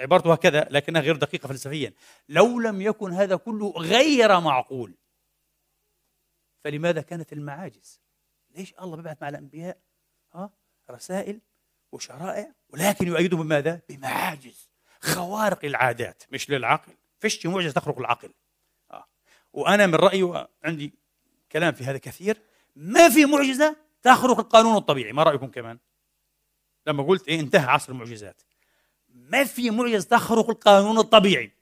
عبارته 0.00 0.32
هكذا 0.32 0.68
لكنها 0.70 1.00
غير 1.00 1.16
دقيقة 1.16 1.46
فلسفيا 1.46 1.92
لو 2.28 2.60
لم 2.60 2.82
يكن 2.82 3.12
هذا 3.12 3.36
كله 3.36 3.70
غير 3.70 4.40
معقول 4.40 4.94
فلماذا 6.64 7.02
كانت 7.02 7.32
المعاجز؟ 7.32 8.00
ليش 8.50 8.74
الله 8.80 8.96
بيبعث 8.96 9.22
مع 9.22 9.28
الأنبياء؟ 9.28 9.78
ها 10.34 10.50
رسائل 10.90 11.40
وشرائع 11.92 12.52
ولكن 12.68 13.06
يؤيدهم 13.06 13.42
بماذا؟ 13.42 13.80
بمعاجز. 13.88 14.70
خوارق 15.00 15.64
العادات 15.64 16.22
مش 16.30 16.50
للعقل. 16.50 16.92
فيش 17.22 17.46
معجزة 17.46 17.72
تخرق 17.72 17.98
العقل. 17.98 18.32
آه. 18.90 19.06
وأنا 19.52 19.86
من 19.86 19.94
رأيي 19.94 20.22
وعندي 20.22 20.94
كلام 21.52 21.74
في 21.74 21.84
هذا 21.84 21.98
كثير 21.98 22.42
ما 22.76 23.08
في 23.08 23.26
معجزة 23.26 23.76
تخرق 24.02 24.38
القانون 24.38 24.76
الطبيعي. 24.76 25.12
ما 25.12 25.22
رأيكم 25.22 25.46
كمان؟ 25.46 25.78
لما 26.86 27.02
قلت 27.02 27.28
إيه 27.28 27.40
انتهى 27.40 27.64
عصر 27.64 27.92
المعجزات. 27.92 28.42
ما 29.08 29.44
في 29.44 29.70
معجزة 29.70 30.08
تخرق 30.08 30.50
القانون 30.50 30.98
الطبيعي. 30.98 31.52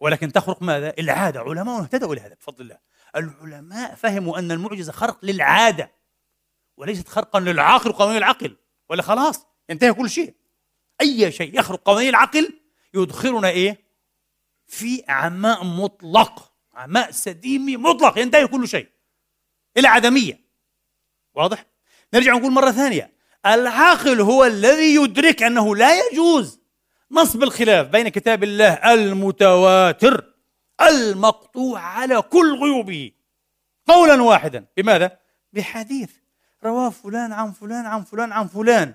ولكن 0.00 0.32
تخرق 0.32 0.62
ماذا؟ 0.62 0.94
العادة. 0.98 1.40
علماء 1.40 1.82
اهتدوا 1.82 2.12
إلى 2.12 2.20
هذا 2.20 2.34
بفضل 2.34 2.60
الله. 2.64 2.78
العلماء 3.16 3.94
فهموا 3.94 4.38
أن 4.38 4.52
المعجزة 4.52 4.92
خرق 4.92 5.24
للعادة 5.24 5.92
وليست 6.76 7.08
خرقا 7.08 7.40
للعقل 7.40 7.90
وقوانين 7.90 8.16
العقل. 8.16 8.56
ولا 8.88 9.02
خلاص 9.02 9.46
ينتهي 9.68 9.92
كل 9.92 10.10
شيء. 10.10 10.34
أي 11.00 11.32
شيء 11.32 11.58
يخرق 11.58 11.82
قوانين 11.82 12.08
العقل 12.08 12.60
يدخلنا 12.94 13.48
إيه؟ 13.48 13.83
في 14.66 15.04
عماء 15.08 15.64
مطلق 15.64 16.52
عماء 16.74 17.10
سديمي 17.10 17.76
مطلق 17.76 18.18
ينتهي 18.18 18.46
كل 18.46 18.68
شيء. 18.68 18.88
إلى 19.76 19.88
عدمية. 19.88 20.40
واضح؟ 21.34 21.66
نرجع 22.14 22.32
نقول 22.36 22.52
مرة 22.52 22.70
ثانية. 22.70 23.14
العاقل 23.46 24.20
هو 24.20 24.44
الذي 24.44 24.94
يدرك 24.94 25.42
أنه 25.42 25.76
لا 25.76 26.06
يجوز 26.06 26.60
نصب 27.10 27.42
الخلاف 27.42 27.88
بين 27.88 28.08
كتاب 28.08 28.44
الله 28.44 28.72
المتواتر 28.72 30.34
المقطوع 30.80 31.80
على 31.80 32.22
كل 32.22 32.58
غيوبه. 32.62 33.12
قولا 33.86 34.22
واحدا. 34.22 34.66
بماذا؟ 34.76 35.18
بحديث. 35.52 36.10
رواه 36.64 36.90
فلان 36.90 37.32
عن 37.32 37.52
فلان 37.52 37.86
عن 37.86 38.02
فلان 38.04 38.32
عن 38.32 38.46
فلان. 38.46 38.94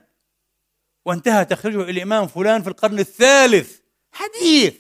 وانتهى 1.06 1.46
تخريجه 1.46 1.82
الإمام 1.82 2.28
فلان 2.28 2.62
في 2.62 2.68
القرن 2.68 3.00
الثالث. 3.00 3.80
حديث. 4.12 4.76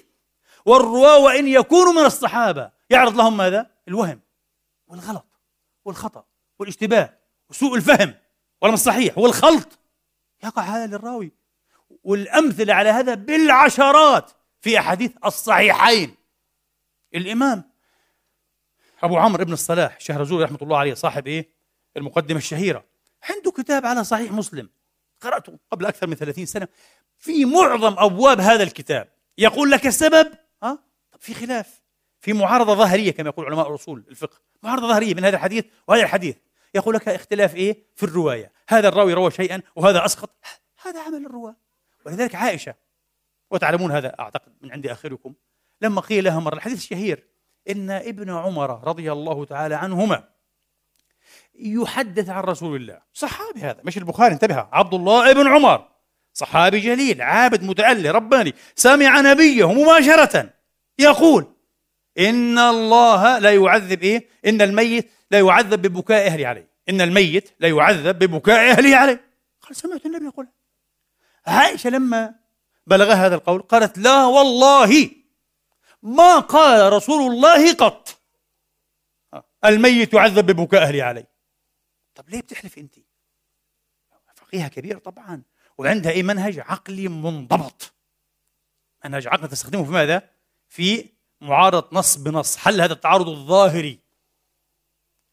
والرواة 0.65 1.17
وإن 1.17 1.48
يكونوا 1.48 1.93
من 1.93 2.06
الصحابة. 2.06 2.72
يعرض 2.89 3.15
لهم 3.15 3.38
ماذا؟ 3.38 3.72
الوهم 3.88 4.22
والغلط 4.88 5.26
والخطأ 5.86 6.26
والاشتباه 6.60 7.13
وسوء 7.50 7.76
الفهم 7.76 8.13
ولم 8.62 8.74
الصحيح 8.74 9.17
والخلط. 9.17 9.80
يقع 10.43 10.62
هذا 10.62 10.88
للراوي. 10.88 11.32
والأمثلة 12.04 12.74
على 12.74 12.89
هذا 12.89 13.13
بالعشرات 13.13 14.32
في 14.62 14.80
أحاديث 14.80 15.12
الصحيحين. 15.26 16.15
الإمام 17.15 17.63
أبو 19.04 19.17
عمرو 19.17 19.45
بن 19.45 19.54
الصلاح 19.54 20.00
شهرزوري 20.00 20.43
رحمة 20.43 20.60
الله 20.62 20.78
عليه 20.78 20.93
صاحب 20.93 21.28
إيه؟ 21.28 21.50
المقدمة 21.98 22.38
الشهيرة 22.38 22.86
عنده 23.24 23.52
كتاب 23.52 23.86
على 23.86 24.04
صحيح 24.04 24.32
مسلم. 24.32 24.69
قرأته 25.22 25.60
قبل 25.72 25.86
أكثر 25.86 26.08
من 26.08 26.15
30 26.15 26.45
سنة 26.45 26.67
في 27.17 27.45
معظم 27.45 27.95
أبواب 28.00 28.39
هذا 28.39 28.63
الكتاب. 28.63 29.10
يقول 29.38 29.72
لك 29.72 29.88
السبب؟ 29.88 30.34
في 31.20 31.34
خلاف 31.34 31.82
في 32.20 32.34
معارضة 32.34 32.76
ظاهرية 32.76 33.12
كما 33.12 33.30
يقول 33.30 33.46
علماء 33.46 33.70
الأصول 33.70 34.04
الفقه 34.10 34.38
معارضة 34.63 34.88
ظاهرية 34.88 35.13
بين 35.13 35.26
هذا 35.26 35.36
الحديث 35.36 35.65
وهذا 35.88 36.04
الحديث. 36.04 36.36
يقول 36.76 36.96
لك 36.96 37.10
اختلاف 37.10 37.56
إيه؟ 37.56 37.84
في 37.96 38.04
الرواية. 38.04 38.52
هذا 38.70 38.88
الراوي 38.88 39.13
روى 39.13 39.32
شيئا 39.32 39.62
وهذا 39.76 40.06
أسقط. 40.06 40.30
هذا 40.86 41.02
عمل 41.02 41.26
الرواة. 41.26 41.56
ولذلك 42.06 42.36
عائشة 42.36 42.76
وتعلمون 43.52 43.92
هذا 43.92 44.15
أعتقد 44.20 44.52
من 44.62 44.72
عند 44.72 44.88
آخركم 44.88 45.34
لما 45.82 46.02
قيل 46.02 46.24
لها 46.24 46.40
مرة 46.40 46.56
الحديث 46.56 46.78
الشهير 46.78 47.28
إن 47.70 47.92
ابن 47.92 48.30
عمر 48.30 48.88
رضي 48.88 49.12
الله 49.12 49.46
تعالى 49.46 49.76
عنهما 49.76 50.30
يحدث 51.56 52.30
عن 52.30 52.44
رسول 52.44 52.76
الله. 52.76 53.02
صحابي 53.13 53.60
هذا 53.60 53.82
مش 53.84 53.98
البخاري 53.98 54.34
انتبه. 54.34 54.67
عبد 54.72 54.94
الله 54.94 55.32
ابن 55.32 55.48
عمر 55.48 55.88
صحابي 56.34 56.80
جليل 56.80 57.22
عابد 57.22 57.63
متألي 57.63 58.12
رباني 58.12 58.54
سمع 58.76 59.22
نبيه 59.22 59.74
مباشرة. 59.74 60.59
يقول 61.00 61.54
إن 62.17 62.58
الله 62.58 63.39
لا 63.39 63.54
يعذب 63.54 64.04
إيه؟ 64.04 64.29
إن 64.45 64.62
الميت 64.62 65.12
لا 65.31 65.39
يعذب 65.39 65.81
ببكاء 65.81 66.27
أهله 66.27 66.47
عليه. 66.47 66.69
إن 66.89 67.02
الميت 67.02 67.50
لا 67.60 67.67
يعذب 67.67 68.19
ببكاء 68.19 68.71
أهله 68.71 68.95
عليه. 68.95 69.31
قال 69.62 69.75
سمعت 69.75 70.06
النبي 70.06 70.25
يقول. 70.25 70.47
عائشة 71.45 71.89
لما 71.89 72.35
بلغها 72.87 73.25
هذا 73.25 73.35
القول 73.35 73.62
قالت 73.62 73.97
لا 73.97 74.25
والله 74.25 75.12
ما 76.02 76.39
قال 76.39 76.93
رسول 76.93 77.31
الله 77.31 77.73
قط. 77.73 78.21
الميت 79.65 80.13
يعذب 80.13 80.52
ببكاء 80.52 80.83
أهله 80.83 81.04
عليه. 81.04 81.27
طب 82.15 82.29
ليه 82.29 82.41
بتحلف 82.41 82.77
أنت؟ 82.77 82.95
فقيهة 84.35 84.67
كبير 84.67 84.97
طبعا. 84.97 85.43
وعندها 85.77 86.12
إيه؟ 86.12 86.23
منهج 86.23 86.60
عقلي 86.60 87.08
منضبط. 87.08 87.93
منهج 89.06 89.27
عقلي 89.27 89.47
تستخدمه 89.47 89.83
في 89.83 89.91
ماذا؟ 89.91 90.29
في 90.70 91.10
معارضة 91.42 91.88
نص 91.92 92.17
بنص 92.17 92.58
حل 92.58 92.82
هذا 92.82 92.94
التعارض 92.94 93.30
الظاهري 93.30 94.00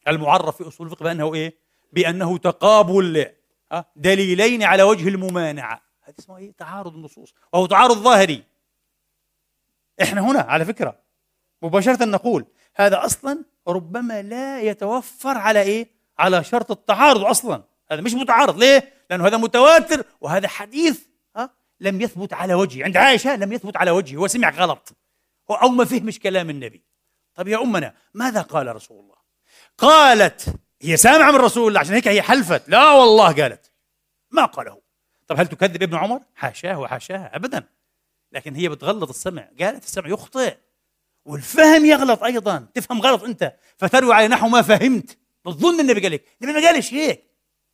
المعرف 0.08 0.56
في 0.56 0.68
أصول 0.68 0.86
الفقه 0.86 1.04
بأنه 1.04 1.34
إيه؟ 1.34 1.54
بأنه 1.92 2.38
تقابل 2.38 3.32
دليلين 3.96 4.62
على 4.62 4.82
وجه 4.82 5.08
الممانعة 5.08 5.82
هذا 6.02 6.14
اسمه 6.18 6.36
إيه؟ 6.36 6.52
تعارض 6.52 6.94
النصوص 6.94 7.34
وهو 7.52 7.66
تعارض 7.66 7.96
ظاهري 7.96 8.42
إحنا 10.02 10.20
هنا 10.20 10.40
على 10.40 10.64
فكرة 10.64 10.98
مباشرة 11.62 12.04
نقول 12.04 12.46
هذا 12.74 13.04
أصلا 13.04 13.44
ربما 13.68 14.22
لا 14.22 14.60
يتوفر 14.60 15.38
على 15.38 15.62
إيه؟ 15.62 15.88
على 16.18 16.44
شرط 16.44 16.70
التعارض 16.70 17.24
أصلا 17.24 17.62
هذا 17.90 18.00
مش 18.00 18.14
متعارض 18.14 18.58
ليه؟ 18.58 18.92
لأنه 19.10 19.26
هذا 19.26 19.36
متواتر 19.36 20.04
وهذا 20.20 20.48
حديث 20.48 21.06
ها؟ 21.36 21.50
لم 21.80 22.00
يثبت 22.00 22.32
على 22.32 22.54
وجهه 22.54 22.84
عند 22.84 22.96
عائشة 22.96 23.36
لم 23.36 23.52
يثبت 23.52 23.76
على 23.76 23.90
وجهه 23.90 24.16
هو 24.16 24.26
سمع 24.26 24.50
غلط 24.50 24.92
أو 25.54 25.68
ما 25.68 25.84
فهمش 25.84 26.18
كلام 26.18 26.50
النبي. 26.50 26.82
طيب 27.34 27.48
يا 27.48 27.62
أمنا 27.62 27.94
ماذا 28.14 28.42
قال 28.42 28.76
رسول 28.76 29.00
الله؟ 29.00 29.16
قالت 29.78 30.54
هي 30.82 30.96
سامعة 30.96 31.30
من 31.30 31.36
رسول 31.36 31.68
الله 31.68 31.80
عشان 31.80 31.94
هيك 31.94 32.08
هي 32.08 32.22
حلفت. 32.22 32.68
لا 32.68 32.92
والله 32.92 33.32
قالت. 33.32 33.72
ما 34.30 34.44
قاله. 34.44 34.80
طب 35.26 35.40
هل 35.40 35.46
تكذب 35.46 35.82
ابن 35.82 35.94
عمر؟ 35.94 36.20
حاشاه 36.34 36.78
وحاشاها 36.78 37.36
أبدا. 37.36 37.68
لكن 38.32 38.54
هي 38.54 38.68
بتغلط 38.68 39.08
السمع. 39.08 39.48
قالت 39.60 39.84
السمع 39.84 40.08
يخطئ. 40.08 40.56
والفهم 41.24 41.84
يغلط 41.84 42.22
أيضا. 42.22 42.68
تفهم 42.74 43.00
غلط 43.00 43.24
أنت. 43.24 43.56
فتروي 43.76 44.14
على 44.14 44.28
نحو 44.28 44.48
ما 44.48 44.62
فهمت. 44.62 45.18
بتظن 45.46 45.80
النبي 45.80 46.00
قال 46.00 46.12
لك. 46.12 46.24
النبي 46.42 46.60
ما 46.60 46.66
قالش 46.66 46.94
هيك. 46.94 47.24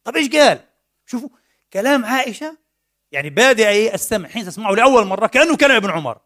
طب 0.04 0.16
إيش 0.16 0.30
قال؟ 0.30 0.60
شوفوا 1.06 1.28
كلام 1.72 2.04
عائشة 2.04 2.58
يعني 3.12 3.30
بادئ 3.30 3.94
السمع 3.94 4.28
حين 4.28 4.46
تسمعه 4.46 4.72
لأول 4.72 5.06
مرة 5.06 5.26
كأنه 5.26 5.56
كلام 5.56 5.76
ابن 5.76 5.90
عمر. 5.90 6.20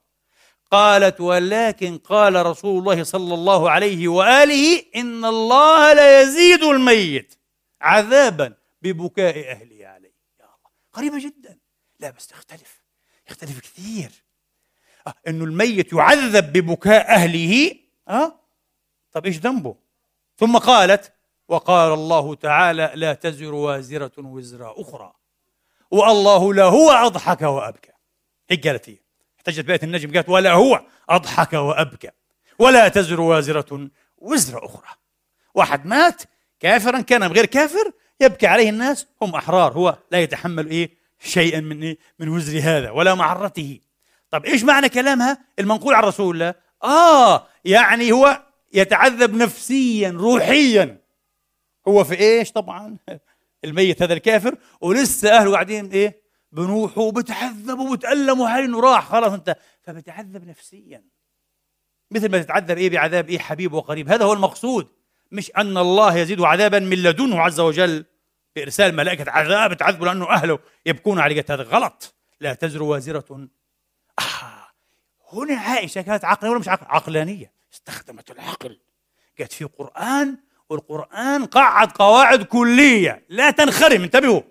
قالت 0.70 1.20
ولكن 1.20 1.98
قال 1.98 2.46
رسول 2.46 2.78
الله 2.78 3.02
صلى 3.02 3.34
الله 3.34 3.70
عليه 3.70 4.08
وآله 4.08 4.82
إن 4.96 5.24
الله 5.24 5.92
لا 5.92 6.22
يزيد 6.22 6.62
الميت 6.62 7.34
عذابا 7.80 8.54
ببكاء 8.82 9.50
أهله 9.50 9.86
عليه. 9.86 10.14
يا 10.40 10.44
الله 10.44 10.70
قريبه 10.92 11.18
جدا. 11.18 11.58
لا 12.00 12.10
بس 12.10 12.26
تختلف. 12.26 12.82
يختلف 13.30 13.60
كثير. 13.60 14.10
آه 15.06 15.14
إنه 15.28 15.44
الميت 15.44 15.92
يعذب 15.92 16.52
ببكاء 16.52 17.14
أهله 17.14 17.74
آه؟ 18.08 18.40
طب 19.12 19.26
إيش 19.26 19.38
ذنبه؟ 19.38 19.76
ثم 20.36 20.58
قالت 20.58 21.12
وقال 21.48 21.92
الله 21.92 22.34
تعالى 22.34 22.92
لا 22.94 23.14
تزر 23.14 23.54
وازرة 23.54 24.12
وزر 24.18 24.80
أخرى 24.80 25.12
والله 25.90 26.54
لهو 26.54 26.90
أضحك 26.90 27.42
وأبكى. 27.42 27.92
هيك 28.50 28.68
قالت 28.68 28.88
هي. 28.88 28.98
احتجت 29.48 29.64
بآية 29.64 29.80
النجم. 29.82 30.12
قالت 30.12 30.28
ولا 30.28 30.52
هو 30.52 30.82
أضحك 31.08 31.52
وأبكى. 31.52 32.10
ولا 32.58 32.88
تزر 32.88 33.20
وازرة 33.20 33.88
وزر 34.18 34.64
أخرى. 34.64 34.88
واحد 35.54 35.86
مات 35.86 36.22
كافرا 36.60 37.00
كان 37.00 37.22
غير 37.22 37.46
كافر 37.46 37.92
يبكي 38.20 38.46
عليه 38.46 38.70
الناس 38.70 39.06
هم 39.22 39.34
أحرار. 39.34 39.72
هو 39.72 39.98
لا 40.10 40.18
يتحمل 40.18 40.70
إيه؟ 40.70 40.90
شيئا 41.18 41.60
من 41.60 41.82
إيه؟ 41.82 41.98
من 42.18 42.28
وزر 42.28 42.60
هذا 42.62 42.90
ولا 42.90 43.14
معرته. 43.14 43.80
طب 44.30 44.44
إيش 44.44 44.64
معنى 44.64 44.88
كلامها؟ 44.88 45.38
المنقول 45.58 45.94
عن 45.94 46.02
رسول 46.02 46.34
الله. 46.34 46.54
آه 46.84 47.46
يعني 47.64 48.12
هو 48.12 48.42
يتعذب 48.72 49.34
نفسيا 49.34 50.10
روحيا. 50.10 51.00
هو 51.88 52.04
في 52.04 52.18
إيش 52.18 52.52
طبعا؟ 52.52 52.96
الميت 53.64 54.02
هذا 54.02 54.12
الكافر 54.12 54.56
ولسه 54.80 55.38
أهله 55.38 55.52
قاعدين 55.52 55.90
إيه؟ 55.90 56.25
بنوحوا 56.56 57.02
وبتعذبوا 57.02 57.90
وبتألموا 57.90 58.48
هاي 58.48 58.64
انه 58.64 58.80
راح 58.80 59.08
خلاص 59.08 59.32
انت. 59.32 59.56
فبتعذب 59.82 60.48
نفسيا. 60.48 61.04
مثل 62.10 62.30
ما 62.30 62.42
تتعذب 62.42 62.78
إيه 62.78 62.90
بعذاب 62.90 63.28
إيه 63.28 63.38
حبيب 63.38 63.72
وقريب. 63.72 64.08
هذا 64.08 64.24
هو 64.24 64.32
المقصود. 64.32 64.88
مش 65.32 65.52
أن 65.56 65.78
الله 65.78 66.16
يزيد 66.16 66.40
عذابا 66.40 66.78
من 66.78 67.02
لدنه 67.02 67.40
عز 67.40 67.60
وجل 67.60 68.04
بإرسال 68.56 68.94
ملائكة 68.94 69.30
عذاب 69.30 69.76
تعذبوا 69.76 70.06
لأنه 70.06 70.30
أهله 70.30 70.58
يبكون 70.86 71.18
عليه 71.18 71.44
هذا 71.50 71.62
غلط. 71.62 72.14
لا 72.40 72.54
تزر 72.54 72.82
وازرة. 72.82 73.48
آه. 74.18 74.66
هنا 75.32 75.54
عائشة 75.54 76.00
كانت 76.00 76.24
عقلانيه 76.24 76.50
ولا 76.50 76.60
مش 76.60 76.68
عقل؟ 76.68 76.86
عقلانية. 76.86 77.52
استخدمت 77.72 78.30
العقل. 78.30 78.80
قالت 79.38 79.52
في 79.52 79.64
قران 79.64 80.38
والقرآن 80.68 81.44
قعد 81.44 81.92
قواعد 81.92 82.42
كلية. 82.42 83.24
لا 83.28 83.50
تنخرم 83.50 84.02
انتبهوا. 84.02 84.42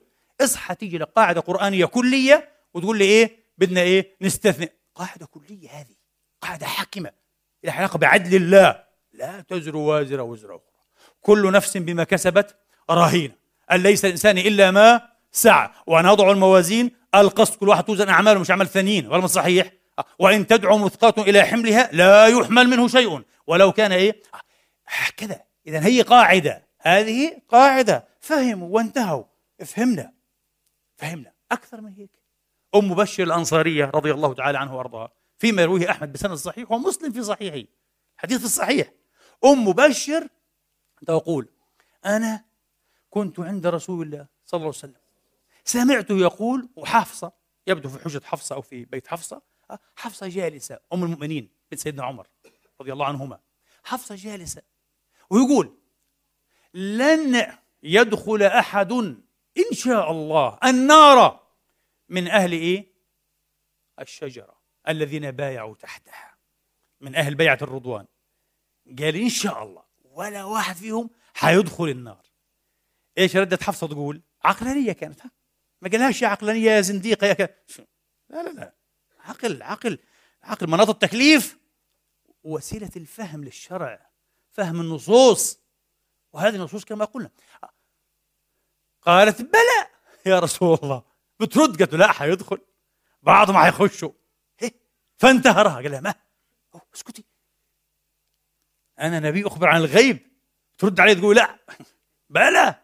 اصحى 0.41 0.75
تيجي 0.75 0.97
لقاعدة 0.97 1.41
قرآنية 1.41 1.85
كلية 1.85 2.49
وتقول 2.73 2.97
لي 2.97 3.05
إيه؟ 3.05 3.45
بدنا 3.57 3.81
إيه؟ 3.81 4.15
نستثني. 4.21 4.69
قاعدة 4.95 5.25
كلية 5.25 5.69
هذه. 5.69 5.95
قاعدة 6.41 6.65
حاكمة. 6.65 7.11
لها 7.63 7.73
علاقة 7.73 7.97
بعدل 7.97 8.35
الله. 8.35 8.83
لا 9.13 9.41
تزر 9.41 9.77
وازره 9.77 10.23
وزر 10.23 10.55
أخرى. 10.55 10.75
كل 11.21 11.51
نفس 11.51 11.77
بما 11.77 12.03
كسبت 12.03 12.55
رهينه 12.91 13.33
ليس 13.71 14.05
الإنسان 14.05 14.37
إلا 14.37 14.71
ما 14.71 15.01
سعى. 15.31 15.69
ونضع 15.87 16.31
الموازين 16.31 16.91
القسط 17.15 17.55
كل 17.59 17.69
واحد 17.69 17.83
توزن 17.83 18.09
أعماله 18.09 18.39
مش 18.39 18.51
عمل 18.51 18.67
ثانيين. 18.67 19.07
ولا 19.07 19.27
صحيح. 19.27 19.71
وإن 20.19 20.47
تدعو 20.47 20.77
مثقات 20.77 21.19
إلى 21.19 21.43
حملها 21.43 21.89
لا 21.91 22.27
يحمل 22.27 22.67
منه 22.67 22.87
شيء. 22.87 23.21
ولو 23.47 23.71
كان 23.71 23.91
إيه؟ 23.91 24.21
هكذا. 24.87 25.41
إذا 25.67 25.85
هي 25.85 26.01
قاعدة. 26.01 26.67
هذه 26.81 27.41
قاعدة. 27.49 28.07
فهموا 28.19 28.67
وانتهوا. 28.69 29.23
فهمنا 29.65 30.14
فهمنا. 30.95 31.33
أكثر 31.51 31.81
من 31.81 31.93
هيك. 31.93 32.11
أم 32.75 32.91
مبشر 32.91 33.23
الأنصارية 33.23 33.85
رضي 33.85 34.11
الله 34.11 34.33
تعالى 34.33 34.57
عنه 34.57 34.77
وأرضاها. 34.77 35.11
فيما 35.37 35.61
يرويه 35.61 35.91
أحمد 35.91 36.13
بسند 36.13 36.33
صحيح 36.33 36.71
ومسلم 36.71 37.11
في 37.11 37.23
صحيحه. 37.23 37.67
حديث 38.17 38.45
الصحيح. 38.45 38.91
أم 39.45 39.67
مبشر 39.67 40.27
تقول 41.07 41.49
أنا 42.05 42.45
كنت 43.09 43.39
عند 43.39 43.67
رسول 43.67 44.05
الله 44.05 44.27
صلى 44.45 44.57
الله 44.57 44.67
عليه 44.67 44.77
وسلم. 44.77 45.01
سمعته 45.63 46.17
يقول 46.17 46.69
وحفصة 46.75 47.31
يبدو 47.67 47.89
في 47.89 48.03
حجة 48.03 48.21
حفصة 48.25 48.55
أو 48.55 48.61
في 48.61 48.85
بيت 48.85 49.07
حفصة 49.07 49.41
حفصة 49.95 50.27
جالسة 50.27 50.79
أم 50.93 51.03
المؤمنين 51.03 51.49
بنت 51.71 51.79
سيدنا 51.79 52.03
عمر 52.03 52.27
رضي 52.81 52.93
الله 52.93 53.05
عنهما. 53.05 53.39
حفصة 53.83 54.15
جالسة 54.15 54.61
ويقول 55.29 55.77
لن 56.73 57.53
يدخل 57.83 58.43
أحد 58.43 59.17
إن 59.57 59.75
شاء 59.75 60.11
الله 60.11 60.59
النار 60.63 61.47
من 62.09 62.27
أهل 62.27 62.51
إيه؟ 62.51 62.95
الشجرة 63.99 64.61
الذين 64.87 65.31
بايعوا 65.31 65.75
تحتها. 65.75 66.35
من 67.01 67.15
أهل 67.15 67.35
بيعة 67.35 67.57
الرضوان. 67.61 68.05
قال 68.99 69.15
إن 69.15 69.29
شاء 69.29 69.63
الله 69.63 69.83
ولا 70.03 70.43
واحد 70.43 70.75
فيهم 70.75 71.09
حيدخل 71.33 71.89
النار. 71.89 72.25
إيش 73.17 73.35
ردت 73.35 73.63
حفصة 73.63 73.87
تقول؟ 73.87 74.21
عقلانية 74.43 74.91
كانت 74.91 75.21
ها؟ 75.21 75.31
ما 75.81 75.89
قالهاش 75.89 76.21
يا 76.21 76.27
عقلانية 76.27 76.71
يا 76.71 76.81
زنديقة 76.81 77.27
يا 77.27 77.33
ك... 77.33 77.65
لا 78.29 78.43
لا 78.43 78.49
لا. 78.49 78.75
عقل 79.19 79.63
عقل 79.63 79.99
عقل 80.43 80.69
مناط 80.69 80.89
التكليف 80.89 81.57
وسيلة 82.43 82.91
الفهم 82.95 83.43
للشرع 83.43 84.09
فهم 84.51 84.81
النصوص. 84.81 85.59
وهذه 86.33 86.55
النصوص 86.55 86.85
كما 86.85 87.05
قلنا. 87.05 87.31
قالت 89.05 89.41
بلى 89.41 89.87
يا 90.25 90.39
رسول 90.39 90.79
الله. 90.83 91.03
بترد؟ 91.39 91.79
قالت 91.79 91.93
لا 91.93 92.11
حيدخل. 92.11 92.61
بعضهم 93.21 93.57
حيخشوا. 93.57 94.11
إيه؟ 94.61 94.73
فانتهرها. 95.17 95.73
قال 95.75 95.91
لها 95.91 96.01
ما؟ 96.01 96.15
اسكتي. 96.95 97.25
أنا 98.99 99.19
نبي 99.19 99.47
أخبر 99.47 99.67
عن 99.67 99.77
الغيب. 99.77 100.27
ترد 100.77 100.99
عليه 100.99 101.13
تقول 101.13 101.35
لا. 101.35 101.59
بلى. 102.29 102.75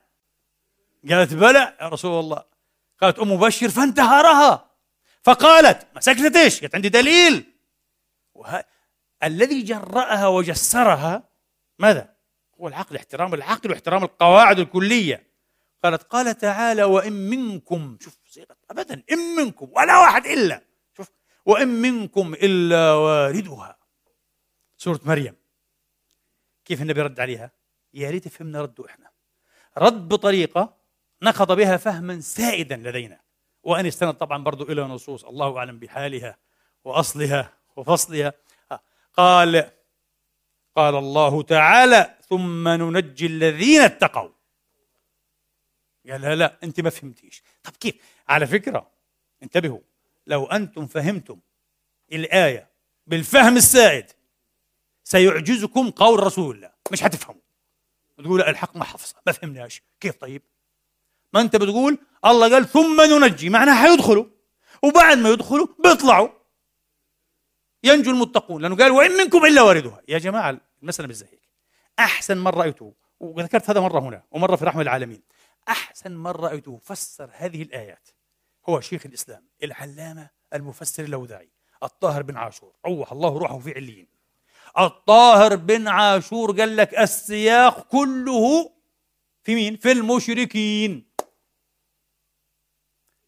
قالت 1.09 1.33
بلى 1.33 1.77
يا 1.81 1.87
رسول 1.89 2.19
الله. 2.19 2.43
قالت 3.01 3.19
أم 3.19 3.31
مبشر 3.31 3.69
فانتهرها. 3.69 4.71
فقالت 5.23 5.87
ما 5.95 6.01
سكتتش 6.01 6.61
قالت 6.61 6.75
عندي 6.75 6.89
دليل. 6.89 7.53
وه... 8.33 8.63
الذي 9.23 9.61
جرأها 9.61 10.27
وجسرها 10.27 11.23
ماذا؟ 11.79 12.15
هو 12.61 12.67
العقل 12.67 12.95
احترام 12.95 13.33
العقل 13.33 13.71
واحترام 13.71 14.03
القواعد 14.03 14.59
الكلية. 14.59 15.30
قالت 15.83 16.03
قال 16.03 16.37
تعالى 16.37 16.83
وإن 16.83 17.13
منكم 17.13 17.97
شوف 18.01 18.17
صيغة 18.25 18.57
أبدا 18.71 19.03
إن 19.11 19.17
منكم 19.17 19.69
ولا 19.71 19.99
واحد 19.99 20.25
إلا 20.25 20.61
شوف 20.97 21.11
وإن 21.45 21.67
منكم 21.67 22.33
إلا 22.33 22.93
واردها. 22.93 23.77
سورة 24.77 24.99
مريم 25.05 25.35
كيف 26.65 26.81
النبي 26.81 27.01
رد 27.01 27.19
عليها؟ 27.19 27.51
يا 27.93 28.09
ريت 28.09 28.27
فهمنا 28.27 28.61
رده 28.61 28.85
إحنا. 28.85 29.11
رد 29.77 30.07
بطريقة 30.07 30.77
نقض 31.21 31.51
بها 31.51 31.77
فهما 31.77 32.19
سائدا 32.19 32.75
لدينا. 32.75 33.21
وأن 33.63 33.85
استند 33.85 34.13
طبعا 34.13 34.43
برضو 34.43 34.63
إلى 34.63 34.81
نصوص 34.81 35.25
الله 35.25 35.57
أعلم 35.57 35.79
بحالها 35.79 36.37
وأصلها 36.83 37.53
وفصلها. 37.75 38.33
قال 39.17 39.71
قال 40.75 40.95
الله 40.95 41.41
تعالى 41.41 42.17
ثم 42.29 42.67
ننجي 42.67 43.25
الذين 43.25 43.81
اتقوا. 43.81 44.29
قال 46.09 46.21
لا 46.21 46.35
لا 46.35 46.57
أنت 46.63 46.79
ما 46.79 46.89
فهمتيش. 46.89 47.43
طب 47.63 47.71
كيف؟ 47.71 47.95
على 48.29 48.47
فكرة 48.47 48.91
انتبهوا 49.43 49.79
لو 50.27 50.45
أنتم 50.45 50.87
فهمتم 50.87 51.39
الآية 52.11 52.69
بالفهم 53.07 53.57
السائد 53.57 54.05
سيعجزكم 55.03 55.89
قول 55.89 56.23
رسول 56.23 56.55
الله. 56.55 56.71
مش 56.91 57.03
هتفهموا. 57.03 57.41
تقول 58.17 58.41
الحق 58.41 58.77
ما 58.77 58.83
حفظه. 58.83 59.15
ما 59.27 59.31
فهمناش. 59.31 59.81
كيف 59.99 60.15
طيب؟ 60.15 60.41
ما 61.33 61.41
أنت 61.41 61.55
بتقول 61.55 61.97
الله 62.25 62.53
قال 62.53 62.67
ثم 62.67 63.01
ننجي 63.01 63.49
معناها 63.49 63.75
حيدخلوا. 63.75 64.25
وبعد 64.83 65.17
ما 65.17 65.29
يدخلوا 65.29 65.67
بيطلعوا. 65.83 66.29
ينجو 67.83 68.11
المتقون 68.11 68.61
لأنه 68.61 68.75
قال 68.75 68.91
وإن 68.91 69.11
منكم 69.11 69.45
إلا 69.45 69.61
واردها. 69.61 70.01
يا 70.07 70.17
جماعة 70.17 70.57
المسألة 70.81 71.07
مش 71.07 71.15
زي 71.15 71.25
هيك. 71.25 71.49
أحسن 71.99 72.37
من 72.37 72.47
رايته 72.47 72.93
وذكرت 73.19 73.69
هذا 73.69 73.79
مرة 73.79 73.99
هنا 73.99 74.23
ومرة 74.31 74.55
في 74.55 74.65
رحمه 74.65 74.81
العالمين. 74.81 75.21
أحسن 75.69 76.11
من 76.11 76.31
رايته 76.31 76.79
فسر 76.83 77.29
هذه 77.33 77.61
الآيات. 77.61 78.09
هو 78.69 78.81
شيخ 78.81 79.05
الإسلام 79.05 79.47
العلامة 79.63 80.29
المفسر 80.53 81.03
الاوذاعي 81.03 81.49
الطاهر 81.83 82.21
بن 82.21 82.37
عاشور. 82.37 82.73
روح 82.85 83.11
الله 83.11 83.37
روحه 83.37 83.59
في 83.59 83.73
عليين. 83.73 84.07
الطاهر 84.79 85.55
بن 85.55 85.87
عاشور 85.87 86.59
قال 86.59 86.77
لك 86.77 86.99
السياق 86.99 87.87
كله 87.87 88.71
في 89.43 89.55
مين؟ 89.55 89.77
في 89.77 89.91
المشركين. 89.91 91.11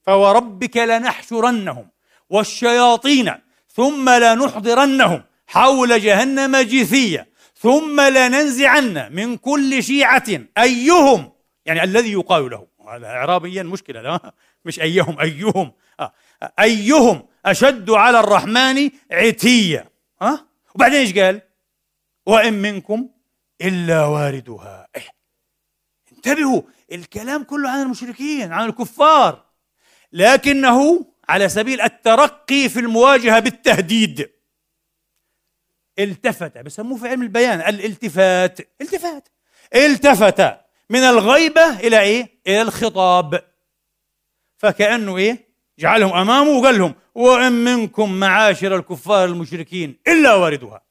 فوربك 0.02 0.78
لنحشرنهم 0.78 1.90
والشياطين 2.30 3.34
ثم 3.70 4.10
لنحضرنهم 4.10 5.24
حول 5.48 6.02
جهنم 6.02 6.58
جثيا 6.58 7.34
ثم 7.56 8.02
لننزعن 8.02 9.16
من 9.16 9.38
كل 9.38 9.84
شيعة 9.84 10.26
أيهم 10.58 11.33
يعني 11.66 11.84
الذي 11.84 12.12
يقال 12.12 12.50
له. 12.50 12.68
هذا 12.90 13.08
إعرابيا 13.08 13.64
مشكلة 13.64 14.02
لا؟ 14.02 14.34
مش 14.66 14.80
أيهم 14.80 15.20
أيهم. 15.20 15.72
آه. 16.00 16.14
أيهم 16.60 17.28
أشد 17.46 17.90
على 17.90 18.20
الرحمن 18.20 18.90
عتيا. 19.12 19.90
ها 20.22 20.34
آه؟ 20.34 20.48
وبعدين 20.76 21.00
إيش 21.00 21.18
قال؟ 21.18 21.42
وإن 22.26 22.54
منكم 22.54 23.10
إلا 23.62 24.06
واردها. 24.06 24.88
إيه؟ 24.96 25.08
انتبهوا 26.12 26.62
الكلام 26.92 27.44
كله 27.44 27.70
عن 27.70 27.82
المشركين 27.82 28.54
عن 28.54 28.70
الكفار. 28.70 29.46
لكنه 30.14 31.06
على 31.30 31.50
سبيل 31.50 31.82
الترقي 31.82 32.70
في 32.70 32.80
المواجهة 32.80 33.40
بالتهديد. 33.40 34.30
التفت 36.00 36.58
بسموه 36.58 36.98
في 36.98 37.08
علم 37.08 37.22
البيان 37.22 37.60
الالتفات. 37.60 38.60
التفات 38.82 39.28
التفت. 39.76 40.63
من 40.94 41.00
الغيبة 41.00 41.80
إلى 41.80 42.00
إيه؟ 42.00 42.40
إلى 42.48 42.62
الخطاب 42.62 43.42
فكأنه 44.58 45.18
إيه؟ 45.18 45.54
جعلهم 45.80 46.14
أمامه 46.14 46.50
وقال 46.50 46.78
لهم 46.80 46.96
وإن 47.16 47.52
منكم 47.52 48.14
معاشر 48.20 48.76
الكفار 48.76 49.26
المشركين 49.26 50.00
إلا 50.08 50.34
واردها 50.34 50.82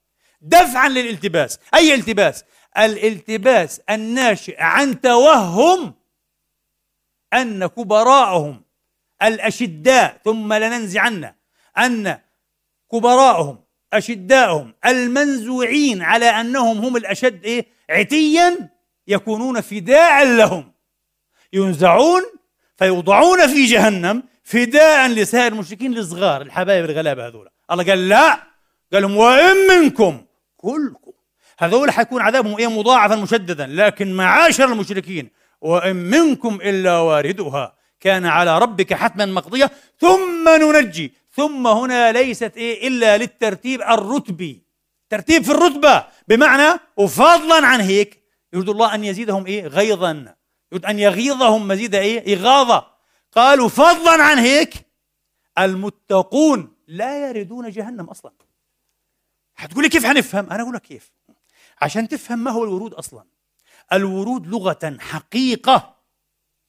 دفعا 0.41 0.89
للالتباس 0.89 1.59
أي 1.73 1.93
التباس؟ 1.93 2.43
الالتباس 2.77 3.79
الناشئ 3.89 4.55
عن 4.59 5.01
توهم 5.01 5.93
أن 7.33 7.65
كبراءهم 7.67 8.63
الأشداء 9.23 10.21
ثم 10.25 10.53
لننزعن 10.53 11.33
أن 11.77 12.19
كبراءهم 12.91 13.63
أشداءهم 13.93 14.73
المنزوعين 14.85 16.01
على 16.01 16.25
أنهم 16.25 16.77
هم 16.77 16.97
الأشد 16.97 17.45
إيه؟ 17.45 17.65
عتيا 17.89 18.72
يكونون 19.07 19.61
فداء 19.61 20.25
لهم. 20.25 20.73
ينزعون 21.53 22.21
فيوضعون 22.77 23.47
في 23.47 23.65
جهنم 23.65 24.23
فداء 24.43 25.07
لسائر 25.07 25.51
المشركين 25.51 25.97
الصغار 25.97 26.41
الحبايب 26.41 26.85
الغلابة 26.85 27.27
هذول 27.27 27.49
الله 27.71 27.83
قال 27.83 28.09
لا. 28.09 28.43
قال 28.93 29.01
لهم 29.01 29.17
وإن 29.17 29.55
منكم 29.67 30.25
كلكم. 30.57 31.11
هذول 31.59 31.91
حيكون 31.91 32.21
عذابهم 32.21 32.57
إيه؟ 32.57 32.67
مضاعفا 32.67 33.15
مشددا. 33.15 33.67
لكن 33.67 34.13
معاشر 34.13 34.71
المشركين 34.71 35.29
وإن 35.61 35.95
منكم 35.95 36.59
إلا 36.61 36.97
واردها. 36.97 37.75
كان 37.99 38.25
على 38.25 38.59
ربك 38.59 38.93
حتما 38.93 39.25
مقضية. 39.25 39.71
ثم 39.99 40.49
ننجي. 40.49 41.13
ثم 41.31 41.67
هنا 41.67 42.11
ليست 42.11 42.57
إيه؟ 42.57 42.87
إلا 42.87 43.17
للترتيب 43.17 43.81
الرتبي. 43.81 44.63
ترتيب 45.09 45.43
في 45.43 45.51
الرتبة. 45.51 46.03
بمعنى 46.27 46.79
وفضلا 46.97 47.67
عن 47.67 47.81
هيك 47.81 48.22
يريد 48.53 48.69
الله 48.69 48.95
أن 48.95 49.03
يزيدهم 49.03 49.45
إيه؟ 49.45 49.67
غيظا. 49.67 50.35
يريد 50.71 50.85
أن 50.85 50.99
يغيظهم 50.99 51.67
مزيد 51.67 51.95
إيه؟ 51.95 52.35
إغاظة. 52.35 52.87
قالوا 53.31 53.69
فضلا 53.69 54.23
عن 54.23 54.37
هيك 54.37 54.73
المتقون 55.57 56.75
لا 56.87 57.29
يردون 57.29 57.69
جهنم 57.69 58.05
أصلا. 58.05 58.31
حتقولي 59.55 59.89
كيف 59.89 60.05
حنفهم 60.05 60.49
أنا 60.49 60.63
أقول 60.63 60.75
لك 60.75 60.81
كيف. 60.81 61.11
عشان 61.81 62.07
تفهم 62.07 62.39
ما 62.39 62.51
هو 62.51 62.63
الورود 62.63 62.93
أصلا. 62.93 63.23
الورود 63.93 64.47
لغة 64.47 64.97
حقيقة. 64.99 65.95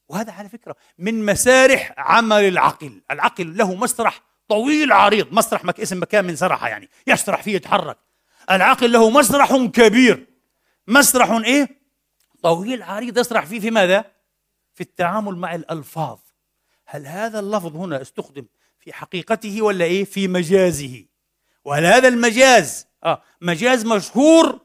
وهذا 0.08 0.32
على 0.32 0.48
فكرة 0.48 0.76
من 0.98 1.26
مسارح 1.26 1.94
عمل 1.96 2.44
العقل. 2.44 3.02
العقل 3.10 3.56
له 3.56 3.74
مسرح 3.74 4.22
طويل 4.48 4.92
عريض. 4.92 5.32
مسرح 5.32 5.62
اسم 5.78 6.02
مكان 6.02 6.24
من 6.24 6.36
سرحة 6.36 6.68
يعني. 6.68 6.88
يسرح 7.06 7.42
فيه 7.42 7.54
يتحرك. 7.54 7.98
العقل 8.50 8.92
له 8.92 9.10
مسرح 9.10 9.56
كبير. 9.56 10.33
مسرح 10.88 11.30
إيه؟ 11.30 11.68
طويل 12.42 12.82
عريض 12.82 13.18
يسرح 13.18 13.46
فيه 13.46 13.60
في 13.60 13.70
ماذا؟ 13.70 14.04
في 14.74 14.80
التعامل 14.80 15.36
مع 15.36 15.54
الألفاظ. 15.54 16.18
هل 16.86 17.06
هذا 17.06 17.40
اللفظ 17.40 17.76
هنا 17.76 18.02
استخدم 18.02 18.46
في 18.78 18.92
حقيقته 18.92 19.62
ولا 19.62 19.84
إيه؟ 19.84 20.04
في 20.04 20.28
مجازه. 20.28 21.04
وهل 21.64 21.86
هذا 21.86 22.08
المجاز؟ 22.08 22.86
آه 23.04 23.22
مجاز 23.40 23.86
مشهور 23.86 24.60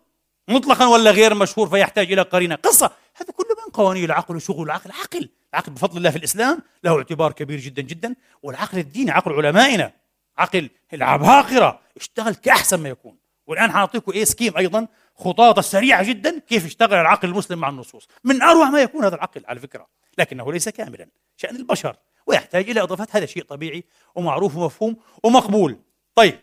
مطلقا 0.47 0.87
ولا 0.87 1.11
غير 1.11 1.35
مشهور 1.35 1.69
فيحتاج 1.69 2.11
إلى 2.11 2.21
قرينة؟ 2.21 2.55
قصة. 2.55 2.91
هذا 3.15 3.31
كله 3.31 3.55
من 3.65 3.71
قوانين 3.73 4.05
العقل 4.05 4.35
وشغل 4.35 4.63
العقل. 4.65 4.91
عقل. 4.91 5.29
العقل 5.53 5.71
بفضل 5.71 5.97
الله 5.97 6.09
في 6.09 6.17
الإسلام 6.17 6.61
له 6.83 6.97
اعتبار 6.97 7.31
كبير 7.31 7.59
جدا 7.59 7.81
جدا. 7.81 8.15
والعقل 8.43 8.77
الديني 8.77 9.11
عقل 9.11 9.31
علمائنا. 9.33 9.91
عقل 10.37 10.69
العباقرة. 10.93 11.79
اشتغل 11.97 12.35
كأحسن 12.35 12.79
ما 12.79 12.89
يكون. 12.89 13.17
والآن 13.47 13.71
حاعطيكم 13.71 14.11
إيه؟ 14.11 14.23
سكيم 14.23 14.57
أيضا. 14.57 14.87
خطاطة 15.19 15.61
سريعة 15.61 16.03
جدا 16.03 16.39
كيف 16.39 16.65
يشتغل 16.65 16.93
العقل 16.93 17.27
المسلم 17.27 17.59
مع 17.59 17.69
النصوص. 17.69 18.07
من 18.23 18.41
أروع 18.41 18.69
ما 18.69 18.81
يكون 18.81 19.05
هذا 19.05 19.15
العقل 19.15 19.43
على 19.45 19.59
فكرة. 19.59 19.87
لكنه 20.17 20.53
ليس 20.53 20.69
كاملا. 20.69 21.09
شأن 21.37 21.55
البشر. 21.55 21.95
ويحتاج 22.27 22.69
إلى 22.69 22.81
إضافات. 22.81 23.15
هذا 23.15 23.25
شيء 23.25 23.43
طبيعي 23.43 23.83
ومعروف 24.15 24.55
ومفهوم 24.55 24.97
ومقبول. 25.23 25.79
طيب. 26.15 26.39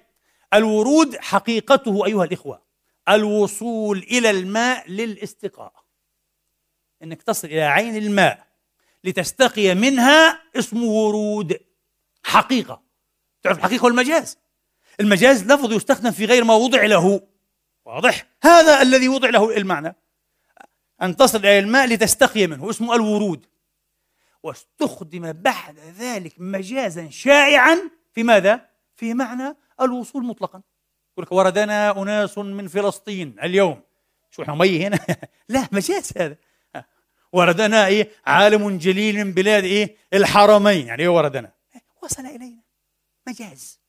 الورود 0.54 1.16
حقيقته 1.16 2.06
أيها 2.06 2.24
الإخوة. 2.24 2.62
الوصول 3.08 3.98
إلى 3.98 4.30
الماء 4.30 4.90
للاستقاء. 4.90 5.72
إنك 7.02 7.22
تصل 7.22 7.48
إلى 7.48 7.62
عين 7.62 7.96
الماء 7.96 8.46
لتستقي 9.04 9.74
منها 9.74 10.42
اسمه 10.56 10.84
ورود. 10.84 11.58
حقيقة. 12.24 12.82
تعرف 13.42 13.58
الحقيقة 13.58 13.84
والمجاز؟ 13.84 14.38
المجاز 15.00 15.44
لفظ 15.52 15.72
يستخدم 15.72 16.10
في 16.10 16.24
غير 16.24 16.44
ما 16.44 16.54
وضع 16.54 16.84
له. 16.84 17.35
واضح؟ 17.86 18.26
هذا 18.42 18.82
الذي 18.82 19.08
وضع 19.08 19.30
له 19.30 19.56
المعنى. 19.56 19.96
أن 21.02 21.16
تصل 21.16 21.38
إلى 21.38 21.58
الماء 21.58 21.86
لتستقي 21.86 22.46
منه 22.46 22.70
اسمه 22.70 22.94
الورود. 22.94 23.46
واستخدم 24.42 25.32
بعد 25.32 25.78
ذلك 25.78 26.34
مجازا 26.38 27.10
شائعا 27.10 27.90
في 28.12 28.22
ماذا؟ 28.22 28.68
في 28.96 29.14
معنى 29.14 29.56
الوصول 29.80 30.24
مطلقا. 30.24 30.62
يقول 31.12 31.26
لك 31.26 31.32
وردنا 31.32 32.02
أناس 32.02 32.38
من 32.38 32.68
فلسطين 32.68 33.36
اليوم. 33.42 33.82
شو 34.30 34.42
إحنا 34.42 34.54
مي 34.54 34.86
هنا؟ 34.86 34.98
لا 35.48 35.68
مجاز 35.72 36.12
هذا. 36.16 36.36
وردنا 37.32 37.86
إيه؟ 37.86 38.10
عالم 38.26 38.78
جليل 38.78 39.24
من 39.24 39.32
بلاد 39.32 39.64
إيه؟ 39.64 39.96
الحرمين. 40.14 40.86
يعني 40.86 41.02
إيه 41.02 41.08
وردنا؟ 41.08 41.52
وصل 42.02 42.26
إلينا. 42.26 42.62
مجاز. 43.28 43.80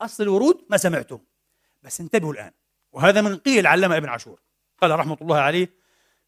أصل 0.00 0.22
الورود 0.22 0.64
ما 0.70 0.76
سمعتم 0.76 1.18
بس 1.82 2.00
انتبهوا 2.00 2.32
الآن. 2.32 2.52
وهذا 2.94 3.20
من 3.20 3.36
قيل 3.36 3.66
علامة 3.66 3.96
ابن 3.96 4.08
عاشور. 4.08 4.40
قال 4.78 4.90
رحمة 4.90 5.18
الله 5.22 5.36
عليه 5.36 5.70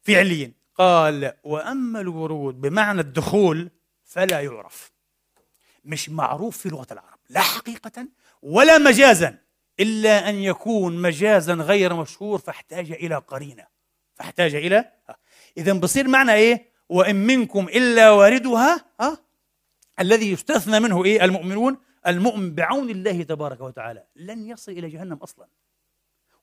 في 0.01 0.17
عليين 0.17 0.53
قال 0.75 1.33
وأما 1.43 2.01
الورود 2.01 2.61
بمعنى 2.61 3.01
الدخول 3.01 3.69
فلا 4.03 4.41
يعرف. 4.41 4.91
مش 5.85 6.09
معروف 6.09 6.57
في 6.57 6.69
لغة 6.69 6.87
العرب 6.91 7.19
لا 7.29 7.39
حقيقة 7.39 8.07
ولا 8.41 8.77
مجازا 8.77 9.37
إلا 9.79 10.29
أن 10.29 10.35
يكون 10.35 11.01
مجازا 11.01 11.53
غير 11.53 11.93
مشهور 11.93 12.39
فاحتاج 12.39 12.91
إلى 12.91 13.15
قرينة. 13.15 13.67
فاحتاج 14.15 14.55
إلى 14.55 14.91
اذا 15.57 15.73
بصير 15.73 16.07
معنى 16.07 16.33
إيه؟ 16.33 16.65
وإن 16.89 17.15
منكم 17.15 17.67
إلا 17.67 18.09
واردها 18.11 18.85
ها 18.99 19.17
الذي 19.99 20.31
يستثنى 20.31 20.79
منه 20.79 21.05
إيه؟ 21.05 21.25
المؤمنون 21.25 21.77
المؤمن 22.07 22.55
بعون 22.55 22.89
الله 22.89 23.23
تبارك 23.23 23.61
وتعالى. 23.61 24.03
لن 24.15 24.47
يصل 24.47 24.71
إلى 24.71 24.89
جهنم 24.89 25.17
أصلا. 25.17 25.47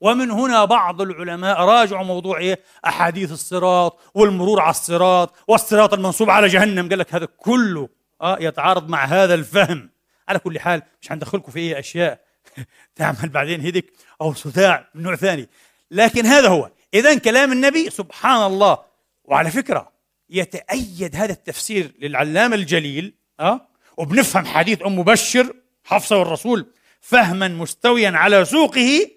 ومن 0.01 0.31
هنا 0.31 0.65
بعض 0.65 1.01
العلماء 1.01 1.61
راجعوا 1.61 2.05
موضوع 2.05 2.39
إيه؟ 2.39 2.61
أحاديث 2.87 3.33
الصراط 3.33 4.01
والمرور 4.15 4.61
على 4.61 4.71
الصراط 4.71 5.35
والصراط 5.49 5.95
المنصوب 5.95 6.31
على 6.31 6.47
جهنم. 6.49 6.89
قال 6.89 6.99
لك 6.99 7.15
هذا 7.15 7.29
كله 7.37 7.89
آه 8.21 8.37
يتعارض 8.41 8.89
مع 8.89 9.05
هذا 9.05 9.35
الفهم. 9.35 9.91
على 10.29 10.39
كل 10.39 10.59
حال 10.59 10.83
مش 11.03 11.09
حندخلكم 11.09 11.53
في 11.53 11.59
أي 11.59 11.79
أشياء. 11.79 12.21
تعمل 12.97 13.29
بعدين 13.29 13.61
هيدك 13.61 13.93
أو 14.21 14.35
صداع 14.35 14.89
من 14.95 15.03
نوع 15.03 15.17
ثاني. 15.17 15.49
لكن 15.91 16.27
هذا 16.27 16.49
هو. 16.49 16.71
إذا 16.95 17.19
كلام 17.19 17.53
النبي 17.53 17.91
سبحان 17.91 18.47
الله 18.47 18.79
وعلى 19.25 19.51
فكرة 19.51 19.93
يتأيد 20.31 21.17
هذا 21.17 21.33
التفسير 21.33 21.93
للعلامة 21.99 22.57
الجليل 22.57 23.15
أه؟ 23.41 23.69
وبنفهم 23.97 24.45
حديث 24.45 24.83
أم 24.83 24.99
مبشر 24.99 25.55
حفصة 25.85 26.19
والرسول 26.19 26.67
فهما 27.01 27.49
مستويا 27.49 28.11
على 28.11 28.45
سوقه. 28.45 29.11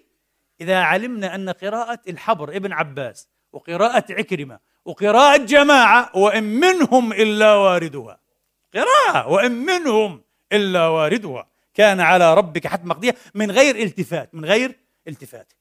إذا 0.60 0.82
علمنا 0.82 1.34
أن 1.34 1.50
قراءة 1.50 2.00
الحبر 2.08 2.56
ابن 2.56 2.72
عباس 2.72 3.28
وقراءة 3.52 4.04
عكرمة 4.10 4.58
وقراءة 4.84 5.36
جماعة 5.36 6.16
وإن 6.16 6.44
منهم 6.44 7.12
إلا 7.12 7.54
واردها. 7.54 8.20
قراءة 8.74 9.28
وإن 9.28 9.52
منهم 9.52 10.22
إلا 10.52 10.86
واردها. 10.86 11.48
كان 11.74 12.00
على 12.00 12.34
ربك 12.34 12.66
حتم 12.66 12.88
مقضية 12.88 13.14
من 13.34 13.50
غير 13.50 13.76
التفات 13.76 14.34
من 14.34 14.44
غير 14.44 14.78
التفات. 15.08 15.52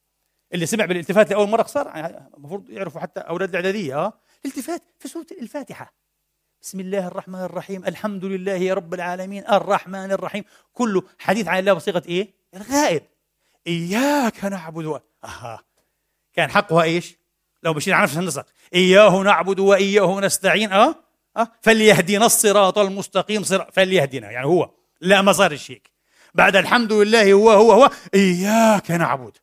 اللي 0.53 0.65
سمع 0.65 0.85
بالالتفات 0.85 1.29
لأول 1.31 1.49
مرة 1.49 1.63
صار 1.63 1.87
يعني 1.87 2.29
المفروض 2.37 2.69
يعرفوا 2.69 3.01
حتى 3.01 3.19
أولاد 3.19 3.49
الإعدادية 3.49 3.95
آه. 3.95 4.13
التفات 4.45 4.83
في 4.99 5.07
سورة 5.07 5.25
الفاتحة. 5.41 5.93
بسم 6.61 6.79
الله 6.79 7.07
الرحمن 7.07 7.39
الرحيم 7.39 7.85
الحمد 7.85 8.25
لله 8.25 8.73
رب 8.73 8.93
العالمين 8.93 9.47
الرحمن 9.47 10.11
الرحيم. 10.11 10.43
كله 10.73 11.03
حديث 11.19 11.47
عن 11.47 11.59
الله 11.59 11.73
بصيغة 11.73 12.03
إيه؟ 12.07 12.33
الغائب. 12.55 13.03
إياك 13.68 14.45
نعبد 14.45 15.01
أها. 15.24 15.63
كان 16.34 16.51
حقها 16.51 16.84
إيش؟ 16.84 17.18
لو 17.63 17.74
مشينا 17.74 17.95
على 17.95 18.03
نفس 18.03 18.18
النسق 18.18 18.45
إياه 18.74 19.24
نعبد 19.24 19.59
وإياه 19.59 20.20
نستعين. 20.20 20.72
أه؟ 20.72 20.95
أه؟ 21.38 21.51
فليهدينا 21.61 22.26
الصراط 22.26 22.78
المستقيم. 22.78 23.43
صراط 23.43 23.74
فليهدينا. 23.74 24.32
يعني 24.32 24.45
هو. 24.45 24.70
لا 25.01 25.22
ما 25.22 25.32
صار 25.32 25.53
هيك 25.53 25.91
بعد 26.34 26.55
الحمد 26.55 26.93
لله 26.93 27.34
هو 27.34 27.51
هو 27.51 27.72
هو. 27.72 27.89
إياك 28.13 28.91
نعبد. 28.91 29.38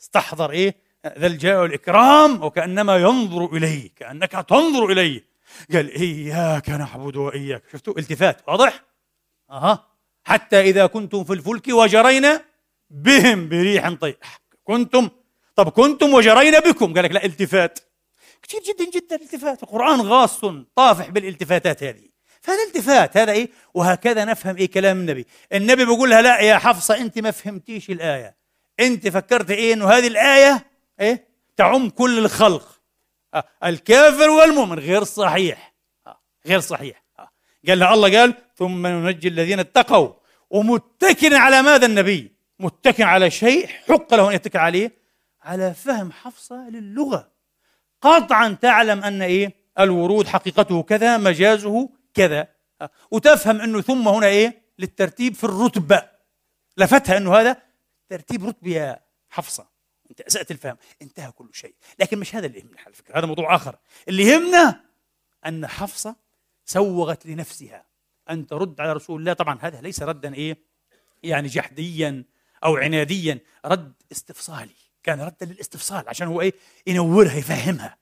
استحضر 0.00 0.50
إيه؟ 0.50 0.76
ذا 1.18 1.26
الجاه 1.26 1.60
والإكرام. 1.60 2.42
وكأنما 2.42 2.96
ينظر 2.96 3.56
إليه. 3.56 3.90
كأنك 3.96 4.32
تنظر 4.32 4.86
إليه. 4.92 5.24
قال 5.72 5.90
إياك 5.90 6.70
نعبد 6.70 7.16
وإياك. 7.16 7.62
شفتوا؟ 7.72 7.98
التفات. 7.98 8.48
واضح؟ 8.48 8.82
أها 9.50 9.86
حتى 10.24 10.60
إذا 10.60 10.86
كنتم 10.86 11.24
في 11.24 11.32
الفلك 11.32 11.68
وجرينا 11.68 12.42
بهم 12.90 13.48
بريح 13.48 13.90
طيب 13.90 14.16
كنتم 14.64 15.08
طب 15.56 15.68
كنتم 15.68 16.14
وجرينا 16.14 16.58
بكم؟ 16.58 16.94
قال 16.94 17.04
لك 17.04 17.10
لا 17.10 17.24
التفات. 17.24 17.78
كثير 18.42 18.60
جدا 18.62 18.90
جدا 18.90 19.16
التفات. 19.16 19.62
القرآن 19.62 20.00
غاص 20.00 20.40
طافح 20.76 21.10
بالالتفاتات 21.10 21.82
هذه. 21.82 22.08
فهذا 22.40 22.62
التفات 22.62 23.16
هذا 23.16 23.32
إيه؟ 23.32 23.50
وهكذا 23.74 24.24
نفهم 24.24 24.56
إيه 24.56 24.70
كلام 24.70 25.00
النبي. 25.00 25.26
النبي 25.52 25.84
بيقول 25.84 26.10
لها 26.10 26.22
لا 26.22 26.40
يا 26.40 26.58
حفصة 26.58 26.96
أنت 26.96 27.18
ما 27.18 27.30
فهمتيش 27.30 27.90
الآية. 27.90 28.36
أنت 28.80 29.08
فكرت 29.08 29.50
إيه؟ 29.50 29.72
إنه 29.74 29.88
هذه 29.88 30.06
الآية 30.06 30.66
إيه؟ 31.00 31.28
تعم 31.56 31.90
كل 31.90 32.18
الخلق. 32.18 32.80
آه 33.34 33.44
الكافر 33.64 34.30
والمؤمن. 34.30 34.78
غير 34.78 35.04
صحيح. 35.04 35.74
آه 36.06 36.20
غير 36.46 36.60
صحيح. 36.60 37.04
آه. 37.18 37.30
قال 37.68 37.78
لها 37.78 37.94
الله 37.94 38.20
قال 38.20 38.34
ثم 38.56 38.86
ننجي 38.86 39.28
الذين 39.28 39.60
اتقوا. 39.60 40.12
ومتكئ 40.50 41.34
على 41.34 41.62
ماذا 41.62 41.86
النبي؟ 41.86 42.35
متكئ 42.58 43.02
على 43.02 43.30
شيء 43.30 43.66
حق 43.66 44.14
له 44.14 44.28
أن 44.28 44.34
يتكئ 44.34 44.58
عليه 44.58 44.92
على 45.42 45.74
فهم 45.74 46.12
حفصة 46.12 46.68
للغة. 46.68 47.32
قطعا 48.00 48.56
تعلم 48.62 49.04
أن 49.04 49.22
إيه؟ 49.22 49.54
الورود 49.78 50.26
حقيقته 50.26 50.82
كذا 50.82 51.16
مجازه 51.16 51.88
كذا. 52.14 52.48
وتفهم 53.10 53.60
إنه 53.60 53.80
ثم 53.80 54.08
هنا 54.08 54.26
إيه؟ 54.26 54.62
للترتيب 54.78 55.34
في 55.34 55.44
الرتبة. 55.44 56.02
لفتها 56.76 57.16
إنه 57.16 57.34
هذا 57.34 57.62
ترتيب 58.08 58.46
رتبة 58.46 58.70
يا 58.70 59.00
حفصة. 59.30 59.68
انت 60.10 60.20
اسات 60.20 60.50
الفهم. 60.50 60.76
انتهى 61.02 61.30
كل 61.30 61.48
شيء. 61.52 61.74
لكن 61.98 62.18
مش 62.18 62.34
هذا 62.34 62.46
اللي 62.46 62.58
يهمنا 62.58 62.80
على 62.86 62.94
فكرة. 62.94 63.18
هذا 63.18 63.26
موضوع 63.26 63.54
آخر. 63.54 63.78
اللي 64.08 64.22
يهمنا 64.22 64.80
أن 65.46 65.66
حفصة 65.66 66.16
سوغت 66.64 67.26
لنفسها 67.26 67.86
أن 68.30 68.46
ترد 68.46 68.80
على 68.80 68.92
رسول 68.92 69.20
الله. 69.20 69.32
طبعا 69.32 69.58
هذا 69.60 69.80
ليس 69.80 70.02
ردا 70.02 70.34
إيه؟ 70.34 70.58
يعني 71.22 71.48
جحديا. 71.48 72.24
أو 72.66 72.76
عناديا 72.76 73.38
رد 73.64 73.92
استفصالي. 74.12 74.74
كان 75.02 75.20
ردا 75.20 75.46
للاستفصال 75.46 76.08
عشان 76.08 76.26
هو 76.26 76.40
إيه؟ 76.40 76.52
ينورها 76.86 77.34
يفهمها. 77.34 77.96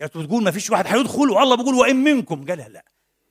يعني 0.00 0.12
تقول 0.12 0.42
ما 0.42 0.50
فيش 0.50 0.70
واحد 0.70 0.86
حيدخل 0.86 1.30
والله 1.30 1.56
بيقول 1.56 1.74
وإن 1.74 1.96
منكم. 1.96 2.46
قالها 2.46 2.68
لا. 2.68 2.84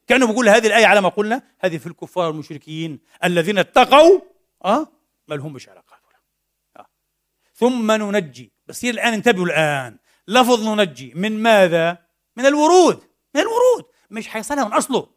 كانه 0.07 0.27
بيقول 0.27 0.49
هذه 0.49 0.67
الآية 0.67 0.85
على 0.85 1.01
ما 1.01 1.09
قلنا 1.09 1.43
هذه 1.59 1.77
في 1.77 1.87
الكفار 1.87 2.27
والمشركين 2.27 2.99
الذين 3.23 3.57
اتقوا 3.57 4.19
آه 4.65 4.87
ما 5.27 5.35
لهمش 5.35 5.69
علاقات 5.69 5.99
آه. 6.77 6.85
ثم 7.55 7.91
ننجي. 7.91 8.51
بس 8.67 8.85
الآن 8.85 9.13
انتبهوا 9.13 9.45
الآن. 9.45 9.97
لفظ 10.27 10.67
ننجي 10.67 11.13
من 11.15 11.43
ماذا؟ 11.43 11.97
من 12.37 12.45
الورود. 12.45 12.99
من 13.35 13.41
الورود. 13.41 13.85
مش 14.09 14.27
حيصلها 14.27 14.65
من 14.65 14.73
أصله. 14.73 15.09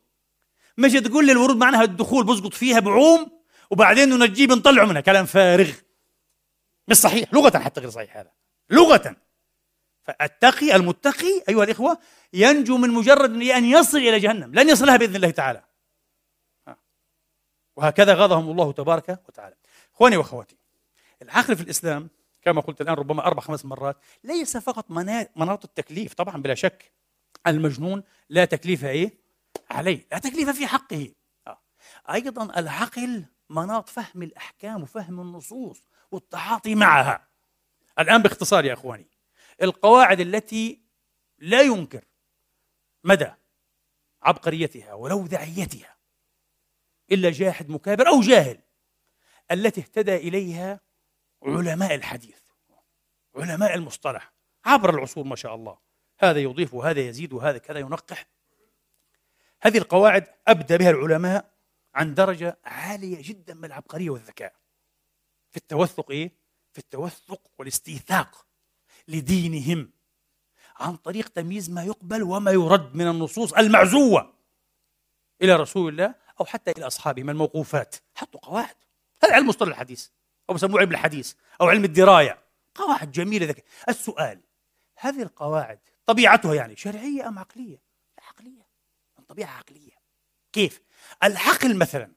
مش 0.79 0.93
تقول 0.93 1.27
لي 1.27 1.33
الورود 1.33 1.57
معناها 1.57 1.83
الدخول 1.83 2.25
بسقط 2.25 2.55
فيها 2.55 2.81
بعوم. 2.81 3.42
وبعدين 3.73 4.09
ننجيه 4.09 4.47
بنطلعه 4.47 4.85
منها. 4.85 5.01
كلام 5.01 5.27
فارغ. 5.27 5.73
مش 6.89 6.97
صحيح. 6.97 7.35
لغة 7.35 7.59
حتى 7.59 7.81
غير 7.81 7.91
صحيح 7.91 8.17
هذا. 8.17 8.33
لغة. 8.71 9.17
فالتقي 10.03 10.77
المتقي 10.77 11.43
أيها 11.49 11.65
الإخوة 11.65 11.99
ينجو 12.33 12.77
من 12.77 12.91
مجرد 12.91 13.31
أن 13.31 13.65
يصل 13.65 13.99
إلى 13.99 14.19
جهنم. 14.19 14.55
لن 14.55 14.69
يصلها 14.69 14.97
بإذن 14.97 15.17
الله 15.17 15.31
تعالى. 15.31 15.65
وهكذا 17.77 18.15
غاضهم 18.15 18.51
الله 18.51 18.73
تبارك 18.73 19.23
وتعالى. 19.29 19.57
إخواني 19.95 20.17
وأخواتي 20.17 20.57
العقل 21.23 21.57
في 21.57 21.63
الإسلام 21.63 22.11
كما 22.43 22.61
قلت 22.61 22.81
الآن 22.81 22.95
ربما 22.95 23.27
أربع 23.27 23.43
خمس 23.43 23.65
مرات 23.65 23.97
ليس 24.25 24.57
فقط 24.57 24.91
مناط 25.37 25.65
التكليف. 25.65 26.15
طبعا 26.15 26.43
بلا 26.43 26.55
شك 26.55 26.93
المجنون 27.47 28.03
لا 28.29 28.45
تكليف 28.45 28.85
إيه؟ 28.85 29.13
عليه. 29.71 30.07
لا 30.13 30.19
تكليف 30.19 30.51
في 30.51 30.67
حقه. 30.67 31.13
أيضا 32.11 32.59
العقل 32.59 33.25
مناط 33.53 33.89
فهم 33.89 34.23
الأحكام 34.23 34.83
وفهم 34.83 35.21
النصوص 35.21 35.83
والتعاطي 36.11 36.75
معها. 36.75 37.29
الآن 37.99 38.23
باختصار 38.23 38.65
يا 38.65 38.73
أخواني 38.73 39.07
القواعد 39.63 40.21
التي 40.21 40.83
لا 41.39 41.61
ينكر 41.61 42.05
مدى 43.05 43.31
عبقريتها 44.23 44.95
ولو 44.95 45.25
ذعيتها 45.25 45.97
إلا 47.13 47.31
جاحد 47.31 47.71
مكابر 47.71 48.09
أو 48.09 48.21
جاهل 48.21 48.59
التي 49.51 49.81
اهتدى 49.81 50.17
إليها 50.17 50.81
علماء 51.43 51.95
الحديث 51.95 52.39
علماء 53.37 53.75
المصطلح 53.75 54.33
عبر 54.65 54.95
العصور 54.95 55.25
ما 55.25 55.37
شاء 55.37 55.55
الله. 55.55 55.79
هذا 56.19 56.39
يضيف 56.41 56.75
وهذا 56.75 57.01
يزيد 57.01 57.33
وهذا 57.33 57.59
كذا 57.59 57.79
ينقح. 57.79 58.27
هذه 59.63 59.79
القواعد 59.79 60.27
أبدى 60.49 60.77
بها 60.77 60.91
العلماء 60.91 61.52
عن 61.95 62.15
درجة 62.15 62.59
عالية 62.65 63.23
جدا 63.23 63.55
من 63.55 63.65
العبقرية 63.65 64.11
والذكاء. 64.11 64.55
في 65.51 65.57
التوثق 65.57 66.11
إيه؟ 66.11 66.33
في 66.73 66.79
التوثق 66.79 67.41
والاستيثاق 67.59 68.47
لدينهم 69.09 69.91
عن 70.77 70.97
طريق 70.97 71.29
تمييز 71.29 71.71
ما 71.71 71.85
يقبل 71.85 72.23
وما 72.23 72.51
يرد 72.51 72.95
من 72.95 73.09
النصوص 73.09 73.53
المعزوة 73.53 74.33
إلى 75.43 75.57
رسول 75.57 75.93
الله 75.93 76.15
أو 76.41 76.45
حتى 76.45 76.71
إلى 76.71 76.87
أصحابه 76.87 77.23
من 77.23 77.31
الموقوفات. 77.31 77.97
حطوا 78.15 78.41
قواعد. 78.41 78.77
هذا 79.25 79.35
علم 79.35 79.49
مصطلح 79.49 79.69
الحديث. 79.69 80.09
أو 80.51 80.55
بسموه 80.55 80.81
علم 80.81 80.91
الحديث. 80.91 81.35
أو 81.61 81.69
علم 81.69 81.85
الدراية. 81.85 82.39
قواعد 82.75 83.13
جميلة 83.13 83.47
ذكية 83.47 83.65
السؤال 83.89 84.41
هذه 84.97 85.23
القواعد 85.23 85.79
طبيعتها 86.07 86.55
يعني 86.55 86.77
شرعية 86.77 87.29
أم 87.29 87.39
عقلية؟ 87.39 87.83
عقلية. 88.19 88.67
من 89.19 89.25
طبيعة 89.25 89.51
عقلية. 89.51 90.03
كيف؟ 90.53 90.81
العقل 91.25 91.77
مثلا 91.77 92.13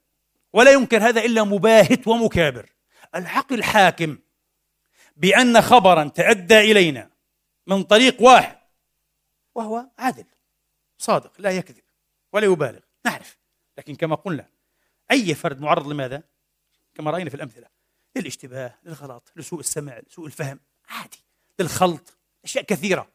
ولا 0.53 0.71
يمكن 0.71 1.01
هذا 1.01 1.25
إلا 1.25 1.43
مباهت 1.43 2.07
ومكابر. 2.07 2.69
العقل 3.15 3.63
حاكم 3.63 4.17
بأن 5.15 5.61
خبرا 5.61 6.03
تأدى 6.03 6.59
إلينا 6.59 7.09
من 7.67 7.83
طريق 7.83 8.21
واحد 8.21 8.57
وهو 9.55 9.85
عادل 9.99 10.25
صادق 10.97 11.31
لا 11.39 11.51
يكذب 11.51 11.83
ولا 12.33 12.45
يبالغ 12.45 12.79
نعرف. 13.05 13.37
لكن 13.77 13.95
كما 13.95 14.15
قلنا 14.15 14.49
أي 15.11 15.35
فرد 15.35 15.61
معرض 15.61 15.87
لماذا؟ 15.87 16.23
كما 16.95 17.11
رأينا 17.11 17.29
في 17.29 17.35
الأمثلة 17.35 17.67
للاشتباه 18.15 18.75
للغلط 18.83 19.31
لسوء 19.35 19.59
السمع 19.59 19.99
لسوء 19.99 20.25
الفهم 20.25 20.59
عادي. 20.89 21.23
للخلط 21.59 22.17
أشياء 22.43 22.63
كثيرة. 22.63 23.07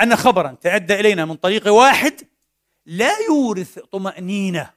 أن 0.00 0.16
خبرا 0.16 0.56
تأدى 0.60 0.94
إلينا 0.94 1.24
من 1.24 1.34
طريق 1.34 1.72
واحد 1.72 2.28
لا 2.86 3.18
يورث 3.28 3.78
طمأنينة. 3.78 4.75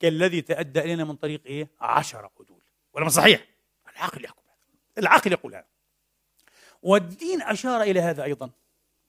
كالذي 0.00 0.40
تأدى 0.40 0.80
إلينا 0.80 1.04
من 1.04 1.16
طريق 1.16 1.46
إيه؟ 1.46 1.68
عشرة 1.80 2.32
عدول 2.40 2.62
ولا 2.92 3.08
صحيح؟ 3.08 3.46
العقل 3.88 4.24
يقول 4.24 4.44
هذا 4.46 4.98
العقل 4.98 5.32
يقول 5.32 5.54
هذا 5.54 5.66
والدين 6.82 7.42
أشار 7.42 7.82
إلى 7.82 8.00
هذا 8.00 8.24
أيضا 8.24 8.50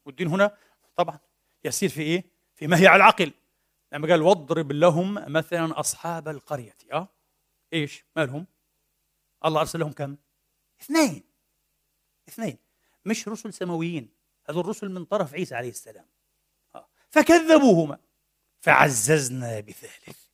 والدين 0.05 0.27
هنا 0.27 0.57
طبعا 0.95 1.19
يسير 1.63 1.89
في 1.89 2.01
إيه؟ 2.01 2.23
في 2.55 2.67
مهيع 2.67 2.95
العقل 2.95 3.31
لما 3.91 4.07
قال 4.07 4.21
واضرب 4.21 4.71
لهم 4.71 5.33
مثلا 5.33 5.79
أصحاب 5.79 6.27
القرية 6.27 6.75
أه؟ 6.93 7.07
إيش؟ 7.73 8.05
ما 8.15 8.25
لهم؟ 8.25 8.45
الله 9.45 9.61
أرسل 9.61 9.79
لهم 9.79 9.91
كم؟ 9.91 10.17
اثنين 10.81 11.23
اثنين 12.27 12.57
مش 13.05 13.27
رسل 13.27 13.53
سماويين 13.53 14.09
هذول 14.49 14.63
الرسل 14.63 14.89
من 14.89 15.05
طرف 15.05 15.33
عيسى 15.33 15.55
عليه 15.55 15.69
السلام 15.69 16.05
أه. 16.75 16.87
فكذبوهما 17.09 17.99
فعززنا 18.59 19.59
بثالث 19.59 20.26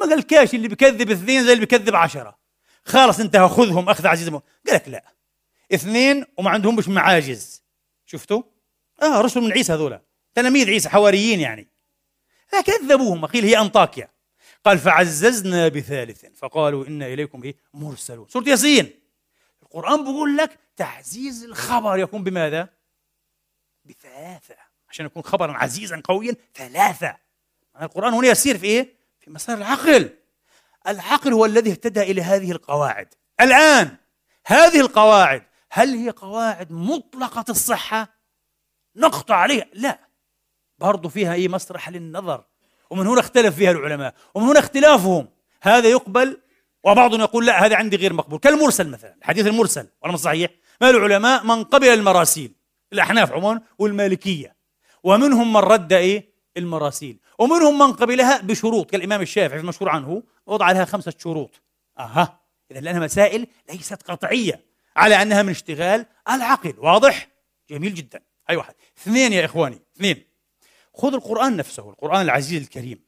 ما 0.00 0.06
قال 0.06 0.22
كاش 0.22 0.54
اللي 0.54 0.68
بكذب 0.68 1.10
اثنين 1.10 1.44
زي 1.44 1.52
اللي 1.52 1.64
بكذب 1.66 1.96
عشرة. 1.96 2.38
خلاص 2.84 3.20
انتهى 3.20 3.48
خذهم 3.48 3.88
أخذ 3.88 4.06
عزيز 4.06 4.28
قال 4.28 4.42
لك 4.66 4.88
لا. 4.88 5.04
اثنين 5.74 6.24
وما 6.36 6.50
عندهم 6.50 6.76
مش 6.76 6.88
معاجز. 6.88 7.62
شفتوا؟ 8.06 8.42
آه 9.02 9.20
رسل 9.20 9.40
من 9.40 9.52
عيسى 9.52 9.72
هذولا. 9.72 10.02
تلاميذ 10.34 10.70
عيسى 10.70 10.88
حواريين 10.88 11.40
يعني. 11.40 11.68
فكذبوهم 12.46 13.26
قيل 13.26 13.44
هي 13.44 13.58
أنطاكيا. 13.58 14.08
قال 14.64 14.78
فعززنا 14.78 15.68
بثالث. 15.68 16.24
فقالوا 16.36 16.86
إنا 16.86 17.06
إليكم 17.06 17.42
إيه؟ 17.42 17.56
مرسلون. 17.74 18.28
سورة 18.28 18.48
ياسين. 18.48 19.00
القرآن 19.62 20.04
بيقول 20.04 20.36
لك 20.36 20.58
تعزيز 20.76 21.44
الخبر 21.44 21.98
يكون 21.98 22.24
بماذا؟ 22.24 22.68
بثلاثة. 23.84 24.54
عشان 24.88 25.06
يكون 25.06 25.22
خبرا 25.22 25.52
عزيزا 25.52 26.02
قويا 26.04 26.36
ثلاثة. 26.54 27.16
القرآن 27.82 28.12
هنا 28.12 28.28
يسير 28.28 28.58
في 28.58 28.66
إيه؟ 28.66 28.94
في 29.24 29.30
مسار 29.30 29.58
العقل. 29.58 30.10
العقل 30.88 31.32
هو 31.32 31.44
الذي 31.44 31.70
اهتدى 31.70 32.02
إلى 32.02 32.22
هذه 32.22 32.52
القواعد. 32.52 33.14
الآن 33.40 33.96
هذه 34.46 34.80
القواعد 34.80 35.42
هل 35.70 35.88
هي 35.88 36.10
قواعد 36.10 36.72
مطلقة 36.72 37.44
الصحة؟ 37.48 38.18
نقطع 38.96 39.34
عليها. 39.34 39.66
لا. 39.72 39.98
برضو 40.78 41.08
فيها 41.08 41.32
أي 41.32 41.48
مسرح 41.48 41.88
للنظر. 41.88 42.44
ومن 42.90 43.06
هنا 43.06 43.20
اختلف 43.20 43.56
فيها 43.56 43.70
العلماء. 43.70 44.14
ومن 44.34 44.46
هنا 44.46 44.58
اختلافهم. 44.58 45.28
هذا 45.62 45.88
يقبل 45.88 46.40
وبعضهم 46.84 47.20
يقول 47.20 47.46
لا 47.46 47.66
هذا 47.66 47.76
عندي 47.76 47.96
غير 47.96 48.12
مقبول. 48.12 48.38
كالمرسل 48.38 48.90
مثلا. 48.90 49.14
الحديث 49.18 49.46
المرسل 49.46 49.88
ولا 50.02 50.16
صحيح؟ 50.16 50.50
ما 50.80 50.90
العلماء 50.90 51.44
من 51.44 51.64
قبل 51.64 51.88
المراسيل. 51.88 52.54
الأحناف 52.92 53.32
عموما 53.32 53.60
والمالكية. 53.78 54.56
ومنهم 55.02 55.52
من 55.52 55.60
رد 55.60 55.92
إيه؟ 55.92 56.34
المراسيل. 56.56 57.20
ومنهم 57.44 57.78
من 57.78 57.92
قبلها 57.92 58.40
بشروط 58.40 58.90
كالإمام 58.90 59.20
الشافعي 59.20 59.60
المشهور 59.60 59.90
عنه 59.90 60.22
وضع 60.46 60.70
لها 60.70 60.84
خمسة 60.84 61.14
شروط. 61.18 61.62
أها 61.98 62.40
إذا 62.70 62.80
لأنها 62.80 63.00
مسائل 63.00 63.46
ليست 63.70 64.02
قطعية 64.02 64.64
على 64.96 65.22
أنها 65.22 65.42
من 65.42 65.50
اشتغال 65.50 66.06
العقل. 66.28 66.74
واضح؟ 66.78 67.28
جميل 67.70 67.94
جدا. 67.94 68.22
أي 68.50 68.56
واحد. 68.56 68.74
اثنين 68.98 69.32
يا 69.32 69.44
إخواني 69.44 69.82
اثنين. 69.96 70.24
خذ 70.94 71.14
القرآن 71.14 71.56
نفسه 71.56 71.90
القرآن 71.90 72.20
العزيز 72.20 72.62
الكريم. 72.62 73.04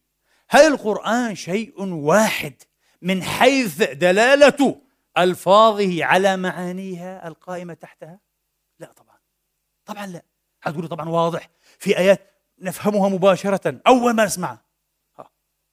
هل 0.49 0.66
القرآن 0.72 1.34
شيء 1.34 1.82
واحد 1.82 2.55
من 3.03 3.22
حيث 3.22 3.82
دلالة 3.82 4.80
ألفاظه 5.18 6.05
على 6.05 6.37
معانيها 6.37 7.28
القائمة 7.28 7.74
تحتها؟ 7.74 8.20
لا 8.78 8.93
طبعا. 8.93 9.18
طبعا 9.84 10.07
لا. 10.07 10.22
حتقولي 10.61 10.89
طبعا 10.89 11.09
واضح؟ 11.09 11.51
في 11.78 11.99
آيات 11.99 12.36
نفهمها 12.59 13.09
مباشرة. 13.09 13.81
أول 13.87 14.13
ما 14.13 14.25
نسمعها. 14.25 14.63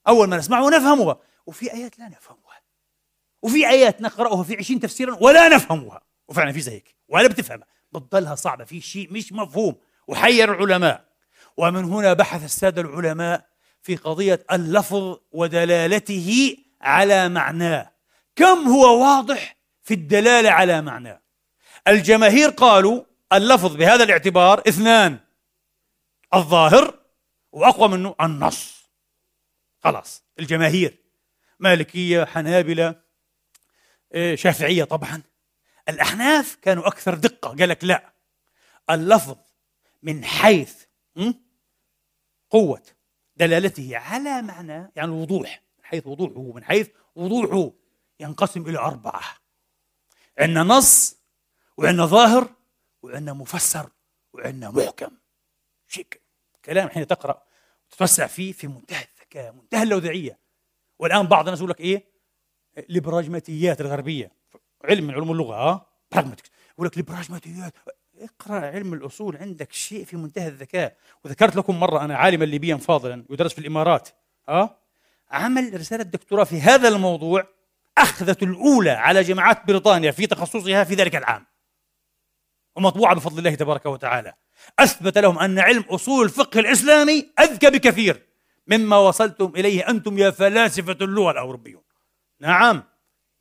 أول 0.08 0.30
ما 0.30 0.38
نسمعها 0.38 0.62
ونفهمها. 0.62 1.18
وفي 1.46 1.74
آيات 1.74 2.00
لا 2.00 2.08
نفهمها. 2.08 2.62
وفي 3.42 3.70
آيات 3.70 4.02
نقرأها 4.02 4.44
في 4.44 4.56
عشرين 4.56 4.80
تفسيرا 4.80 5.18
ولا 5.22 5.48
نفهمها. 5.48 6.02
وفعلا 6.28 6.52
في 6.52 6.62
زيك. 6.62 6.96
ولا 7.08 7.28
بتفهمها. 7.28 7.68
بتضلها 7.92 8.36
صعبة. 8.36 8.64
في 8.64 8.82
شيء 8.82 9.14
مش 9.14 9.34
مفهوم. 9.34 9.76
وحير 10.08 10.54
العلماء. 10.54 11.06
ومن 11.58 11.84
هنا 11.84 12.14
بحث 12.14 12.44
السادة 12.44 12.82
العلماء 12.82 13.46
في 13.82 13.96
قضية 13.96 14.46
اللفظ 14.52 15.18
ودلالته 15.32 16.58
على 16.82 17.30
معناه. 17.30 17.92
كم 18.36 18.68
هو 18.68 19.04
واضح 19.04 19.56
في 19.84 19.94
الدلالة 19.94 20.52
على 20.52 20.82
معناه؟ 20.82 21.22
الجماهير 21.88 22.50
قالوا 22.50 23.04
اللفظ 23.34 23.76
بهذا 23.76 24.04
الاعتبار 24.04 24.64
اثنان. 24.68 25.20
الظاهر 26.34 27.00
وأقوى 27.52 27.88
منه 27.88 28.16
النص. 28.22 28.90
خلاص 29.80 30.24
الجماهير 30.40 30.98
مالكية 31.60 32.26
حنابلة 32.26 33.02
إيه، 34.14 34.36
شافعية 34.36 34.84
طبعا. 34.84 35.24
الأحناف 35.90 36.56
كانوا 36.56 36.88
أكثر 36.88 37.14
دقة 37.14 37.50
قال 37.50 37.70
لك 37.70 37.84
لا. 37.84 38.14
اللفظ 38.90 39.38
من 40.04 40.26
حيث 40.26 40.84
قوة 42.50 42.84
دلالته 43.36 43.98
على 43.98 44.42
معنى 44.42 44.92
يعني 44.96 45.12
الوضوح 45.12 45.62
من 45.78 45.86
حيث 45.86 46.08
وضوحه 46.08 46.56
من 46.56 46.64
حيث 46.64 46.90
وضوحه 47.16 47.72
ينقسم 48.20 48.70
إلى 48.70 48.78
أربعة. 48.78 49.24
عندنا 50.40 50.64
نص 50.64 51.16
وعندنا 51.78 52.06
ظاهر 52.06 52.54
وعندنا 53.02 53.34
مفسر 53.34 53.90
وعندنا 54.34 54.70
محكم. 54.72 55.12
شيك. 55.88 56.23
كلام 56.66 56.90
حين 56.90 57.08
تقرأ 57.08 57.44
وتتوسع 57.92 58.28
فيه 58.28 58.52
في 58.52 58.68
منتهى 58.68 59.06
الذكاء 59.16 59.54
منتهى 59.54 59.84
اللوذعية 59.84 60.40
والآن 61.00 61.28
بعض 61.28 61.46
الناس 61.46 61.60
يقول 61.60 61.70
لك 61.70 61.80
إيه؟ 61.80 62.04
البراجماتيات 62.90 63.82
الغربية. 63.82 64.32
علم 64.84 65.08
من 65.08 65.14
علوم 65.14 65.32
اللغة 65.32 65.56
ها؟ 65.56 65.86
براجماتيك 66.12 66.46
يقول 66.74 66.88
لك 66.88 66.98
البراجماتيات 66.98 67.74
اقرأ 68.20 68.60
علم 68.60 68.94
الأصول 68.94 69.38
عندك 69.38 69.72
شيء 69.72 70.06
في 70.06 70.18
منتهى 70.18 70.48
الذكاء. 70.48 70.98
وذكرت 71.26 71.56
لكم 71.56 71.80
مرة 71.80 72.06
أنا 72.06 72.18
عالما 72.18 72.46
ليبيا 72.46 72.76
فاضلا 72.78 73.26
يدرس 73.30 73.54
في 73.54 73.60
الإمارات 73.60 74.10
آه 74.50 74.78
عمل 75.32 75.80
رسالة 75.80 76.04
دكتوراه 76.04 76.44
في 76.44 76.62
هذا 76.62 76.88
الموضوع 76.88 77.48
أخذت 77.98 78.44
الأولى 78.44 78.92
على 78.92 79.22
جامعات 79.22 79.68
بريطانيا 79.68 80.12
في 80.12 80.28
تخصصها 80.28 80.84
في 80.84 80.96
ذلك 80.96 81.16
العام. 81.16 81.46
ومطبوعة 82.76 83.16
بفضل 83.16 83.40
الله 83.40 83.56
تبارك 83.56 83.86
وتعالى. 83.86 84.34
أثبت 84.80 85.18
لهم 85.18 85.40
أن 85.40 85.60
علم 85.60 85.84
أصول 85.90 86.26
الفقه 86.26 86.60
الإسلامي 86.60 87.30
أذكى 87.40 87.70
بكثير 87.70 88.26
مما 88.68 88.98
وصلتم 88.98 89.52
إليه 89.56 89.90
أنتم 89.90 90.18
يا 90.18 90.32
فلاسفة 90.32 90.98
اللغة 91.02 91.32
الأوروبيون. 91.32 91.82
نعم 92.40 92.84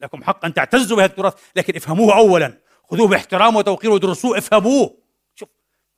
لكم 0.01 0.25
حق 0.25 0.45
أن 0.45 0.55
تعتزوا 0.55 0.97
بهذا 0.97 1.11
التراث 1.11 1.35
لكن 1.57 1.77
افهموه 1.77 2.17
اولا. 2.17 2.59
خذوه 2.91 3.09
باحترام 3.09 3.57
وتوقير 3.57 3.91
ودرسوه 3.91 4.39
افهموه. 4.39 4.99
شوف 5.35 5.49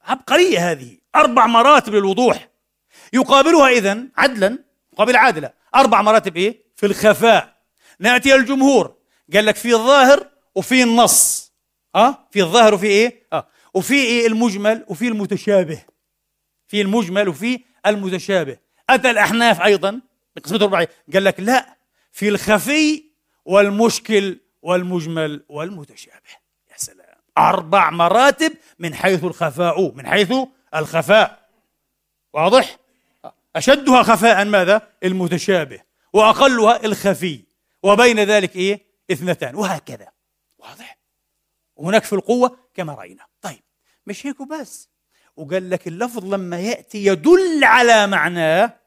عبقرية 0.04 0.70
هذه. 0.70 0.98
أربع 1.16 1.46
مراتب 1.46 1.94
للوضوح. 1.94 2.48
يقابلها 3.12 3.68
إذا 3.68 3.98
عدلا 4.16 4.58
مقابل 4.92 5.16
عادلة. 5.16 5.50
أربع 5.74 6.02
مراتب 6.02 6.36
إيه؟ 6.36 6.64
في 6.76 6.86
الخفاء. 6.86 7.56
نأتي 7.98 8.34
الجمهور. 8.34 8.96
قال 9.34 9.46
لك 9.46 9.56
في 9.56 9.74
الظاهر 9.74 10.26
وفي 10.54 10.82
النص. 10.82 11.52
أه؟ 11.94 12.28
في 12.30 12.42
الظاهر 12.42 12.74
وفي 12.74 12.86
إيه؟ 12.86 13.26
أه؟ 13.32 13.46
وفي 13.74 13.94
إيه 13.94 14.26
المجمل؟ 14.26 14.84
وفي 14.88 15.08
المتشابه. 15.08 15.82
في 16.66 16.80
المجمل 16.80 17.28
وفي 17.28 17.60
المتشابه. 17.86 18.58
أتى 18.90 19.10
الأحناف 19.10 19.60
أيضا 19.62 20.00
بقسمة 20.36 20.56
الرباعية. 20.56 20.88
قال 21.12 21.24
لك 21.24 21.40
لا 21.40 21.76
في 22.12 22.28
الخفي 22.28 23.04
والمشكل 23.44 24.40
والمجمل 24.62 25.44
والمتشابه. 25.48 26.30
يا 26.70 26.76
سلام. 26.76 27.16
أربع 27.38 27.90
مراتب 27.90 28.52
من 28.78 28.94
حيث 28.94 29.24
الخفاء. 29.24 29.94
من 29.94 30.06
حيث 30.06 30.32
الخفاء. 30.74 31.48
واضح؟ 32.32 32.76
أشدها 33.56 34.02
خفاء 34.02 34.44
ماذا؟ 34.44 34.88
المتشابه. 35.04 35.80
وأقلها 36.12 36.84
الخفي. 36.84 37.40
وبين 37.82 38.20
ذلك 38.20 38.56
إيه؟ 38.56 38.80
اثنتان. 39.10 39.54
وهكذا. 39.54 40.08
واضح؟ 40.58 40.98
وهناك 41.76 42.04
في 42.04 42.12
القوة 42.12 42.58
كما 42.74 42.94
رأينا. 42.94 43.26
مش 44.06 44.26
هيك 44.26 44.42
بس 44.42 44.88
وقال 45.36 45.70
لك 45.70 45.88
اللفظ 45.88 46.24
لما 46.34 46.60
يأتي 46.60 47.06
يدل 47.06 47.64
على 47.64 48.06
معناه 48.06 48.80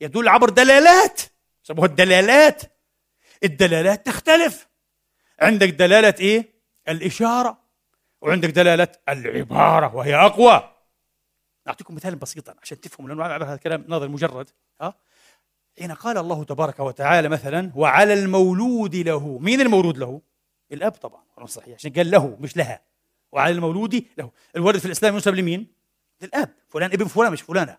يدل 0.00 0.28
عبر 0.28 0.48
دلالات. 0.48 1.20
سموها 1.62 1.86
الدلالات. 1.86 2.62
الدلالات 3.44 4.06
تختلف. 4.06 4.68
عندك 5.40 5.68
دلالة 5.68 6.14
إيه؟ 6.20 6.54
الإشارة. 6.88 7.58
وعندك 8.20 8.48
دلالة 8.48 8.88
العبارة 9.08 9.96
وهي 9.96 10.14
أقوى. 10.14 10.72
أعطيكم 11.68 11.94
مثال 11.94 12.16
بسيطا 12.16 12.54
عشان 12.62 12.80
تفهموا 12.80 13.10
لأنه 13.10 13.24
هذا 13.36 13.54
الكلام 13.54 13.84
نظر 13.88 14.08
مجرد. 14.08 14.50
ها؟ 14.80 14.94
حين 15.78 15.92
قال 15.92 16.18
الله 16.18 16.44
تبارك 16.44 16.80
وتعالى 16.80 17.28
مثلا 17.28 17.72
وعلى 17.74 18.12
المولود 18.12 18.96
له. 18.96 19.38
مين 19.38 19.60
المولود 19.60 19.98
له؟ 19.98 20.20
الأب 20.72 20.92
طبعا 20.92 21.22
صحيح 21.46 21.74
عشان 21.74 21.92
قال 21.92 22.10
له 22.10 22.36
مش 22.40 22.56
لها. 22.56 22.80
وعلى 23.32 23.54
المولود 23.54 24.04
له. 24.18 24.30
الولد 24.56 24.78
في 24.78 24.86
الإسلام 24.86 25.14
ينسب 25.14 25.34
لمين؟ 25.34 25.72
للأب. 26.22 26.54
فلان 26.68 26.92
ابن 26.92 27.04
فلان 27.04 27.32
مش 27.32 27.42
فلانة. 27.42 27.78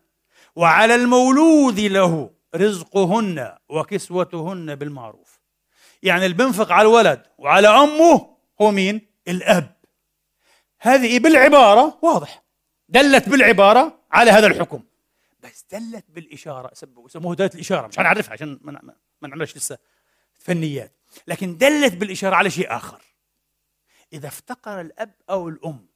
وعلى 0.56 0.96
المولود 0.96 1.80
له 1.80 2.32
رزقهن 2.56 3.58
وكسوتهن 3.70 4.76
بالمعروف. 4.76 5.40
يعني 6.04 6.26
اللي 6.26 6.38
بينفق 6.38 6.72
على 6.72 6.88
الولد 6.88 7.24
وعلى 7.38 7.68
أمه 7.68 8.38
هو 8.62 8.72
مين؟ 8.72 9.08
الأب. 9.28 9.78
هذه 10.80 11.20
بالعبارة 11.20 12.00
واضح. 12.02 12.44
دلت 12.90 13.30
بالعبارة 13.30 14.00
على 14.12 14.32
هذا 14.32 14.48
الحكم. 14.48 14.84
بس 15.44 15.66
دلت 15.72 16.06
بالإشارة. 16.10 16.72
يسموه 17.06 17.36
دلالة 17.36 17.54
الإشارة. 17.56 17.88
مش 17.88 18.00
هنعرفها 18.00 18.34
عشان 18.34 18.60
ما 18.64 19.28
نعملش 19.28 19.58
لسه 19.58 19.78
فنيات. 20.40 20.94
لكن 21.28 21.58
دلت 21.58 21.94
بالإشارة 21.94 22.36
على 22.36 22.50
شيء 22.50 22.76
آخر. 22.76 23.02
إذا 24.14 24.28
افتقر 24.28 24.82
الأب 24.82 25.12
أو 25.30 25.50
الأم. 25.50 25.88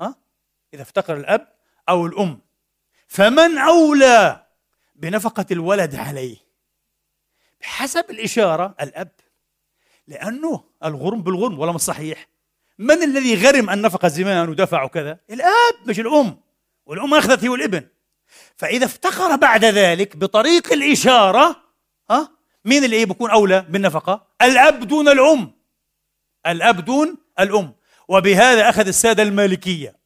ها؟ 0.00 0.14
إذا 0.74 0.82
افتقر 0.82 1.16
الأب 1.16 1.54
أو 1.88 2.06
الأم. 2.06 2.40
فمن 3.06 3.58
أولى 3.58 4.46
بنفقة 4.94 5.46
الولد 5.50 5.94
عليه؟ 5.94 6.36
بحسب 7.60 8.10
الإشارة 8.10 8.74
الأب. 8.80 9.10
لأنه 10.06 10.64
الغرم 10.84 11.22
بالغرم 11.22 11.58
ولا 11.58 11.72
مش 11.72 11.80
صحيح؟ 11.80 12.28
من 12.78 13.02
الذي 13.02 13.46
غرم 13.46 13.70
النفقة 13.70 14.08
زمان 14.08 14.48
ودفع 14.48 14.82
وكذا 14.82 15.18
الأب 15.30 15.88
مش 15.88 16.00
الأم. 16.00 16.40
والأم 16.86 17.14
أخذت 17.14 17.44
هي 17.44 17.48
والابن. 17.48 17.88
فإذا 18.56 18.84
افتقر 18.84 19.36
بعد 19.36 19.64
ذلك 19.64 20.16
بطريق 20.16 20.72
الإشارة 20.72 21.56
ها؟ 22.10 22.30
مين 22.64 22.84
اللي 22.84 23.04
بيكون 23.04 23.30
أولى 23.30 23.66
بالنفقة؟ 23.68 24.26
الأب 24.42 24.80
دون 24.80 25.08
الأم. 25.08 25.52
الأب 26.46 26.84
دون 26.84 27.16
الأم. 27.40 27.74
وبهذا 28.08 28.68
أخذ 28.68 28.86
السادة 28.86 29.22
المالكية. 29.22 29.96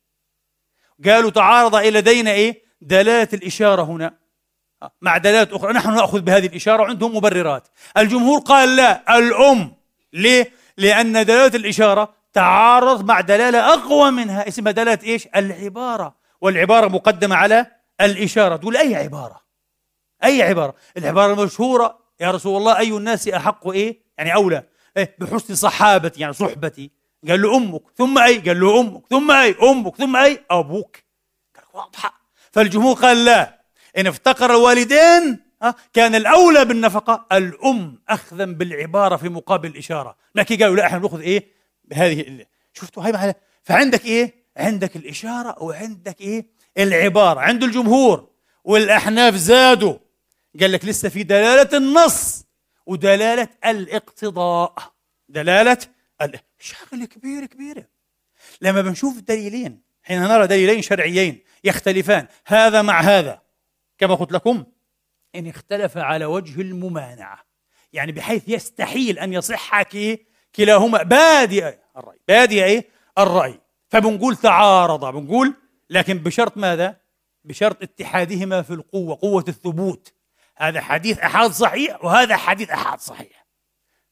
قالوا 1.05 1.30
تعارض 1.30 1.74
إلى 1.74 2.01
دين 2.01 2.28
إيه؟ 2.28 2.62
دلالة 2.80 3.28
الإشارة 3.32 3.82
هنا. 3.82 4.14
مع 5.03 5.18
دلالات 5.18 5.53
أخرى. 5.53 5.72
نحن 5.72 5.95
نأخذ 5.95 6.20
بهذه 6.20 6.47
الإشارة 6.47 6.82
وعندهم 6.82 7.16
مبررات. 7.16 7.68
الجمهور 7.97 8.39
قال 8.39 8.76
لا 8.76 9.18
الأم. 9.18 9.74
ليه؟ 10.12 10.53
لأن 10.76 11.12
دلالة 11.12 11.57
الإشارة 11.57 12.14
تعارض 12.32 13.05
مع 13.05 13.20
دلالة 13.20 13.74
أقوى 13.74 14.11
منها. 14.11 14.49
اسمها 14.49 14.72
دلالة 14.72 14.99
إيش؟ 15.03 15.28
العبارة. 15.36 16.14
والعبارة 16.41 16.89
مقدمة 16.89 17.36
على 17.36 17.66
الإشارة. 18.01 18.57
تقول 18.57 18.76
أي 18.76 18.95
عبارة؟ 18.95 19.41
أي 20.24 20.43
عبارة؟ 20.43 20.74
العبارة 20.97 21.32
المشهورة. 21.32 21.99
يا 22.20 22.30
رسول 22.30 22.57
الله 22.57 22.78
أي 22.78 22.89
الناس 22.89 23.28
أحق 23.28 23.68
إيه؟ 23.68 24.03
يعني 24.18 24.34
أولى. 24.34 24.62
إيه؟ 24.99 25.16
بحسن 25.18 25.55
صحابتي 25.55 26.20
يعني 26.20 26.32
صحبتي. 26.32 26.90
قال 27.28 27.42
له 27.42 27.57
أمك 27.57 27.82
ثم 27.96 28.18
أي؟ 28.18 28.38
قال 28.38 28.61
له 28.61 28.80
أمك 28.80 29.03
ثم 29.11 29.30
أي؟ 29.30 29.57
أمك 29.62 29.96
ثم 29.96 30.16
أي؟ 30.16 30.44
أبوك. 30.51 30.96
قال 31.57 31.64
واضحة. 31.74 32.20
فالجمهور 32.53 32.94
قال 32.96 33.24
لا. 33.24 33.61
إن 33.99 34.07
افتقر 34.07 34.51
الوالدين 34.51 35.38
كان 35.92 36.14
الأولى 36.14 36.64
بالنفقة. 36.64 37.26
الأم 37.32 38.03
أخذا 38.09 38.44
بالعبارة 38.44 39.16
في 39.16 39.28
مقابل 39.28 39.68
الإشارة. 39.68 40.16
لكن 40.34 40.57
قالوا 40.57 40.76
لا 40.76 40.86
إحنا 40.86 40.99
بنأخذ 40.99 41.20
إيه؟ 41.20 41.46
بهذه 41.84 42.46
شفتوا 42.72 43.03
هاي 43.07 43.34
فعندك 43.62 44.05
إيه؟ 44.05 44.34
عندك 44.57 44.96
الإشارة 44.96 45.62
وعندك 45.62 46.20
إيه؟ 46.20 46.46
العبارة. 46.78 47.40
عند 47.40 47.64
الجمهور. 47.64 48.28
والأحناف 48.64 49.34
زادوا. 49.34 49.99
قال 50.61 50.72
لك 50.72 50.84
لسه 50.84 51.09
في 51.09 51.22
دلالة 51.22 51.76
النص. 51.76 52.47
ودلالة 52.89 53.49
الاقتضاء. 53.64 54.74
دلالة 55.28 55.78
شغلة 56.59 57.07
كبيرة 57.07 57.47
كبيرة. 57.47 57.86
لما 58.61 58.82
بنشوف 58.82 59.20
دليلين 59.20 59.82
حين 60.03 60.22
نرى 60.22 60.47
دليلين 60.47 60.82
شرعيين 60.82 61.39
يختلفان 61.64 62.26
هذا 62.47 62.82
مع 62.82 63.01
هذا. 63.01 63.43
كما 63.99 64.14
قلت 64.14 64.32
لكم 64.32 64.64
إن 65.34 65.47
اختلف 65.47 65.97
على 65.97 66.24
وجه 66.24 66.61
الممانعة. 66.61 67.45
يعني 67.93 68.12
بحيث 68.12 68.49
يستحيل 68.49 69.18
أن 69.18 69.32
يصح 69.32 69.82
كلاهما 70.57 71.03
بادئ 71.03 71.78
الرأي. 71.97 72.18
بادئ 72.28 72.64
إيه؟ 72.64 72.89
الرأي. 73.18 73.61
فبنقول 73.89 74.36
تعارض. 74.36 75.05
بنقول 75.14 75.55
لكن 75.91 76.18
بشرط 76.18 76.57
ماذا؟ 76.57 76.97
بشرط 77.45 77.82
اتحادهما 77.82 78.62
في 78.62 78.70
القوة 78.70 79.18
قوة 79.22 79.45
الثبوت. 79.49 80.12
هذا 80.59 80.80
حديث 80.80 81.18
أحاد 81.18 81.50
صحيح 81.50 82.04
وهذا 82.04 82.36
حديث 82.36 82.70
أحاد 82.70 83.00
صحيح. 83.00 83.46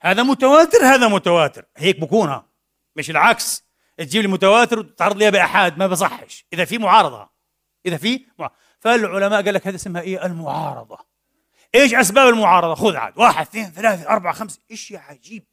هذا 0.02 0.22
متواتر 0.22 0.78
هذا 0.78 1.08
متواتر. 1.08 1.64
هيك 1.76 2.00
بكونها 2.00 2.48
مش 2.96 3.10
العكس. 3.10 3.66
تجيب 3.98 4.22
لي 4.22 4.28
متواتر 4.28 4.78
وتعرض 4.78 5.16
لي 5.16 5.30
بأحاد 5.30 5.78
ما 5.78 5.86
بصحش. 5.86 6.46
إذا 6.52 6.64
في 6.64 6.78
معارضة. 6.78 7.30
إذا 7.86 7.96
في 7.96 8.26
معارضة. 8.38 8.56
فالعلماء 8.80 9.44
قال 9.44 9.54
لك 9.54 9.66
هذا 9.66 9.76
اسمها 9.76 10.02
إيه؟ 10.02 10.26
المعارضة. 10.26 10.98
إيش 11.74 11.94
أسباب 11.94 12.28
المعارضة؟ 12.28 12.74
خذ 12.74 12.96
عاد. 12.96 13.18
واحد 13.18 13.46
اثنين 13.46 13.70
ثلاثة 13.70 14.08
أربعة 14.08 14.32
خمسة. 14.32 14.60
إيش 14.70 14.92
عجيب. 14.92 15.46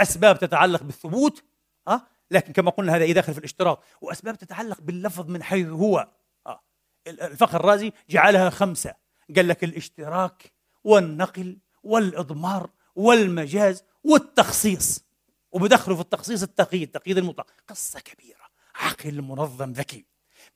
أسباب 0.00 0.38
تتعلق 0.38 0.82
بالثبوت 0.82 1.44
أه؟ 1.88 2.00
لكن 2.30 2.52
كما 2.52 2.70
قلنا 2.70 2.96
هذا 2.96 3.12
داخل 3.12 3.32
في 3.32 3.38
الاشتراط. 3.38 3.82
وأسباب 4.00 4.38
تتعلق 4.38 4.80
باللفظ 4.80 5.28
من 5.28 5.42
حيث 5.42 5.66
هو. 5.66 6.08
أه؟ 6.46 6.60
الفخر 7.06 7.60
الرازي 7.60 7.92
جعلها 8.10 8.50
خمسة. 8.50 9.03
قال 9.36 9.48
لك 9.48 9.64
الاشتراك 9.64 10.52
والنقل 10.84 11.58
والإضمار 11.82 12.70
والمجاز 12.96 13.84
والتخصيص. 14.04 15.04
وبدخلوا 15.52 15.96
في 15.96 16.02
التخصيص 16.02 16.42
التقييد 16.42 16.82
التقييد 16.82 17.18
المطلق. 17.18 17.46
قصة 17.68 18.00
كبيرة. 18.00 18.44
عقل 18.74 19.22
منظم 19.22 19.72
ذكي. 19.72 20.04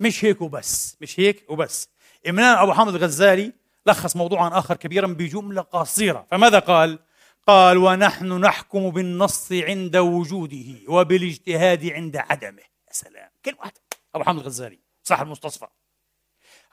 مش 0.00 0.24
هيك 0.24 0.40
وبس. 0.42 0.96
مش 1.00 1.20
هيك 1.20 1.50
وبس. 1.50 1.88
إمام 2.28 2.58
أبو 2.58 2.72
حامد 2.72 2.94
الغزالي 2.94 3.52
لخص 3.86 4.16
موضوعا 4.16 4.58
آخر 4.58 4.76
كبيرا 4.76 5.06
بجملة 5.06 5.62
قصيرة. 5.62 6.26
فماذا 6.30 6.58
قال؟ 6.58 6.98
قال 7.46 7.76
ونحن 7.76 8.32
نحكم 8.32 8.90
بالنص 8.90 9.52
عند 9.52 9.96
وجوده 9.96 10.74
وبالاجتهاد 10.88 11.86
عند 11.86 12.16
عدمه. 12.16 12.62
يا 12.62 12.92
سلام. 12.92 13.30
كلمة 13.44 13.58
واحدة. 13.58 13.80
أبو 14.14 14.24
حامد 14.24 14.40
الغزالي 14.40 14.78
صاحب 15.02 15.26
المستصفى 15.26 15.66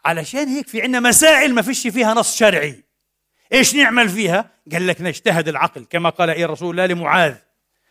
علشان 0.05 0.47
هيك 0.47 0.67
في 0.67 0.81
عندنا 0.81 0.99
مسائل 0.99 1.53
ما 1.53 1.61
فيش 1.61 1.87
فيها 1.87 2.13
نص 2.13 2.37
شرعي. 2.37 2.83
إيش 3.53 3.75
نعمل 3.75 4.09
فيها؟ 4.09 4.51
قال 4.71 4.87
لك 4.87 5.01
نجتهد 5.01 5.47
العقل 5.47 5.85
كما 5.89 6.09
قال 6.09 6.29
إيه 6.29 6.45
الرسول؟ 6.45 6.79
الله 6.79 6.85
لمعاذ. 6.85 7.35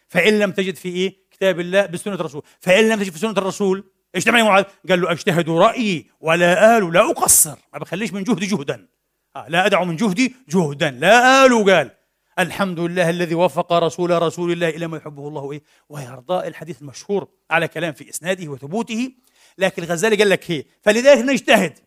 فإن 0.08 0.38
لم 0.38 0.52
تجد 0.52 0.76
في 0.76 0.88
إيه؟ 0.88 1.16
كتاب 1.30 1.60
الله 1.60 1.86
بسنة 1.86 2.14
الرسول. 2.14 2.42
فإن 2.60 2.88
لم 2.88 2.98
تجد 2.98 3.12
في 3.12 3.18
سنة 3.18 3.30
الرسول 3.30 3.84
إيش 4.14 4.24
تعمل 4.24 4.44
معاذ؟ 4.44 4.64
قال 4.88 5.00
له 5.00 5.12
أجتهد 5.12 5.50
رأيي 5.50 6.10
ولا 6.20 6.78
آل 6.78 6.92
لا 6.92 7.10
أقصر. 7.10 7.56
ما 7.72 7.78
بخليش 7.78 8.12
من 8.12 8.24
جهدي 8.24 8.46
جهدا. 8.46 8.88
آه 9.36 9.46
لا 9.48 9.66
أدع 9.66 9.84
من 9.84 9.96
جهدي 9.96 10.34
جهدا 10.48 10.90
لا 10.90 11.46
آل 11.46 11.64
قال. 11.70 11.90
الحمد 12.38 12.80
لله 12.80 13.10
الذي 13.10 13.34
وفق 13.34 13.72
رسول 13.72 14.22
رسول 14.22 14.52
الله 14.52 14.68
إلى 14.68 14.86
ما 14.86 14.96
يحبه 14.96 15.28
الله 15.28 15.52
إيه 15.52 15.62
ويرضى 15.88 16.46
الحديث 16.48 16.82
المشهور 16.82 17.28
على 17.50 17.68
كلام 17.68 17.92
في 17.92 18.10
إسناده 18.10 18.48
وثبوته. 18.48 19.12
لكن 19.58 19.82
الغزالي 19.82 20.16
قال 20.16 20.28
لك 20.30 20.50
هي 20.50 20.64
فلذلك 20.82 21.24
نجتهد. 21.24 21.78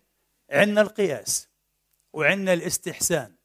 عندنا 0.52 0.82
القياس 0.82 1.50
وعندنا 2.14 2.54
الاستحسان 2.54 3.36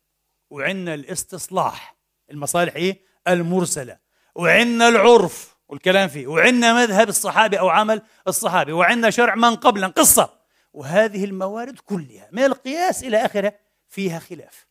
وعندنا 0.50 0.94
الاستصلاح 0.94 1.96
المصالح 2.30 2.76
إيه؟ 2.76 3.00
المرسلة 3.28 3.98
وعندنا 4.34 4.88
العرف 4.88 5.56
والكلام 5.68 6.08
فيه 6.08 6.26
وعندنا 6.26 6.72
مذهب 6.74 7.08
الصحابي 7.08 7.58
أو 7.58 7.68
عمل 7.68 8.02
الصحابي 8.28 8.72
وعندنا 8.72 9.10
شرع 9.10 9.34
من 9.34 9.56
قبلا 9.56 9.86
قصة. 9.86 10.42
وهذه 10.72 11.24
الموارد 11.24 11.78
كلها 11.78 12.28
من 12.32 12.44
القياس 12.44 13.04
إلى 13.04 13.16
آخره 13.16 13.54
فيها 13.88 14.18
خلاف. 14.18 14.66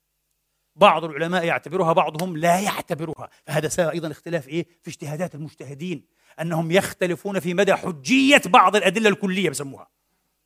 بعض 0.76 1.04
العلماء 1.04 1.46
يعتبرها 1.46 1.94
بعضهم 1.94 2.38
لا 2.38 2.60
يعتبرها. 2.60 3.30
فهذا 3.46 3.68
سبب 3.68 3.90
أيضا 3.90 4.12
اختلاف 4.12 4.48
إيه؟ 4.48 4.68
في 4.82 4.90
اجتهادات 4.90 5.36
المجتهدين 5.36 6.06
أنهم 6.42 6.72
يختلفون 6.72 7.40
في 7.40 7.54
مدى 7.54 7.76
حجية 7.76 8.42
بعض 8.46 8.76
الأدلة 8.76 9.10
الكلية 9.10 9.50
بسموها. 9.50 9.88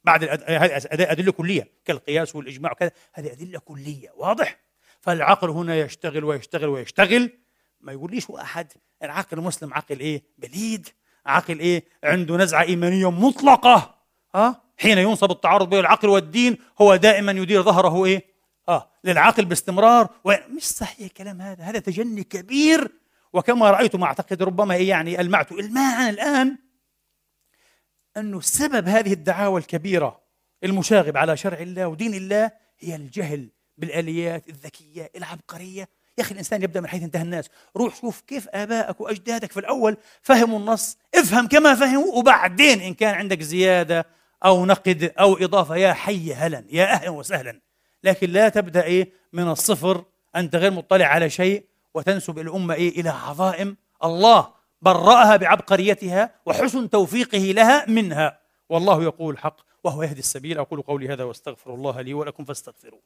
بعد 0.05 0.23
أدلة 0.91 1.31
كلية 1.31 1.67
كالقياس 1.85 2.35
والإجماع 2.35 2.71
وكذا 2.71 2.91
هذه 3.13 3.31
أدلة 3.31 3.59
كلية 3.59 4.09
واضح؟ 4.15 4.57
فالعقل 5.01 5.49
هنا 5.49 5.75
يشتغل 5.75 6.23
ويشتغل 6.23 6.69
ويشتغل 6.69 7.29
ما 7.81 7.91
يقوليش 7.91 8.29
واحد 8.29 8.73
العقل 9.03 9.37
المسلم 9.37 9.73
عقل 9.73 9.99
إيه؟ 9.99 10.23
بليد 10.37 10.87
عقل 11.25 11.59
إيه؟ 11.59 11.83
عنده 12.03 12.37
نزعة 12.37 12.63
إيمانية 12.63 13.11
مطلقة 13.11 13.95
ها؟ 14.35 14.61
حين 14.77 14.97
ينصب 14.97 15.31
التعارض 15.31 15.69
بين 15.69 15.79
العقل 15.79 16.09
والدين 16.09 16.57
هو 16.81 16.95
دائما 16.95 17.31
يدير 17.31 17.61
ظهره 17.63 18.05
إيه؟ 18.05 18.25
آه 18.69 18.89
للعقل 19.03 19.45
باستمرار 19.45 20.09
مش 20.25 20.63
صحيح 20.63 21.05
الكلام 21.05 21.41
هذا 21.41 21.63
هذا 21.63 21.79
تجني 21.79 22.23
كبير 22.23 22.91
وكما 23.33 23.71
رأيتم 23.71 24.03
أعتقد 24.03 24.43
ربما 24.43 24.73
إيه 24.75 24.89
يعني 24.89 25.21
ألمعت 25.21 25.51
الماعن 25.51 26.09
الآن 26.09 26.57
أنه 28.17 28.41
سبب 28.41 28.87
هذه 28.87 29.13
الدعاوى 29.13 29.59
الكبيرة 29.59 30.21
المشاغب 30.63 31.17
على 31.17 31.37
شرع 31.37 31.59
الله 31.59 31.87
ودين 31.87 32.13
الله 32.13 32.51
هي 32.79 32.95
الجهل 32.95 33.49
بالآليات 33.77 34.49
الذكية 34.49 35.11
العبقرية. 35.15 35.89
يا 36.17 36.23
أخي 36.23 36.31
الإنسان 36.31 36.63
يبدأ 36.63 36.81
من 36.81 36.87
حيث 36.87 37.03
انتهى 37.03 37.21
الناس. 37.21 37.49
روح 37.77 37.95
شوف 37.95 38.21
كيف 38.21 38.47
آبائك 38.49 39.01
وأجدادك 39.01 39.51
في 39.51 39.59
الأول 39.59 39.97
فهموا 40.21 40.59
النص. 40.59 40.97
افهم 41.15 41.47
كما 41.47 41.75
فهموا 41.75 42.15
وبعدين 42.15 42.81
إن 42.81 42.93
كان 42.93 43.15
عندك 43.15 43.41
زيادة 43.41 44.05
أو 44.45 44.65
نقد 44.65 45.13
أو 45.19 45.33
إضافة. 45.37 45.75
يا 45.75 45.93
حي 45.93 46.33
هلا 46.33 46.63
يا 46.69 46.93
أهلا 46.93 47.09
وسهلا. 47.09 47.61
لكن 48.03 48.29
لا 48.29 48.49
تبدأ 48.49 48.83
إيه 48.83 49.11
من 49.33 49.47
الصفر. 49.47 50.05
أنت 50.35 50.55
غير 50.55 50.71
مطلع 50.71 51.05
على 51.05 51.29
شيء 51.29 51.65
وتنسب 51.93 52.39
الأمة 52.39 52.73
إيه 52.73 53.01
إلى 53.01 53.09
عظائم 53.09 53.77
الله. 54.03 54.54
برأها 54.81 55.35
بعبقريتها 55.37 56.35
وحسن 56.45 56.89
توفيقه 56.89 57.37
لها 57.37 57.89
منها. 57.89 58.39
والله 58.69 59.03
يقول 59.03 59.33
الحق 59.33 59.61
وهو 59.83 60.03
يهدي 60.03 60.19
السبيل. 60.19 60.59
أقول 60.59 60.81
قولي 60.81 61.09
هذا 61.09 61.23
واستغفر 61.23 61.73
الله 61.73 62.01
لي 62.01 62.13
ولكم 62.13 62.45
فاستغفروه. 62.45 63.01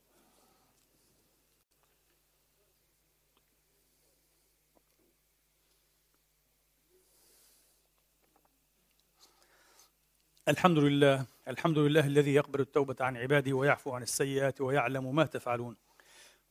الحمد 10.47 10.77
لله 10.77 11.25
الحمد 11.47 11.77
لله 11.77 12.05
الذي 12.05 12.33
يقبل 12.33 12.59
التوبة 12.59 12.95
عن 12.99 13.17
عباده 13.17 13.53
ويعفو 13.53 13.91
عن 13.91 14.01
السيئات 14.03 14.61
ويعلم 14.61 15.15
ما 15.15 15.25
تفعلون. 15.25 15.75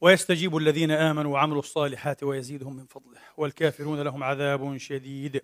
ويستجيب 0.00 0.56
الذين 0.56 0.90
آمنوا 0.90 1.32
وعملوا 1.32 1.58
الصالحات 1.58 2.22
ويزيدهم 2.22 2.76
من 2.76 2.86
فضله 2.86 3.20
والكافرون 3.36 4.00
لهم 4.02 4.24
عذاب 4.24 4.76
شديد. 4.76 5.42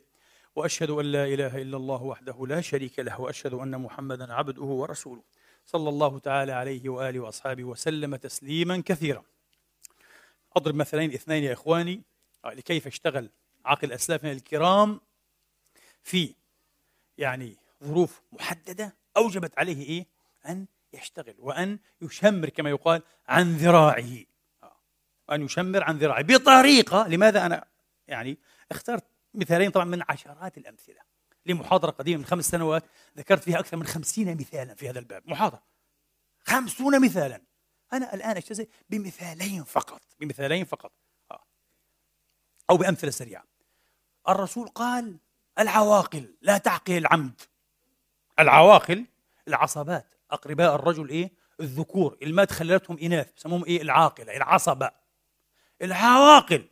وأشهد 0.57 0.91
أن 0.91 1.05
لا 1.05 1.25
إله 1.25 1.63
إلا 1.63 1.77
الله 1.77 2.03
وحده 2.03 2.47
لا 2.47 2.61
شريك 2.61 2.99
له 2.99 3.21
وأشهد 3.21 3.55
أن 3.55 3.81
محمدا 3.81 4.33
عبده 4.33 4.63
ورسوله 4.63 5.23
صلى 5.67 5.89
الله 5.89 6.19
تعالى 6.19 6.53
عليه 6.53 6.89
وآله 6.89 7.21
وأصحابه 7.21 7.65
وسلم 7.65 8.17
تسليما 8.17 8.83
كثيرا. 8.87 9.23
أضرب 10.57 10.75
مثلين 10.75 11.13
اثنين 11.13 11.45
يا 11.45 11.53
إخواني 11.53 12.03
لكيف 12.45 12.87
اشتغل 12.87 13.31
عقل 13.65 13.93
أسلافنا 13.93 14.33
الكرام 14.33 15.01
في 16.03 16.35
يعني 17.19 17.57
ظروف 17.85 18.23
محددة 18.33 18.97
أوجبت 19.17 19.59
عليه 19.59 19.83
إيه؟ 19.83 20.07
أن 20.49 20.67
يشتغل 20.93 21.35
وأن 21.39 21.79
يشمر 22.03 22.49
كما 22.49 22.71
يقال 22.71 23.03
عن 23.29 23.57
ذراعه. 23.57 24.34
أن 25.33 25.43
يشمر 25.43 25.85
عن 25.85 25.99
ذراعه 25.99 26.23
بطريقة 26.23 27.09
لماذا 27.09 27.47
أنا 27.47 27.65
يعني 28.09 28.39
اخترت 28.71 29.05
مثالين؟ 29.35 29.71
طبعا 29.71 29.85
من 29.85 30.03
عشرات 30.09 30.59
الأمثلة. 30.59 31.01
لمحاضرة 31.47 31.91
قديمة 31.91 32.19
من 32.19 32.25
خمس 32.25 32.49
سنوات 32.49 32.85
ذكرت 33.19 33.43
فيها 33.43 33.59
أكثر 33.59 33.77
من 33.77 33.87
خمسين 33.87 34.37
مثالا 34.37 34.75
في 34.75 34.91
هذا 34.91 34.99
الباب. 34.99 35.23
محاضرة. 35.27 35.63
خمسون 36.41 37.05
مثالا. 37.05 37.41
أنا 37.93 38.15
الآن 38.15 38.37
أجتزئ 38.37 38.69
بمثالين 38.91 39.65
فقط. 39.65 40.03
بمثالين 40.21 40.65
فقط. 40.65 40.93
آه. 41.31 41.45
أو 42.71 42.77
بأمثلة 42.77 43.11
سريعة. 43.11 43.45
الرسول 44.29 44.69
قال 44.69 45.19
العواقل 45.59 46.35
لا 46.43 46.59
تعقل 46.59 46.97
العمد. 46.97 47.41
العواقل 48.39 49.05
العصبات. 49.49 50.15
أقرباء 50.31 50.75
الرجل 50.75 51.09
إيه؟ 51.09 51.33
الذكور. 51.61 52.19
المات 52.23 52.53
خلتهم 52.53 52.99
إناث. 52.99 53.33
يسموهم 53.37 53.65
إيه؟ 53.65 53.83
العاقلة 53.83 54.37
العصبة. 54.37 55.04
العواقل. 55.85 56.69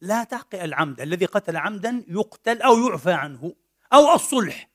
لا 0.00 0.24
تعقل 0.24 0.58
العمد 0.58 1.00
الذي 1.00 1.26
قتل 1.26 1.56
عمدا 1.56 2.04
يقتل 2.08 2.62
أو 2.62 2.78
يعفى 2.78 3.12
عنه 3.12 3.54
أو 3.92 4.14
الصلح. 4.14 4.68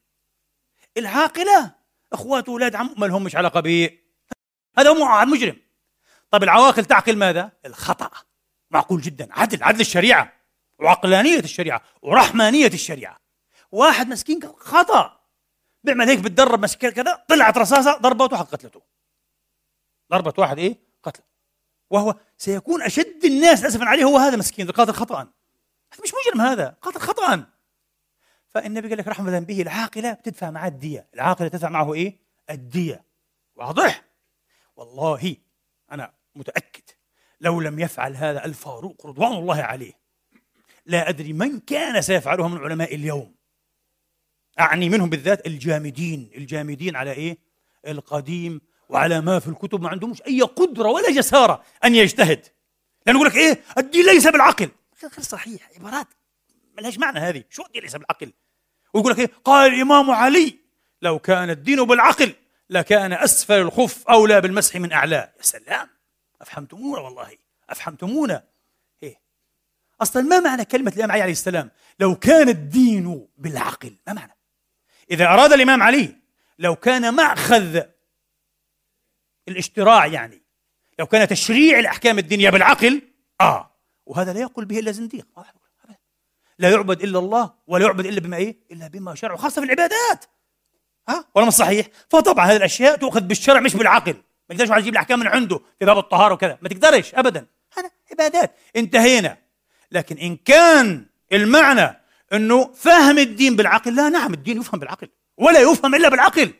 العاقلة 0.98 1.76
أخوات 2.14 2.50
أولاد 2.50 2.76
عم 2.76 2.96
ما 2.98 3.06
لهم 3.06 3.24
مش 3.24 3.36
علاقة 3.36 3.60
به 3.60 4.00
هذا 4.78 4.90
هو 4.90 5.26
مجرم. 5.26 5.62
طيب 6.32 6.44
العواقل 6.44 6.86
تعقل 6.86 7.18
ماذا؟ 7.18 7.52
الخطأ. 7.66 8.12
معقول 8.72 9.02
جدا. 9.02 9.28
عدل 9.32 9.64
عدل 9.64 9.82
الشريعة. 9.82 10.34
وعقلانية 10.80 11.40
الشريعة. 11.40 11.82
ورحمانية 12.02 12.68
الشريعة. 12.68 13.20
واحد 13.72 14.08
مسكين 14.08 14.40
خطأ. 14.58 15.20
بيعمل 15.84 16.10
هيك 16.10 16.20
بتدرب 16.20 16.60
مسكين 16.60 16.90
كذا 16.90 17.26
طلعت 17.28 17.58
رصاصة 17.58 17.98
ضربت 17.98 18.34
واحد 18.34 18.46
قتلته. 18.46 18.82
ضربت 20.12 20.40
واحد 20.40 20.60
إيه؟ 20.60 20.78
قتل 21.04 21.24
وهو 21.90 22.16
سيكون 22.38 22.82
أشد 22.82 23.26
الناس 23.26 23.66
اسفا 23.66 23.86
عليه 23.86 24.04
هو 24.04 24.18
هذا 24.18 24.38
مسكين 24.38 24.72
قاتل 24.72 24.94
خطأ 24.94 25.20
هذا 25.94 26.04
مش 26.04 26.14
مجرم 26.14 26.42
هذا 26.42 26.76
قاتل 26.82 27.00
خطأ 27.00 27.46
فالنبي 28.50 28.90
قال 28.90 28.98
لك 28.98 29.08
رحمة 29.08 29.40
به 29.40 29.62
العاقلة 29.62 30.14
بتدفع 30.14 30.50
معه 30.50 30.68
الدية 30.68 31.08
العاقلة 31.14 31.48
تدفع 31.48 31.70
معه 31.70 31.94
إيه؟ 31.94 32.20
الدية 32.50 33.04
واضح؟ 33.56 34.04
والله 34.76 35.36
أنا 35.92 36.14
متأكد 36.36 36.84
لو 37.42 37.62
لم 37.62 37.80
يفعل 37.80 38.16
هذا 38.16 38.46
الفاروق 38.46 39.06
رضوان 39.06 39.34
الله 39.34 39.62
عليه 39.62 39.94
لا 40.86 41.10
أدري 41.10 41.34
من 41.34 41.60
كان 41.60 42.02
سيفعلها 42.02 42.48
من 42.48 42.58
علماء 42.58 42.96
اليوم 42.96 43.36
أعني 44.60 44.90
منهم 44.90 45.10
بالذات 45.10 45.48
الجامدين 45.48 46.32
الجامدين 46.36 46.96
على 46.96 47.12
إيه؟ 47.12 47.38
القديم 47.88 48.62
وعلى 48.90 49.22
ما 49.22 49.40
في 49.40 49.48
الكتب 49.48 49.82
ما 49.82 49.90
عندهمش 49.90 50.22
أي 50.22 50.42
قدرة 50.42 50.90
ولا 50.90 51.12
جسارة 51.12 51.64
أن 51.84 51.96
يجتهد. 51.96 52.46
لأنه 53.06 53.20
يقول 53.20 53.30
لك 53.32 53.36
إيه؟ 53.36 53.64
الدين 53.78 54.06
ليس 54.06 54.28
بالعقل. 54.28 54.70
غير 55.04 55.12
صحيح 55.22 55.70
عبارات 55.76 56.08
ما 56.78 56.82
لهاش 56.82 56.98
معنى 56.98 57.20
هذه. 57.20 57.44
شو 57.50 57.66
الدين 57.66 57.82
ليس 57.82 57.96
بالعقل؟ 57.96 58.34
ويقول 58.94 59.12
لك 59.12 59.20
إيه؟ 59.20 59.32
قال 59.44 59.74
الإمام 59.74 60.12
علي 60.12 60.60
لو 61.02 61.20
كان 61.20 61.50
الدين 61.50 61.84
بالعقل 61.84 62.34
لكان 62.70 63.14
أسفل 63.14 63.60
الخف 63.62 64.08
أولى 64.08 64.42
بالمسح 64.42 64.76
من 64.76 64.92
أعلاه 64.92 65.34
يا 65.38 65.44
سلام! 65.44 65.90
أفهمتمونا 66.42 67.02
والله. 67.02 67.38
أفهمتمونا. 67.70 68.44
إيه؟ 69.04 69.20
أصلا 70.02 70.22
ما 70.24 70.40
معنى 70.40 70.66
كلمة 70.66 70.92
الإمام 70.92 71.12
علي 71.12 71.22
عليه 71.22 71.32
السلام؟ 71.32 71.72
لو 72.00 72.16
كان 72.16 72.50
الدين 72.50 73.28
بالعقل 73.38 73.96
ما 74.08 74.14
معنى؟ 74.14 74.36
إذا 75.12 75.26
أراد 75.26 75.54
الإمام 75.54 75.84
علي 75.84 76.16
لو 76.60 76.76
كان 76.76 77.14
مأخذ 77.14 77.82
الاشتراع 79.52 80.06
يعني. 80.06 80.41
لو 81.00 81.06
كان 81.06 81.28
تشريع 81.28 81.80
الأحكام 81.80 82.20
الدينية 82.20 82.50
بالعقل 82.50 83.02
آه. 83.41 83.76
وهذا 84.06 84.34
لا 84.34 84.39
يقول 84.39 84.66
به 84.66 84.80
إلا 84.80 84.91
زنديق. 84.91 85.28
لا 86.60 86.70
يعبد 86.70 87.02
إلا 87.02 87.20
الله 87.20 87.54
ولا 87.68 87.86
يعبد 87.86 88.06
إلا 88.06 88.20
بما 88.20 88.38
إيه؟ 88.38 88.58
إلا 88.72 88.88
بما 88.88 89.16
شرع 89.16 89.34
وخاصة 89.34 89.62
في 89.62 89.66
العبادات. 89.66 90.26
ها؟ 91.10 91.26
ولا 91.36 91.45
مش 91.45 91.54
صحيح؟ 91.54 91.88
فطبعا 92.10 92.45
هذه 92.45 92.56
الأشياء 92.56 92.95
تؤخذ 92.95 93.22
بالشرع 93.22 93.60
مش 93.60 93.76
بالعقل. 93.76 94.14
ما 94.50 94.56
تقدرش 94.56 94.70
واحد 94.70 94.82
يجيب 94.82 94.93
الأحكام 94.93 95.20
من 95.20 95.28
عنده 95.28 95.60
في 95.80 95.86
باب 95.86 95.97
الطهارة 95.97 96.34
وكذا. 96.34 96.58
ما 96.62 96.70
تقدرش 96.70 97.16
أبدا. 97.16 97.45
هذا 97.78 97.91
عبادات. 98.12 98.56
انتهينا. 98.76 99.38
لكن 99.91 100.18
إن 100.18 100.36
كان 100.36 101.06
المعنى 101.34 102.02
إنه 102.34 102.74
فهم 102.74 103.18
الدين 103.18 103.56
بالعقل 103.56 103.95
لا 103.95 104.10
نعم 104.10 104.34
الدين 104.34 104.58
يفهم 104.58 104.80
بالعقل. 104.80 105.10
ولا 105.38 105.60
يفهم 105.60 105.95
إلا 105.95 106.10
بالعقل. 106.10 106.54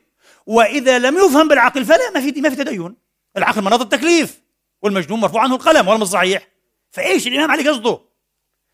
وإذا 0.46 1.00
لم 1.00 1.18
يفهم 1.18 1.48
بالعقل 1.48 1.86
فلا 1.86 2.12
ما 2.12 2.22
في 2.22 2.42
ما 2.42 2.50
في 2.50 2.56
تدين. 2.56 2.96
العقل 3.38 3.62
مناط 3.62 3.82
التكليف 3.82 4.42
والمجنون 4.82 5.20
مرفوع 5.20 5.42
عنه 5.44 5.56
القلم 5.56 5.88
ولا 5.88 6.06
صحيح. 6.06 6.48
فإيش 6.92 7.28
الإمام 7.28 7.52
علي 7.52 7.70
قصده؟ 7.70 8.00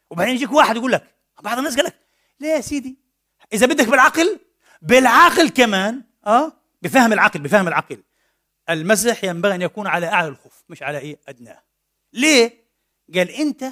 وبعدين 0.09 0.36
يجيك 0.36 0.51
واحد 0.51 0.76
يقول 0.76 0.91
لك 0.91 1.16
بعض 1.41 1.57
الناس 1.57 1.76
قال 1.76 1.86
لك 1.86 1.95
لا 2.39 2.55
يا 2.55 2.61
سيدي 2.61 2.97
إذا 3.53 3.66
بدك 3.66 3.88
بالعقل 3.88 4.39
بالعقل 4.82 5.49
كمان 5.49 6.03
آه 6.28 6.53
بفهم 6.82 7.13
العقل 7.13 7.39
بفهم 7.39 7.68
العقل. 7.68 8.03
المسح 8.70 9.24
ينبغي 9.24 9.55
أن 9.55 9.61
يكون 9.61 9.88
على 9.88 10.07
أعلى 10.07 10.28
الخف 10.28 10.63
مش 10.70 10.84
على 10.84 10.97
إيه 10.97 11.20
ادناه 11.28 11.63
ليه؟ 12.13 12.66
قال 13.16 13.30
أنت 13.30 13.66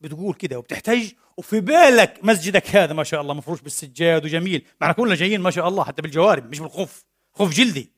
بتقول 0.00 0.34
كده 0.34 0.58
وبتحتج 0.58 1.12
وفي 1.36 1.60
بالك 1.60 2.18
مسجدك 2.22 2.76
هذا 2.76 2.92
ما 2.92 3.04
شاء 3.04 3.20
الله 3.20 3.34
مفروش 3.34 3.60
بالسجاد 3.60 4.24
وجميل. 4.24 4.66
معنا 4.80 4.92
كلنا 4.92 5.14
جايين 5.14 5.40
ما 5.40 5.50
شاء 5.50 5.68
الله 5.68 5.84
حتى 5.84 6.02
بالجوارب 6.02 6.50
مش 6.50 6.58
بالخف. 6.60 7.04
خف 7.40 7.54
جلدي. 7.54 7.92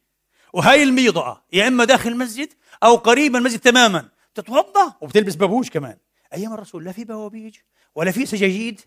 وهاي 0.52 0.82
الميضة 0.82 1.40
يا 1.52 1.68
إما 1.68 1.84
داخل 1.84 2.10
المسجد 2.10 2.48
أو 2.82 2.96
قريب 2.96 3.36
المسجد 3.36 3.60
تماما. 3.60 4.08
تتوضأ 4.34 4.94
وبتلبس 5.00 5.34
بابوش 5.34 5.70
كمان. 5.70 5.96
أيام 6.34 6.54
الرسول 6.54 6.84
لا 6.84 6.92
في 6.92 7.04
بوابيج 7.04 7.56
ولا 7.94 8.10
في 8.10 8.26
سجاجيد. 8.26 8.80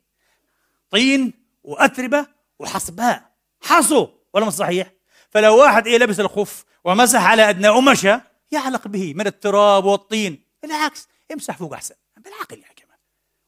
طين 0.89 1.33
وأتربة 1.63 2.25
وحصباء. 2.59 3.31
حصوا 3.61 4.07
ولا 4.33 4.45
مش 4.45 4.53
صحيح؟ 4.53 4.91
فلو 5.29 5.57
واحد 5.57 5.87
إيه 5.87 5.97
لبس 5.97 6.19
الخف 6.19 6.65
ومسح 6.83 7.23
على 7.23 7.49
أدناه 7.49 7.71
ومشى 7.71 8.17
يعلق 8.51 8.87
به 8.87 9.13
من 9.13 9.27
التراب 9.27 9.85
والطين. 9.85 10.43
بالعكس 10.63 11.07
امسح 11.33 11.57
فوق 11.57 11.73
أحسن. 11.73 11.95
بالعقل 12.17 12.59
يعني 12.59 12.75
كمان 12.75 12.97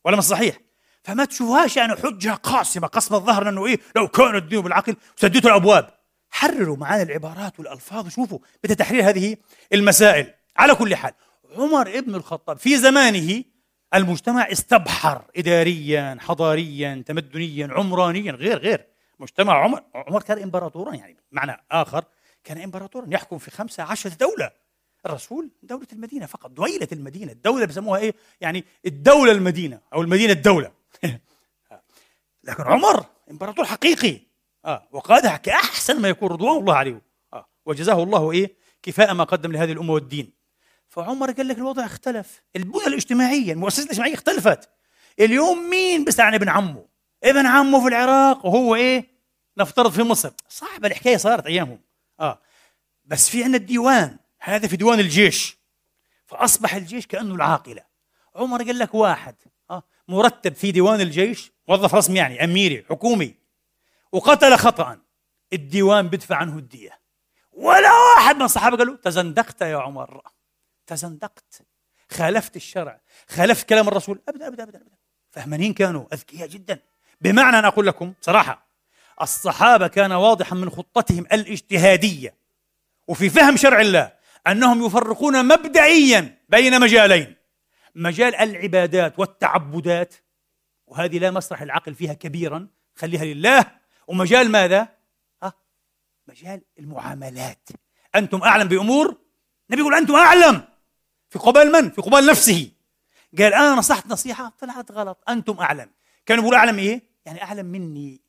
ولا 0.06 0.18
مش 0.18 0.24
صحيح؟ 0.24 0.58
فما 1.04 1.26
تشوفهاش 1.26 1.78
يعني 1.78 1.96
حجة 1.96 2.30
قاسمة 2.34 2.88
قسم 2.88 3.16
الظهر 3.16 3.50
إنه 3.50 3.66
إيه 3.66 3.80
لو 3.96 4.08
كان 4.08 4.36
الدين 4.36 4.62
بالعقل 4.62 4.96
سديتوا 5.16 5.50
الأبواب. 5.50 5.97
حرروا 6.30 6.78
معانا 6.78 7.04
العبارات 7.04 7.60
والألفاظ. 7.60 8.06
وشوفوا 8.06 8.40
بدأ 8.64 8.74
تحرير 8.74 9.10
هذه 9.10 9.38
المسائل. 9.74 10.34
على 10.58 10.76
كل 10.76 10.96
حال 10.96 11.14
عمر 11.56 11.98
ابن 11.98 12.16
الخطاب 12.16 12.58
في 12.58 12.78
زمانه 12.78 13.44
المجتمع 13.94 14.52
استبحر 14.52 15.22
اداريا 15.38 16.18
حضاريا 16.20 17.04
تمدنيا 17.06 17.68
عمرانيا 17.72 18.32
غير 18.32 18.58
غير. 18.58 18.86
مجتمع 19.20 19.64
عمر 19.64 19.84
عمر 19.96 20.22
كان 20.24 20.42
امبراطورا 20.42 20.96
يعني 20.96 21.18
معنى 21.32 21.64
آخر 21.72 22.06
كان 22.44 22.58
امبراطورا. 22.62 23.08
يحكم 23.12 23.38
في 23.38 23.52
خمسة 23.52 23.84
عشرة 23.84 24.14
دولة. 24.20 24.52
الرسول 25.06 25.50
دولة 25.64 25.88
المدينة 25.94 26.26
فقط 26.26 26.52
دويلة 26.52 26.88
المدينة. 26.92 27.32
الدولة 27.32 27.66
بيسموها 27.66 28.00
إيه؟ 28.00 28.14
يعني 28.42 28.64
الدولة 28.86 29.32
المدينة 29.32 29.80
أو 29.94 30.02
المدينة 30.02 30.34
الدولة. 30.34 30.72
لكن 32.44 32.64
عمر 32.64 33.06
إمبراطور 33.32 33.66
حقيقي. 33.66 34.27
آه. 34.68 34.88
وقادها 34.92 35.38
كأحسن 35.38 36.02
ما 36.02 36.10
يكون 36.10 36.30
رضوان 36.30 36.58
الله 36.58 36.76
عليه. 36.76 37.02
آه. 37.34 37.48
وجزاه 37.66 38.04
الله 38.04 38.32
إيه؟ 38.32 38.56
كفاء 38.84 39.14
ما 39.14 39.24
قدم 39.24 39.52
لهذه 39.52 39.72
الأمة 39.72 39.94
والدين. 39.94 40.34
فعمر 40.88 41.32
قال 41.32 41.48
لك 41.48 41.58
الوضع 41.58 41.86
اختلف. 41.86 42.42
البنى 42.56 42.88
الاجتماعية 42.88 43.54
المؤسسة 43.54 43.84
الاجتماعية 43.84 44.14
اختلفت. 44.14 44.70
اليوم 45.20 45.70
مين 45.70 46.06
بيسأل 46.06 46.26
عن 46.26 46.34
ابن 46.34 46.50
عمه؟ 46.50 46.86
ابن 47.24 47.46
عمه 47.46 47.82
في 47.82 47.88
العراق 47.88 48.46
وهو 48.46 48.76
إيه؟ 48.76 49.08
نفترض 49.58 49.92
في 49.92 50.04
مصر. 50.04 50.32
صعبة 50.50 50.88
الحكاية 50.88 51.18
صارت 51.18 51.46
أيامهم. 51.46 51.80
آه. 52.20 52.40
بس 53.06 53.30
في 53.30 53.44
عندنا 53.44 53.58
الديوان. 53.58 54.18
هذا 54.40 54.68
في 54.68 54.78
ديوان 54.78 55.00
الجيش. 55.00 55.58
فأصبح 56.26 56.76
الجيش 56.76 57.08
كأنه 57.08 57.36
العاقلة. 57.36 57.84
عمر 58.36 58.64
قال 58.64 58.80
لك 58.80 58.94
واحد. 58.94 59.36
آه. 59.72 59.84
مرتب 60.08 60.54
في 60.54 60.72
ديوان 60.72 61.02
الجيش 61.02 61.52
موظف 61.68 61.96
رسمي 61.96 62.20
يعني 62.20 62.44
أميري 62.44 62.86
حكومي. 62.90 63.47
وقتل 64.12 64.56
خطأ. 64.58 65.00
الديوان 65.54 66.08
بدفع 66.08 66.36
عنه 66.36 66.58
الدية. 66.58 67.00
ولا 67.52 67.92
واحد 67.92 68.36
من 68.36 68.42
الصحابة 68.42 68.78
قالوا 68.78 68.96
تزندقت 68.96 69.62
يا 69.62 69.78
عمر. 69.78 70.22
تزندقت. 70.88 71.62
خالفت 72.12 72.56
الشرع. 72.56 73.02
خالفت 73.30 73.70
كلام 73.70 73.88
الرسول. 73.88 74.22
أبدا 74.30 74.48
أبدا 74.48 74.64
أبدا, 74.64 74.78
أبدا. 74.78 74.98
فهمانين 75.32 75.74
كانوا. 75.74 76.06
أذكياء 76.14 76.48
جدا. 76.48 76.80
بمعنى 77.22 77.60
أنا 77.60 77.68
أقول 77.68 77.88
لكم 77.88 78.14
صراحة 78.22 78.68
الصحابة 79.22 79.88
كان 79.88 80.12
واضحا 80.12 80.56
من 80.56 80.70
خطتهم 80.70 81.26
الاجتهادية. 81.34 82.36
وفي 83.08 83.30
فهم 83.30 83.58
شرع 83.58 83.82
الله 83.82 84.14
أنهم 84.48 84.86
يفرقون 84.86 85.48
مبدئيا 85.48 86.38
بين 86.50 86.80
مجالين. 86.80 87.36
مجال 87.96 88.36
العبادات 88.36 89.20
والتعبدات. 89.20 90.14
وهذه 90.88 91.20
لا 91.20 91.32
مسرح 91.32 91.62
العقل 91.62 91.96
فيها 91.96 92.14
كبيرا. 92.14 92.68
خليها 92.96 93.26
لله. 93.26 93.78
ومجال 94.08 94.52
ماذا؟ 94.52 94.88
ها؟ 95.44 95.54
مجال 96.28 96.62
المعاملات. 96.80 97.70
أنتم 98.16 98.44
أعلم 98.44 98.68
بأمور؟ 98.68 99.08
النبي 99.70 99.82
يقول 99.82 99.94
أنتم 99.94 100.16
أعلم. 100.16 100.64
في 101.30 101.40
قبال 101.40 101.72
من؟ 101.72 101.90
في 101.90 102.02
قبال 102.02 102.26
نفسه. 102.26 102.72
قال 103.38 103.54
أنا 103.54 103.76
نصحت 103.76 104.08
نصيحة 104.08 104.54
طلعت 104.60 104.92
غلط. 104.92 105.24
أنتم 105.30 105.60
أعلم. 105.60 105.90
كانوا 106.26 106.44
يقولوا 106.44 106.60
أعلم 106.60 106.80
إيه؟ 106.80 107.02
يعني 107.26 107.44
أعلم 107.44 107.66
مني. 107.66 108.22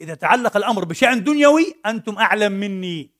إذا 0.00 0.14
تعلق 0.14 0.56
الأمر 0.56 0.84
بشأن 0.84 1.24
دنيوي 1.24 1.74
أنتم 1.86 2.18
أعلم 2.18 2.52
مني. 2.52 3.10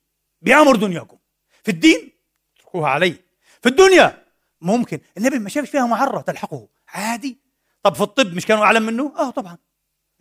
بأمر 0.41 0.75
دنياكم. 0.75 1.17
في 1.63 1.71
الدين؟ 1.71 2.11
اتركوها 2.55 2.89
علي. 2.89 3.15
في 3.61 3.69
الدنيا؟ 3.69 4.23
ممكن. 4.61 4.99
النبي 5.17 5.39
ما 5.39 5.49
شافش 5.49 5.69
فيها 5.69 5.85
معرة 5.85 6.21
تلحقه. 6.21 6.67
عادي. 6.87 7.37
طب 7.83 7.95
في 7.95 8.01
الطب 8.01 8.33
مش 8.33 8.45
كانوا 8.45 8.63
أعلم 8.65 8.83
منه؟ 8.83 9.13
آه 9.17 9.29
طبعا. 9.29 9.57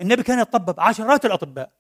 النبي 0.01 0.23
كان 0.23 0.39
يطبب 0.39 0.81
عشرات 0.81 1.27
الأطباء. 1.27 1.73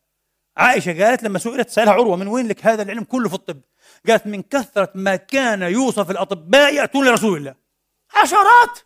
عائشة 0.57 1.05
قالت 1.05 1.23
لما 1.23 1.39
سئلت 1.39 1.71
سألها 1.71 1.93
عروة 1.93 2.17
من 2.17 2.29
وين 2.29 2.49
لك 2.49 2.67
هذا 2.67 2.83
العلم 2.83 3.05
كله 3.05 3.29
في 3.29 3.35
الطب؟ 3.35 3.61
قالت 4.09 4.27
من 4.27 4.43
كثرة 4.43 4.93
ما 4.95 5.17
كان 5.17 5.63
يوصف 5.63 6.11
الأطباء 6.11 6.75
يأتون 6.75 7.07
لرسول 7.07 7.39
الله. 7.39 7.55
عشرات! 8.15 8.79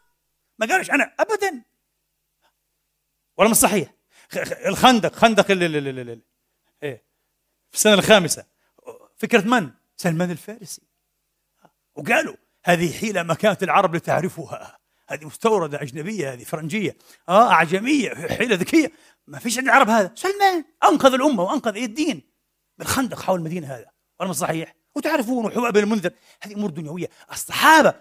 ما 0.59 0.66
قالش 0.66 0.91
أنا 0.91 1.14
أبدا. 1.21 1.64
ولا 3.37 3.49
مش 3.49 3.57
صحيح 3.57 3.95
الخندق 4.66 5.14
خندق 5.14 5.51
ال 5.51 5.62
ال 5.62 5.77
ال 5.77 5.99
ال 6.11 6.23
إيه 6.83 7.05
في 7.71 7.77
السنة 7.77 7.95
الخامسة. 7.95 8.45
فكرة 9.16 9.41
من؟ 9.41 9.71
سلمان 9.97 10.31
الفارسي. 10.31 10.83
وقالوا 11.95 12.37
هذه 12.64 12.99
حيلة 12.99 13.23
ما 13.23 13.35
كانت 13.35 13.62
العرب 13.62 13.95
لتعرفها. 13.95 14.80
هذه 15.11 15.25
مستوردة 15.25 15.83
أجنبية 15.83 16.33
هذه 16.33 16.45
فرنجية. 16.45 16.97
آه 17.29 17.53
أعجمية 17.53 18.15
حيلة 18.15 18.57
ذكية. 18.57 18.93
ما 19.27 19.39
فيش 19.39 19.59
عند 19.59 19.67
العرب 19.67 19.89
هذا. 19.89 20.13
سلمان 20.15 20.65
أنقذ 20.85 21.15
الأمة 21.15 21.43
وأنقذ 21.43 21.77
الدين. 21.77 22.23
بالخندق 22.79 23.23
حول 23.23 23.39
المدينة 23.39 23.67
هذا. 23.67 23.87
ولا 24.21 24.33
صحيح. 24.33 24.75
وتعرفون 24.95 25.47
وحباب 25.47 25.77
المنذر 25.77 26.11
هذه 26.43 26.55
أمور 26.55 26.71
دنيوية. 26.71 27.09
الصحابة 27.33 27.95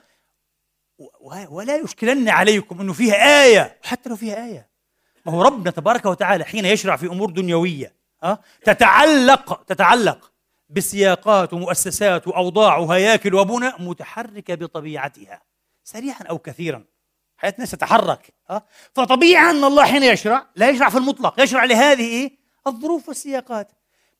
ولا 1.49 1.75
يشكلن 1.75 2.29
عليكم 2.29 2.81
أنه 2.81 2.93
فيها 2.93 3.43
آية. 3.43 3.79
حتى 3.83 4.09
لو 4.09 4.15
فيها 4.15 4.45
آية. 4.45 4.69
ما 5.25 5.33
هو 5.33 5.41
ربنا 5.41 5.71
تبارك 5.71 6.05
وتعالى 6.05 6.45
حين 6.45 6.65
يشرع 6.65 6.95
في 6.95 7.05
أمور 7.05 7.31
دنيوية 7.31 7.95
أه؟ 8.23 8.39
تتعلق 8.63 9.63
تتعلق 9.63 10.31
بسياقات 10.69 11.53
ومؤسسات 11.53 12.27
وأوضاع 12.27 12.77
وهياكل 12.77 13.35
وبنى 13.35 13.71
متحركة 13.79 14.55
بطبيعتها. 14.55 15.41
سريعا 15.83 16.23
أو 16.29 16.37
كثيرا. 16.37 16.83
حياة 17.39 17.53
الناس 17.55 17.71
تتحرك 17.71 18.33
أه؟ 18.49 18.65
فطبيعي 18.95 19.49
أن 19.49 19.63
الله 19.63 19.85
حين 19.85 20.03
يشرع 20.03 20.45
لا 20.55 20.69
يشرع 20.69 20.89
في 20.89 20.97
المطلق 20.97 21.43
يشرع 21.43 21.63
لهذه 21.63 22.01
إيه؟ 22.01 22.31
الظروف 22.67 23.07
والسياقات 23.07 23.71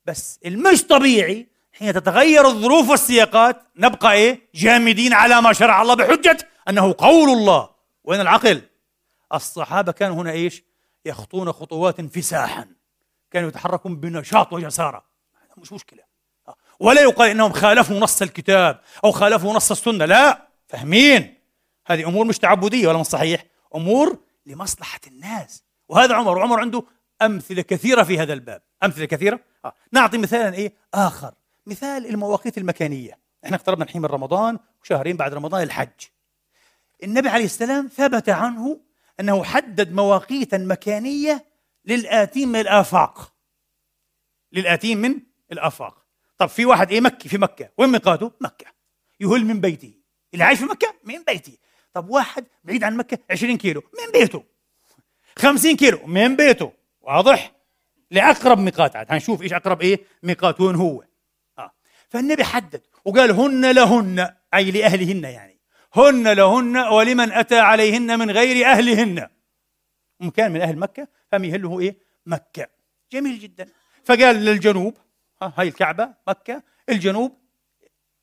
بس 0.05 0.39
المش 0.45 0.83
طبيعي 0.83 1.47
حين 1.73 1.93
تتغير 1.93 2.47
الظروف 2.47 2.89
والسياقات 2.89 3.61
نبقى 3.75 4.13
إيه؟ 4.13 4.41
جامدين 4.55 5.13
على 5.13 5.41
ما 5.41 5.53
شرع 5.53 5.81
الله 5.81 5.93
بحجة 5.93 6.37
أنه 6.69 6.95
قول 6.97 7.29
الله 7.29 7.69
وين 8.03 8.21
العقل؟ 8.21 8.61
الصحابة 9.33 9.91
كانوا 9.91 10.15
هنا 10.15 10.31
إيش؟ 10.31 10.63
يخطون 11.05 11.51
خطوات 11.51 11.99
انفساحا 11.99 12.67
كانوا 13.31 13.49
يتحركون 13.49 13.95
بنشاط 13.95 14.53
وجسارة 14.53 15.03
مش 15.57 15.73
مشكلة 15.73 16.03
ولا 16.79 17.01
يقال 17.01 17.29
إنهم 17.29 17.51
خالفوا 17.51 17.99
نص 17.99 18.21
الكتاب 18.21 18.79
أو 19.03 19.11
خالفوا 19.11 19.53
نص 19.53 19.71
السنة 19.71 20.05
لا 20.05 20.47
فاهمين 20.67 21.38
هذه 21.89 22.07
أمور 22.07 22.25
مش 22.25 22.39
تعبدية 22.39 22.87
ولا 22.87 22.97
مش 22.97 23.05
صحيح 23.05 23.45
أمور 23.75 24.19
لمصلحة 24.45 24.99
الناس. 25.07 25.63
وهذا 25.89 26.15
عمر 26.15 26.37
وعمر 26.37 26.59
عنده 26.59 26.83
أمثلة 27.21 27.61
كثيرة 27.61 28.03
في 28.03 28.19
هذا 28.19 28.33
الباب. 28.33 28.61
أمثلة 28.83 29.05
كثيرة؟ 29.05 29.39
آه. 29.65 29.73
نعطي 29.91 30.17
مثالا 30.17 30.53
إيه؟ 30.53 30.73
آخر. 30.93 31.33
مثال 31.65 32.05
المواقيت 32.05 32.57
المكانية. 32.57 33.19
إحنا 33.45 33.55
اقتربنا 33.55 33.85
الحين 33.85 34.01
من 34.01 34.07
رمضان 34.07 34.59
وشهرين 34.83 35.17
بعد 35.17 35.33
رمضان 35.33 35.63
الحج. 35.63 36.05
النبي 37.03 37.29
عليه 37.29 37.45
السلام 37.45 37.87
ثبت 37.87 38.29
عنه 38.29 38.79
أنه 39.19 39.43
حدد 39.43 39.93
مواقيتا 39.93 40.57
مكانية 40.57 41.45
للآتين 41.85 42.47
من 42.47 42.59
الآفاق. 42.59 43.33
للآتين 44.51 44.97
من 44.97 45.19
الآفاق. 45.51 46.05
طب 46.37 46.49
في 46.49 46.65
واحد 46.65 46.91
إيه؟ 46.91 47.01
مكي. 47.01 47.29
في 47.29 47.37
مكة. 47.37 47.69
وين 47.77 47.89
ميقاته؟ 47.89 48.31
مكة. 48.41 48.65
يهل 49.19 49.45
من 49.45 49.61
بيته. 49.61 49.93
اللي 50.33 50.43
عايش 50.43 50.59
في 50.59 50.65
مكة؟ 50.65 50.95
من 51.03 51.23
بيته. 51.23 51.57
طب 51.93 52.09
واحد 52.09 52.45
بعيد 52.63 52.83
عن 52.83 52.97
مكة 52.97 53.17
20 53.29 53.57
كيلو 53.57 53.81
من 53.81 54.19
بيته. 54.19 54.43
50 55.37 55.75
كيلو 55.75 56.05
من 56.05 56.35
بيته. 56.35 56.73
واضح؟ 57.01 57.51
لأقرب 58.11 58.59
ميقات 58.59 58.95
عاد. 58.95 59.07
هنشوف 59.09 59.41
إيش 59.41 59.53
أقرب 59.53 59.81
إيه؟ 59.81 59.99
ميقات. 60.23 60.61
وين 60.61 60.75
هو؟ 60.75 61.03
آه. 61.57 61.71
فالنبي 62.09 62.43
حدد 62.43 62.81
وقال 63.05 63.31
هن 63.31 63.71
لهن 63.71 64.33
أي 64.53 64.71
لأهلهن 64.71 65.23
يعني. 65.23 65.59
هن 65.93 66.27
لهن 66.33 66.77
ولمن 66.77 67.31
أتى 67.31 67.59
عليهن 67.59 68.19
من 68.19 68.31
غير 68.31 68.65
أهلهن. 68.65 69.27
ومن 70.19 70.31
كان 70.31 70.51
من 70.51 70.61
أهل 70.61 70.77
مكة 70.77 71.07
فهم 71.31 71.43
يهله 71.43 71.79
إيه؟ 71.79 71.97
مكة. 72.25 72.67
جميل 73.11 73.39
جدا. 73.39 73.69
فقال 74.03 74.35
للجنوب 74.35 74.97
ها 75.41 75.53
هاي 75.57 75.67
الكعبة 75.67 76.13
مكة. 76.27 76.63
الجنوب 76.89 77.37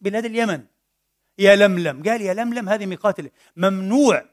بلاد 0.00 0.24
اليمن. 0.24 0.64
يا 1.38 1.56
لملم. 1.56 2.02
قال 2.02 2.22
يا 2.22 2.34
لملم 2.34 2.68
هذه 2.68 2.86
ميقات 2.86 3.16
ممنوع 3.56 4.24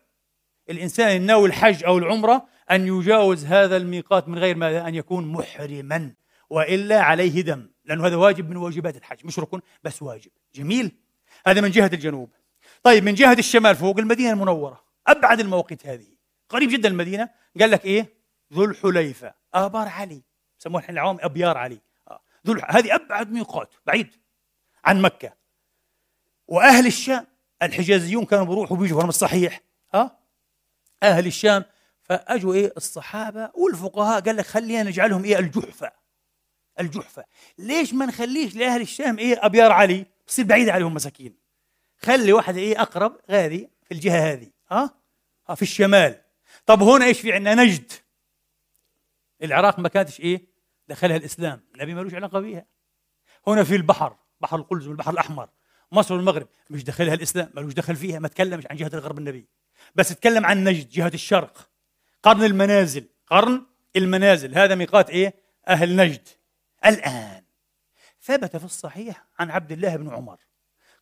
الإنسان 0.70 1.16
الناوي 1.16 1.48
الحج 1.48 1.84
أو 1.84 1.98
العمرة 1.98 2.48
أن 2.72 2.88
يجاوز 2.88 3.46
هذا 3.46 3.78
الميقات 3.78 4.28
من 4.28 4.40
غير 4.40 4.56
ماذا 4.56 4.88
أن 4.88 4.96
يكون 4.96 5.26
محرما 5.28 6.14
وإلا 6.50 7.02
عليه 7.02 7.42
دم 7.42 7.70
لأنه 7.86 8.08
هذا 8.08 8.16
واجب 8.16 8.50
من 8.50 8.58
واجبات 8.58 8.98
الحج 8.98 9.26
مش 9.26 9.40
ركن 9.40 9.62
بس 9.84 10.02
واجب. 10.02 10.32
جميل؟ 10.56 10.92
هذا 11.48 11.62
من 11.62 11.72
جهة 11.72 11.90
الجنوب. 11.94 12.30
طيب 12.84 13.04
من 13.04 13.14
جهة 13.14 13.34
الشمال 13.34 13.76
فوق 13.76 14.00
المدينة 14.00 14.32
المنورة 14.32 14.84
أبعد 15.08 15.40
المواقيت 15.40 15.88
هذه. 15.88 16.08
قريب 16.50 16.70
جدا 16.70 16.90
المدينة. 16.90 17.30
قال 17.60 17.72
لك 17.72 17.86
إيه؟ 17.86 18.14
ذو 18.54 18.66
الحليفة. 18.66 19.34
آبار 19.54 19.88
علي. 19.88 20.24
سموها 20.58 20.82
الحين 20.82 20.96
العوام 20.96 21.18
أبيار 21.22 21.58
علي. 21.58 21.82
آه. 22.08 22.22
ذو 22.48 22.62
هذه 22.70 22.96
أبعد 22.96 23.32
ميقات 23.32 23.74
بعيد 23.86 24.16
عن 24.86 25.02
مكة. 25.02 25.34
وأهل 26.48 26.88
الشام 26.88 27.28
الحجازيون 27.64 28.26
كانوا 28.26 28.46
بيروحوا 28.46 28.78
بيجوا 28.78 29.04
هذا 29.04 29.12
صحيح 29.12 29.62
ها 29.94 30.02
آه؟ 30.02 30.18
أهل 31.04 31.28
الشام. 31.28 31.66
فأجوا 32.02 32.54
إيه؟ 32.54 32.74
الصحابة 32.78 33.52
والفقهاء 33.54 34.22
قال 34.22 34.36
لك 34.36 34.46
خلينا 34.46 34.84
نجعلهم 34.84 35.24
إيه؟ 35.24 35.40
الجحفة. 35.40 35.92
الجحفة. 36.80 37.26
ليش 37.58 37.94
ما 37.94 38.06
نخليش 38.06 38.56
لأهل 38.56 38.82
الشام 38.82 39.20
إيه؟ 39.20 39.46
أبيار 39.46 39.72
علي. 39.72 40.06
بصير 40.28 40.46
بعيد 40.46 40.70
عليهم 40.70 40.94
مساكين. 40.94 41.36
خلي 41.98 42.34
واحدة 42.34 42.60
إيه؟ 42.60 42.82
أقرب 42.82 43.20
هذه 43.30 43.68
في 43.84 43.94
الجهة 43.94 44.32
هذه. 44.32 44.52
ها 44.72 44.96
أه؟ 45.50 45.54
في 45.56 45.62
الشمال. 45.62 46.22
طب 46.66 46.84
هنا 46.84 47.06
إيش 47.06 47.22
في 47.22 47.34
عندنا؟ 47.34 47.64
نجد. 47.64 47.92
العراق 49.44 49.80
ما 49.80 49.90
كانتش 49.90 50.20
إيه؟ 50.20 50.48
دخلها 50.88 51.18
الإسلام. 51.18 51.62
النبي 51.76 51.94
ملوش 51.94 52.14
علاقة 52.14 52.40
بيها. 52.40 52.66
هنا 53.48 53.64
في 53.64 53.76
البحر 53.76 54.16
بحر 54.42 54.58
القلزم 54.58 54.92
البحر 54.92 55.12
الأحمر. 55.12 55.50
مصر 55.94 56.14
والمغرب 56.14 56.48
مش 56.70 56.84
دخلها 56.84 57.14
الإسلام 57.14 57.50
ملوش 57.56 57.74
دخل 57.74 57.96
فيها 57.96 58.20
ما 58.20 58.28
تكلمش 58.28 58.64
عن 58.68 58.76
جهة 58.78 58.92
الغرب 58.94 59.18
النبي 59.18 59.48
بس 59.96 60.10
تكلم 60.10 60.46
عن 60.46 60.64
نجد 60.64 60.90
جهة 60.90 61.12
الشرق 61.14 61.70
قرن 62.24 62.44
المنازل 62.44 63.08
قرن 63.28 63.66
المنازل 63.96 64.56
هذا 64.58 64.76
ميقات 64.76 65.10
إيه؟ 65.10 65.34
أهل 65.68 65.96
نجد. 65.96 66.28
الآن 66.86 67.44
ثبت 68.22 68.58
في 68.58 68.66
الصحيح 68.66 69.26
عن 69.40 69.52
عبد 69.52 69.72
الله 69.72 69.96
بن 69.96 70.10
عمر 70.10 70.38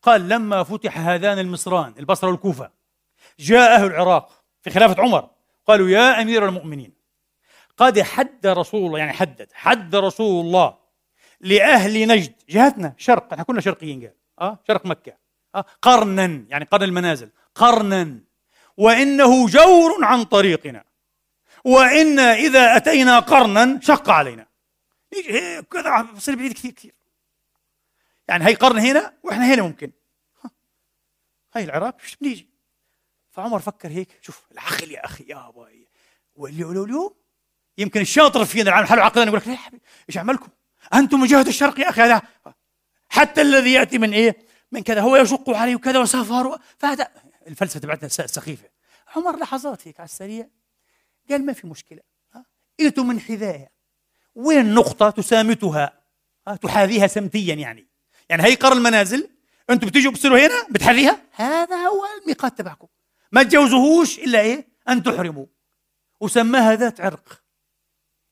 قال 0.02 0.30
لما 0.30 0.64
فتح 0.64 0.98
هذان 0.98 1.40
المصران 1.40 1.94
البصرة 2.00 2.30
والكوفة 2.30 2.72
جاء 3.40 3.76
أهل 3.76 3.86
العراق 3.86 4.44
في 4.62 4.70
خلافة 4.70 5.02
عمر 5.04 5.30
قالوا 5.68 5.90
يا 5.90 6.22
أمير 6.22 6.46
المؤمنين 6.50 6.94
قد 7.78 8.02
حد 8.02 8.48
رسول 8.48 8.86
الله 8.86 9.00
يعني 9.00 9.14
حدد 9.14 9.50
حد 9.54 9.96
رسول 9.96 10.46
الله 10.46 10.78
لأهل 11.40 12.08
نجد 12.08 12.34
جهتنا 12.50 12.94
شرق 12.98 13.32
إحنا 13.34 13.44
كنا 13.44 13.62
شرقيين 13.62 14.02
قال. 14.02 14.21
آه 14.42 14.60
شرق 14.68 14.86
مكة. 14.86 15.18
آه 15.56 15.66
قرنا 15.82 16.46
يعني 16.50 16.66
قرن 16.66 16.84
المنازل. 16.84 17.30
قرنا. 17.56 18.20
وإنه 18.78 19.48
جور 19.48 20.06
عن 20.06 20.24
طريقنا. 20.24 20.84
وإن 21.64 22.20
إذا 22.20 22.78
أتينا 22.78 23.20
قرنا 23.20 23.80
شق 23.82 24.10
علينا. 24.10 24.48
كذا 25.72 26.02
بصير 26.02 26.36
بعيد 26.36 26.54
كثير 26.54 26.72
كثير. 26.72 26.94
يعني 28.28 28.46
هي 28.46 28.54
قرن 28.54 28.80
هنا 28.80 29.14
وإحنا 29.24 29.54
هنا 29.54 29.62
ممكن. 29.62 29.92
هاي 31.56 31.64
العراق 31.64 31.96
مش 32.04 32.16
بنيجي 32.16 32.50
فعمر 33.32 33.60
فكر 33.60 33.90
هيك. 33.90 34.08
شوف 34.22 34.46
العقل 34.52 34.92
يا 34.92 35.06
أخي 35.06 35.26
يا 35.28 35.52
باي. 35.56 35.88
واليوم 36.36 36.72
اليوم 36.72 37.16
يمكن 37.78 38.02
الشاطر 38.02 38.46
فينا 38.46 38.70
العالم 38.70 38.88
حلو 38.88 39.02
عقلنا 39.02 39.28
يقول 39.28 39.40
لك 39.40 39.48
يا 39.48 39.56
حبيبي 39.56 39.84
إيش 40.10 40.18
عملكم؟ 40.18 40.48
أنتم 40.94 41.20
من 41.20 41.28
جهه 41.28 41.42
الشرق 41.42 41.80
يا 41.80 41.90
أخي 41.90 42.02
هذا. 42.02 42.22
حتى 43.12 43.42
الذي 43.42 43.74
يأتي 43.74 43.98
من 43.98 44.14
إيه؟ 44.14 44.38
من 44.72 44.84
كذا 44.84 45.02
هو 45.02 45.16
يشق 45.16 45.50
عليه 45.50 45.76
وكذا 45.76 46.00
وسافر 46.00 46.60
فهذا 46.78 47.08
الفلسفة 47.48 47.80
تبعتنا 47.80 48.10
سخيفة. 48.10 48.70
عمر 49.16 49.40
لحظات 49.40 49.88
هيك 49.88 50.00
على 50.00 50.08
السريع. 50.08 50.48
قال 51.30 51.46
ما 51.46 51.54
في 51.54 51.68
مشكلة. 51.68 52.00
ائتوا 52.80 53.04
من 53.04 53.20
حذائها 53.20 53.70
وين 54.36 54.74
نقطة 54.74 55.10
تسامتها؟ 55.10 56.02
تحاذيها 56.62 57.08
سمتيا 57.08 57.56
يعني. 57.56 57.88
يعني 58.30 58.44
هي 58.44 58.56
قرى 58.56 58.74
المنازل 58.74 59.30
أنتم 59.70 59.88
بتيجوا 59.88 60.12
بتصيروا 60.12 60.40
هنا 60.40 60.68
بتحذيها 60.70 61.22
هذا 61.32 61.76
هو 61.76 62.06
الميقات 62.22 62.58
تبعكم. 62.58 62.88
ما 63.32 63.44
تجوزوهوش 63.44 64.20
إلا 64.20 64.42
إيه؟ 64.42 64.68
أن 64.90 65.04
تحرموا. 65.04 65.46
وسماها 66.20 66.76
ذات 66.76 67.02
عرق. 67.02 67.44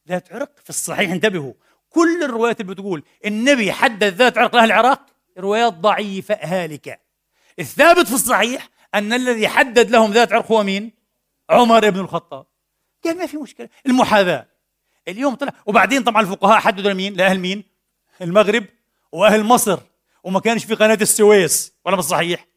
ذات 0.08 0.34
عرق 0.34 0.60
في 0.64 0.70
الصحيح. 0.70 1.12
انتبهوا. 1.12 1.54
كل 1.90 2.24
الروايات 2.24 2.61
اللي 2.61 2.74
بتقول 2.74 3.03
النبي 3.26 3.72
حدد 3.72 4.03
ذات 4.03 4.38
عرق 4.38 4.56
لاهل 4.56 4.66
العراق 4.66 5.06
روايات 5.38 5.74
ضعيفة 5.74 6.38
هالكه 6.41 6.98
الثابت 7.60 8.07
في 8.07 8.14
الصحيح 8.14 8.70
أن 8.95 9.14
الذي 9.14 9.48
حدد 9.48 9.90
لهم 9.90 10.11
ذات 10.11 10.34
عرق 10.34 10.52
هو 10.52 10.64
مين؟ 10.64 10.91
عمر 11.49 11.90
بن 11.90 11.99
الخطاب. 11.99 12.45
قال 13.03 13.18
ما 13.18 13.26
في 13.26 13.38
مشكلة 13.38 13.70
المحاذاة. 13.86 14.48
اليوم 15.07 15.36
طلع 15.36 15.53
وبعدين 15.66 16.03
طبعا 16.03 16.22
الفقهاء 16.22 16.60
حددوا 16.60 16.91
لمين؟ 16.91 17.14
لأهل 17.14 17.40
مين؟ 17.40 17.64
المغرب 18.22 18.66
وأهل 19.11 19.44
مصر 19.44 19.80
وما 20.24 20.40
كانش 20.40 20.66
في 20.66 20.76
قناة 20.76 20.98
السويس 21.02 21.74
ولا 21.86 21.98
مش 21.98 22.03
صحيح 22.03 22.48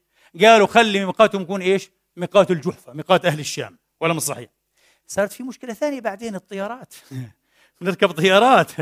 قالوا 0.40 0.66
خلي 0.66 1.04
ميقاتهم 1.06 1.42
يكون 1.42 1.62
إيش؟ 1.62 1.90
ميقات 2.16 2.50
الجحفة 2.50 2.92
ميقات 2.92 3.24
أهل 3.24 3.40
الشام 3.40 3.78
ولا 4.00 4.14
مش 4.14 4.22
صحيح 4.22 4.50
صارت 5.06 5.32
في 5.32 5.42
مشكلة 5.42 5.74
ثانية 5.74 6.00
بعدين 6.00 6.34
الطيارات. 6.34 6.94
نركب 7.82 8.10
طيارات. 8.10 8.72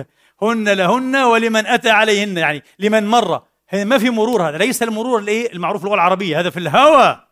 هن 0.42 0.68
لهن 0.68 1.16
ولمن 1.16 1.66
أتى 1.66 1.90
عليهن. 1.90 2.36
يعني 2.36 2.62
لمن 2.78 3.06
مر. 3.06 3.42
ما 3.72 3.98
في 3.98 4.10
مرور 4.10 4.48
هذا. 4.48 4.58
ليس 4.58 4.82
المرور 4.82 5.18
الإيه؟ 5.18 5.52
المعروف 5.52 5.82
اللغة 5.82 5.94
العربية. 5.94 6.40
هذا 6.40 6.50
في 6.50 6.58
الهوى. 6.58 7.26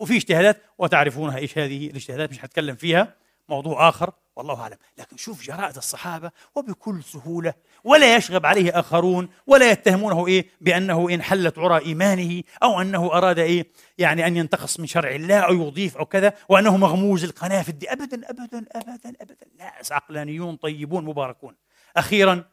وفي 0.00 0.16
اجتهادات. 0.16 0.62
وتعرفونها 0.78 1.38
إيش 1.38 1.58
هذه؟ 1.58 1.86
الاجتهادات 1.86 2.30
مش 2.30 2.44
هتكلم 2.44 2.76
فيها. 2.76 3.14
موضوع 3.48 3.88
آخر. 3.88 4.12
والله 4.36 4.60
أعلم. 4.60 4.76
لكن 4.98 5.16
شوف 5.16 5.42
جراءة 5.42 5.78
الصحابة. 5.78 6.30
وبكل 6.54 7.02
سهولة. 7.02 7.54
ولا 7.84 8.16
يشغب 8.16 8.46
عليه 8.46 8.78
آخرون. 8.78 9.28
ولا 9.46 9.70
يتهمونه 9.70 10.26
إيه؟ 10.26 10.46
بأنه 10.60 11.10
إن 11.10 11.22
حلت 11.22 11.58
عرى 11.58 11.84
إيمانه. 11.84 12.42
أو 12.62 12.80
أنه 12.80 13.06
أراد 13.12 13.38
إيه؟ 13.38 13.66
يعني 13.98 14.26
أن 14.26 14.36
ينتقص 14.36 14.80
من 14.80 14.86
شرع 14.86 15.10
الله 15.10 15.38
أو 15.38 15.54
يضيف 15.54 15.96
أو 15.96 16.04
كذا. 16.04 16.32
وأنه 16.48 16.76
مغموز 16.76 17.24
القناه 17.24 17.62
في 17.62 17.68
الدين 17.68 17.90
ابدا 17.90 18.30
ابدا 18.30 18.64
ابدا 18.72 19.12
ابدا. 19.20 19.46
ناس 19.58 19.92
عقلانيون 19.92 20.56
طيبون 20.56 21.04
مباركون. 21.04 21.54
أخيرا 21.96 22.44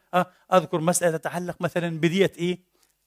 أذكر 0.53 0.81
مسألة 0.81 1.17
تتعلق 1.17 1.55
مثلا 1.59 1.99
بدية 1.99 2.31
إيه؟ 2.37 2.59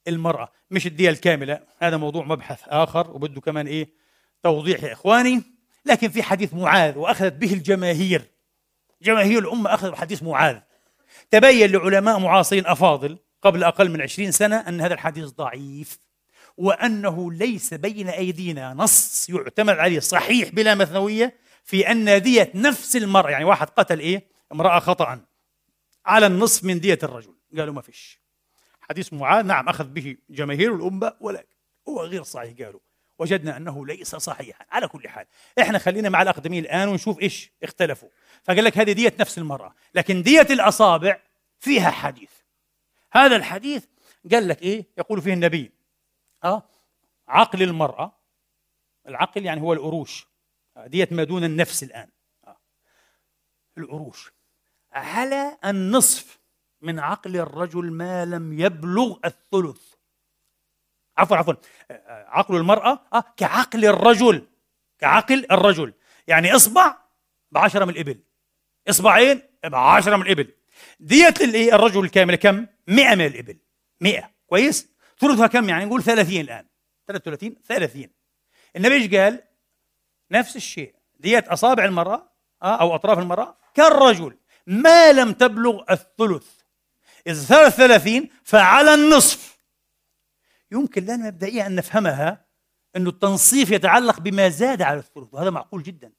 المرأة 0.09 0.53
مش 0.71 0.87
الدية 0.87 1.11
الكاملة. 1.11 1.61
هذا 1.79 1.97
موضوع 1.97 2.25
مبحث 2.25 2.61
آخر 2.67 3.11
وبده 3.11 3.41
كمان 3.41 3.67
إيه؟ 3.67 3.89
توضيح 4.43 4.83
يا 4.83 4.93
إخواني. 4.93 5.43
لكن 5.87 6.09
في 6.09 6.23
حديث 6.23 6.55
معاذ 6.55 6.99
وأخذت 6.99 7.33
به 7.33 7.53
الجماهير. 7.53 8.23
جماهير 9.03 9.39
الأمة 9.39 9.75
اخذت 9.75 9.93
بحديث 9.93 10.23
معاذ. 10.23 10.57
تبين 11.31 11.73
لعلماء 11.73 12.19
معاصرين 12.19 12.67
أفاضل 12.67 13.19
قبل 13.43 13.65
أقل 13.65 13.91
من 13.91 14.03
عشرين 14.03 14.31
سنة 14.31 14.57
أن 14.57 14.81
هذا 14.81 14.95
الحديث 14.95 15.25
ضعيف 15.25 15.99
وأنه 16.57 17.33
ليس 17.33 17.75
بين 17.75 18.09
أيدينا 18.09 18.75
نص 18.75 19.29
يعتمد 19.31 19.79
عليه. 19.79 20.01
صحيح 20.01 20.49
بلا 20.49 20.75
مثنوية 20.75 21.35
في 21.65 21.91
أن 21.91 22.23
دية 22.23 22.51
نفس 22.55 22.97
المرأة 22.97 23.31
يعني 23.31 23.45
واحد 23.45 23.69
قتل 23.69 23.99
إيه؟ 23.99 24.27
امرأة 24.53 24.79
خطأ. 24.79 25.21
على 26.07 26.27
النصف 26.27 26.65
من 26.65 26.81
دية 26.81 26.99
الرجل. 27.03 27.35
قالوا 27.57 27.75
ما 27.75 27.81
فيش. 27.81 28.21
حديث 28.81 29.13
معاذ 29.13 29.47
نعم 29.47 29.69
أخذ 29.69 29.85
به 29.85 30.17
جماهير 30.31 30.75
الأمة 30.75 31.17
ولكن 31.21 31.57
هو 31.89 32.03
غير 32.03 32.23
صحيح 32.23 32.65
قالوا. 32.65 32.81
وجدنا 33.19 33.57
أنه 33.57 33.87
ليس 33.87 34.17
صحيحا. 34.17 34.65
على 34.71 34.89
كل 34.89 35.09
حال 35.09 35.27
إحنا 35.61 35.79
خلينا 35.79 36.09
مع 36.09 36.23
الأقدمين 36.23 36.65
الآن 36.65 36.89
ونشوف 36.89 37.21
إيش 37.23 37.51
اختلفوا. 37.63 38.09
فقال 38.45 38.65
لك 38.65 38.79
هذه 38.79 38.93
دية 38.93 39.15
نفس 39.21 39.39
المرأة 39.39 39.75
لكن 39.95 40.23
دية 40.23 40.47
الأصابع 40.51 41.21
فيها 41.59 41.91
حديث. 41.91 42.31
هذا 43.13 43.37
الحديث 43.37 43.85
قال 44.33 44.49
لك 44.49 44.63
إيه؟ 44.63 44.87
يقول 44.99 45.23
فيه 45.23 45.35
النبي. 45.35 45.73
أه؟ 46.45 46.63
عقل 47.29 47.63
المرأة 47.63 48.17
العقل 49.09 49.45
يعني 49.45 49.61
هو 49.61 49.73
الأروش. 49.73 50.27
دية 50.87 51.09
ما 51.11 51.25
دون 51.25 51.45
النفس 51.45 51.83
الآن. 51.83 52.09
أه. 52.47 52.57
على 54.97 55.59
النصف 55.65 56.39
من 56.83 56.99
عقل 56.99 57.37
الرجل 57.37 57.93
ما 57.93 58.25
لم 58.25 58.61
يبلغ 58.61 59.17
الثلث. 59.25 59.81
عفوا 61.19 61.37
عفوا. 61.37 61.55
عقل 62.09 62.57
المرأة 62.57 63.01
أه 63.15 63.25
كعقل 63.37 63.85
الرجل 63.85 64.47
كعقل 64.99 65.47
الرجل. 65.51 65.93
يعني 66.27 66.57
إصبع 66.57 66.97
بعشرة 67.53 67.85
من 67.85 67.91
الإبل. 67.91 68.21
إصبعين 68.89 69.43
بعشرة 69.65 70.17
من 70.17 70.23
الإبل. 70.23 70.53
دية 71.01 71.35
الرجل 71.75 72.05
الكاملة 72.05 72.37
كم؟ 72.37 72.67
100 72.87 73.15
من 73.15 73.27
الإبل. 73.27 73.59
100 74.01 74.31
كويس؟ 74.47 74.89
ثلثها 75.19 75.47
كم؟ 75.47 75.69
يعني 75.69 75.85
نقول 75.85 76.03
30 76.03 76.41
الآن. 76.41 76.67
33 77.07 77.57
30 77.65 78.09
النبي 78.77 78.95
إيش 78.95 79.15
قال؟ 79.15 79.43
نفس 80.31 80.57
الشيء. 80.57 80.95
دية 81.17 81.45
أصابع 81.49 81.85
المرأة 81.85 82.33
آه، 82.63 82.81
أو 82.81 82.95
أطراف 82.95 83.19
المرأة 83.19 83.57
كالرجل. 83.75 84.37
ما 84.67 85.13
لم 85.13 85.33
تبلغ 85.33 85.85
الثلث. 85.91 86.47
إذا 87.27 87.43
صارت 87.43 87.75
30 87.75 88.29
فعلى 88.45 88.95
النصف. 88.95 89.59
يمكن 90.73 91.03
لنا 91.03 91.17
مبدئيا 91.17 91.67
أن 91.67 91.75
نفهمها 91.75 92.47
أن 92.97 93.07
التنصيف 93.07 93.71
يتعلق 93.71 94.21
بما 94.21 94.49
زاد 94.49 94.83
على 94.83 94.99
الثلث 94.99 95.29
وهذا 95.33 95.51
معقول 95.51 95.83
جدا. 95.83 96.13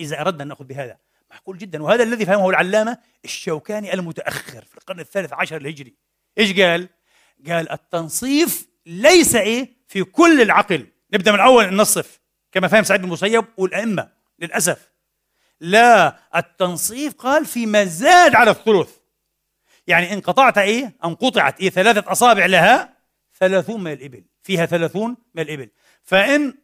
إذا 0.00 0.20
أردنا 0.20 0.42
أن 0.42 0.48
نأخذ 0.48 0.64
بهذا 0.64 0.98
معقول 1.30 1.58
جدا. 1.58 1.82
وهذا 1.82 2.02
الذي 2.02 2.26
فهمه 2.26 2.50
العلامة 2.50 2.98
الشوكاني 3.24 3.94
المتأخر 3.94 4.64
في 4.64 4.76
القرن 4.76 5.00
الثالث 5.00 5.32
عشر 5.32 5.56
الهجري. 5.56 5.94
إيش 6.38 6.60
قال؟ 6.60 6.88
قال 7.48 7.72
التنصيف 7.72 8.68
ليس 8.86 9.34
إيه؟ 9.34 9.68
في 9.88 10.04
كل 10.04 10.42
العقل. 10.42 10.86
نبدأ 11.14 11.32
من 11.32 11.36
الأول 11.36 11.74
ننصف 11.74 12.20
كما 12.52 12.68
فهم 12.68 12.84
سعيد 12.84 13.00
بن 13.00 13.06
المسيب 13.06 13.44
والأئمة 13.56 14.12
للأسف. 14.38 14.91
لا 15.62 16.16
التنصيف 16.36 17.14
قال 17.14 17.46
فيما 17.46 17.84
زاد 17.84 18.34
على 18.34 18.50
الثلث. 18.50 18.90
يعني 19.86 20.12
إن 20.12 20.20
قطعت 20.20 20.58
إيه؟ 20.58 20.96
أن 21.04 21.14
قطعت 21.14 21.60
إيه؟ 21.60 21.70
ثلاثة 21.70 22.12
أصابع 22.12 22.46
لها 22.46 22.96
ثلاثون 23.40 23.84
من 23.84 23.92
الإبل. 23.92 24.24
فيها 24.42 24.66
ثلاثون 24.66 25.16
من 25.34 25.42
الإبل. 25.42 25.70
فإن 26.02 26.54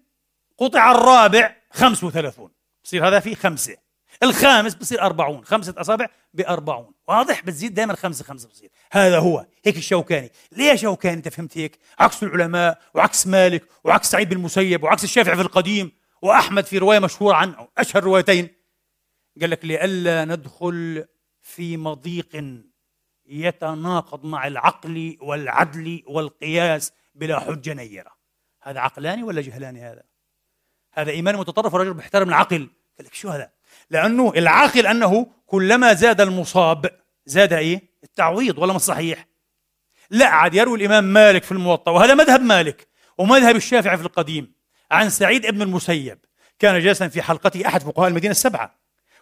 قطع 0.58 0.90
الرابع 0.92 1.56
خمس 1.72 2.04
وثلاثون. 2.04 2.50
يصير 2.84 3.08
هذا 3.08 3.20
في 3.20 3.34
خمسة. 3.34 3.76
الخامس 4.22 4.74
بصير 4.74 5.02
أربعون. 5.02 5.44
خمسة 5.44 5.74
أصابع 5.78 6.06
بأربعون. 6.34 6.92
واضح؟ 7.08 7.42
بتزيد 7.44 7.74
دائما 7.74 7.96
خمسة 7.96 8.24
خمسة 8.24 8.48
بصير. 8.48 8.70
هذا 8.92 9.18
هو. 9.18 9.46
هيك 9.64 9.76
الشوكاني. 9.76 10.32
ليه 10.52 10.74
شوكاني؟ 10.74 11.16
أنت 11.16 11.28
فهمت 11.28 11.58
هيك؟ 11.58 11.78
عكس 11.98 12.22
العلماء 12.22 12.78
وعكس 12.94 13.26
مالك 13.26 13.64
وعكس 13.84 14.10
سعيد 14.10 14.28
بن 14.28 14.36
المسيب 14.36 14.84
وعكس 14.84 15.04
الشافعي 15.04 15.36
في 15.36 15.42
القديم 15.42 15.92
وأحمد 16.22 16.66
في 16.66 16.78
رواية 16.78 16.98
مشهورة 16.98 17.34
عنه 17.34 17.68
أشهر 17.78 18.04
روايتين. 18.04 18.57
قال 19.40 19.50
لك 19.50 19.64
لئلا 19.64 20.24
ندخل 20.24 21.04
في 21.40 21.76
مضيق 21.76 22.60
يتناقض 23.26 24.24
مع 24.24 24.46
العقل 24.46 25.16
والعدل 25.20 26.02
والقياس 26.06 26.92
بلا 27.14 27.40
حجة 27.40 27.74
نيرة. 27.74 28.10
هذا 28.62 28.80
عقلاني 28.80 29.22
ولا 29.22 29.40
جهلاني 29.40 29.82
هذا؟ 29.82 30.02
هذا 30.92 31.10
إيمان 31.10 31.36
متطرف 31.36 31.74
ورجل 31.74 31.94
بيحترم 31.94 32.28
العقل 32.28 32.68
قال 32.98 33.06
لك 33.06 33.14
شو 33.14 33.28
هذا؟ 33.28 33.50
لأنه 33.90 34.32
العاقل 34.36 34.86
أنه 34.86 35.26
كلما 35.46 35.94
زاد 35.94 36.20
المصاب 36.20 36.90
زاد 37.26 37.52
إيه؟ 37.52 37.82
التعويض 38.04 38.58
ولا 38.58 38.72
مش 38.72 38.80
صحيح؟ 38.80 39.26
لا 40.10 40.26
عاد 40.26 40.54
يروي 40.54 40.78
الإمام 40.78 41.04
مالك 41.04 41.42
في 41.42 41.52
الموطأ 41.52 41.90
وهذا 41.90 42.14
مذهب 42.14 42.40
مالك 42.40 42.88
ومذهب 43.18 43.56
الشافعي 43.56 43.96
في 43.96 44.02
القديم. 44.02 44.52
عن 44.90 45.10
سعيد 45.10 45.46
ابن 45.46 45.62
المسيب 45.62 46.18
كان 46.58 46.80
جالسا 46.80 47.08
في 47.08 47.22
حلقته 47.22 47.66
أحد 47.66 47.82
فقهاء 47.82 48.08
المدينة 48.08 48.30
السبعة. 48.30 48.78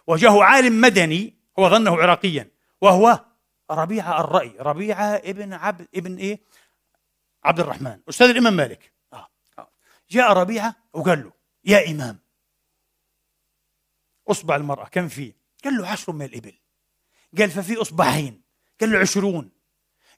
وجاءه 0.07 0.43
عالم 0.43 0.81
مدني 0.81 1.37
هو 1.59 1.69
ظنه 1.69 1.97
عراقيا 1.97 2.51
وهو 2.81 3.25
ربيعة 3.71 4.21
الرأي 4.21 4.55
ربيعة 4.59 5.15
ابن 5.15 5.53
عبد 5.53 5.87
ابن 5.95 6.17
إيه؟ 6.17 6.39
عبد 7.43 7.59
الرحمن 7.59 7.99
أستاذ 8.09 8.29
الإمام 8.29 8.53
مالك. 8.53 8.93
آه. 9.13 9.27
آه. 9.59 9.69
جاء 10.09 10.33
ربيعة 10.33 10.75
وقال 10.93 11.23
له 11.23 11.31
يا 11.65 11.91
إمام 11.91 12.19
أصبع 14.27 14.55
المرأة 14.55 14.85
كم 14.85 15.07
فيه 15.07 15.35
قال 15.63 15.77
له 15.77 15.87
عشر 15.87 16.13
من 16.13 16.25
الإبل. 16.25 16.53
قال 17.37 17.49
ففي 17.49 17.81
أصبعين. 17.81 18.41
قال 18.81 18.91
له 18.91 18.99
عشرون. 18.99 19.51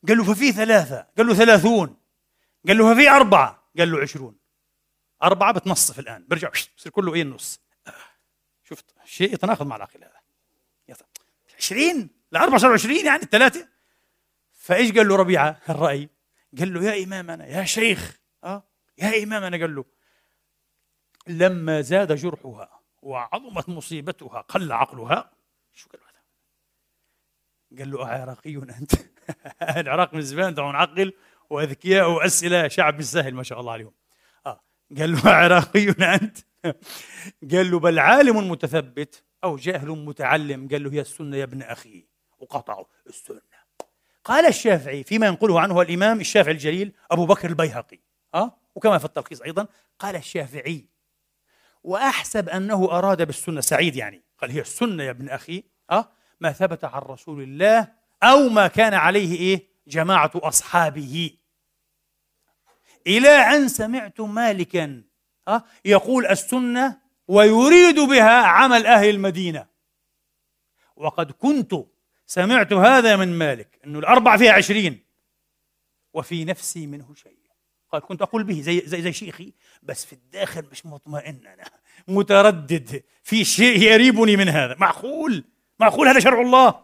قال 0.07 0.17
له 0.17 0.23
ففي 0.23 0.51
ثلاثة. 0.51 1.07
قال 1.17 1.27
له 1.27 1.33
ثلاثون. 1.33 1.97
قال 2.67 2.77
له 2.77 2.93
ففي 2.93 3.09
أربعة. 3.09 3.71
قال 3.77 3.91
له 3.91 4.01
عشرون. 4.01 4.37
أربعة 5.23 5.53
بتنصف 5.53 5.99
الآن 5.99 6.25
برجع 6.27 6.49
بصير 6.77 6.91
كله 6.91 7.13
إيه 7.13 7.21
النص. 7.21 7.59
شفت 8.69 8.95
شيء 9.05 9.33
يتناقض 9.33 9.67
مع 9.67 9.75
العقل 9.75 10.03
هذا. 10.03 10.19
20 11.57 12.09
الأربعة 12.31 12.57
صاروا 12.57 12.73
20 12.73 13.05
يعني 13.05 13.23
الثلاثة 13.23 13.67
فإيش 14.51 14.91
قال 14.91 15.07
له 15.07 15.15
ربيعة؟ 15.15 15.61
الرأي 15.69 16.09
قال 16.59 16.73
له 16.73 16.83
يا 16.83 17.03
إمامنا 17.03 17.47
يا 17.47 17.63
شيخ. 17.63 18.19
أه 18.43 18.63
يا 18.97 19.23
إمامنا. 19.23 19.57
قال 19.57 19.75
له 19.75 19.85
لما 21.27 21.81
زاد 21.81 22.15
جرحها 22.15 22.81
وعظمت 23.01 23.69
مصيبتها 23.69 24.41
قل 24.41 24.71
عقلها. 24.71 25.31
شو 25.73 25.89
قال 25.89 26.01
هذا؟ 26.01 26.19
قال 27.79 27.91
له 27.91 28.07
عراقي 28.07 28.55
أنت. 28.55 28.91
العراق 29.77 30.13
من 30.13 30.21
زمان 30.21 30.55
تبعون 30.55 30.75
عقل 30.75 31.13
وأذكياء 31.49 32.09
وأسئلة. 32.09 32.67
شعب 32.67 32.97
مش 32.97 33.05
سهل 33.05 33.33
ما 33.33 33.43
شاء 33.43 33.59
الله 33.59 33.71
عليهم. 33.71 33.93
آه. 34.45 34.61
قال 34.97 35.11
له 35.11 35.29
عراقي 35.29 35.89
أنت. 35.89 36.37
قال 37.51 37.71
له 37.71 37.79
بل 37.79 37.99
عالم 37.99 38.49
متثبت 38.51 39.23
أو 39.43 39.55
جاهل 39.55 39.89
متعلم 39.89 40.67
قال 40.67 40.83
له 40.83 40.93
هي 40.93 41.01
السنة 41.01 41.37
يا 41.37 41.43
ابن 41.43 41.61
أخي 41.61 42.05
وقطعوا 42.39 42.85
السنة 43.07 43.41
قال 44.23 44.45
الشافعي 44.45 45.03
فيما 45.03 45.27
ينقله 45.27 45.61
عنه 45.61 45.81
الإمام 45.81 46.19
الشافعي 46.19 46.53
الجليل 46.53 46.93
أبو 47.11 47.25
بكر 47.25 47.49
البيهقي 47.49 47.99
أه؟ 48.35 48.57
وكما 48.75 48.97
في 48.97 49.05
التلخيص 49.05 49.41
أيضا 49.41 49.67
قال 49.99 50.15
الشافعي 50.15 50.85
وأحسب 51.83 52.49
أنه 52.49 52.85
أراد 52.85 53.21
بالسنة 53.21 53.61
سعيد 53.61 53.95
يعني 53.95 54.23
قال 54.37 54.51
هي 54.51 54.61
السنة 54.61 55.03
يا 55.03 55.11
ابن 55.11 55.29
أخي 55.29 55.63
أه؟ 55.91 56.11
ما 56.39 56.51
ثبت 56.51 56.83
عن 56.83 57.01
رسول 57.01 57.43
الله 57.43 57.87
أو 58.23 58.49
ما 58.49 58.67
كان 58.67 58.93
عليه 58.93 59.39
إيه 59.39 59.67
جماعة 59.87 60.31
أصحابه 60.35 61.37
إلى 63.07 63.29
أن 63.29 63.67
سمعت 63.67 64.21
مالكا؟ 64.21 65.08
يقول 65.85 66.25
السنة 66.25 66.97
ويريد 67.27 67.99
بها 67.99 68.45
عمل 68.45 68.85
أهل 68.85 69.09
المدينة. 69.09 69.65
وقد 70.95 71.31
كنت 71.31 71.75
سمعت 72.25 72.73
هذا 72.73 73.15
من 73.15 73.27
مالك 73.27 73.79
أنه 73.85 73.99
الأربع 73.99 74.37
فيها 74.37 74.51
عشرين 74.51 74.99
وفي 76.13 76.45
نفسي 76.45 76.87
منه 76.87 77.13
شيء. 77.15 77.39
قال 77.91 78.01
كنت 78.01 78.21
أقول 78.21 78.43
به 78.43 78.61
زي, 78.61 78.81
زي, 78.85 79.01
زي 79.01 79.13
شيخي 79.13 79.53
بس 79.83 80.05
في 80.05 80.13
الداخل 80.13 80.65
مش 80.71 80.85
مطمئن 80.85 81.47
أنا 81.47 81.69
متردد 82.07 83.03
في 83.23 83.45
شيء 83.45 83.81
يريبني 83.81 84.35
من 84.37 84.49
هذا. 84.49 84.75
معقول؟ 84.79 85.43
معقول 85.79 86.07
هذا 86.07 86.19
شرع 86.19 86.41
الله؟ 86.41 86.83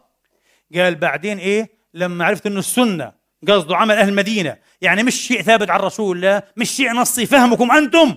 قال 0.74 0.94
بعدين 0.94 1.38
إيه؟ 1.38 1.70
لما 1.94 2.24
عرفت 2.24 2.46
أنه 2.46 2.58
السنة 2.58 3.12
قصده 3.48 3.76
عمل 3.76 3.96
أهل 3.96 4.08
المدينة 4.08 4.58
يعني 4.80 5.02
مش 5.02 5.14
شيء 5.14 5.42
ثابت 5.42 5.70
عن 5.70 5.80
رسول 5.80 6.16
الله 6.16 6.42
مش 6.56 6.70
شيء 6.70 6.92
نصي 6.92 7.26
فهمكم 7.26 7.72
أنتم؟ 7.72 8.16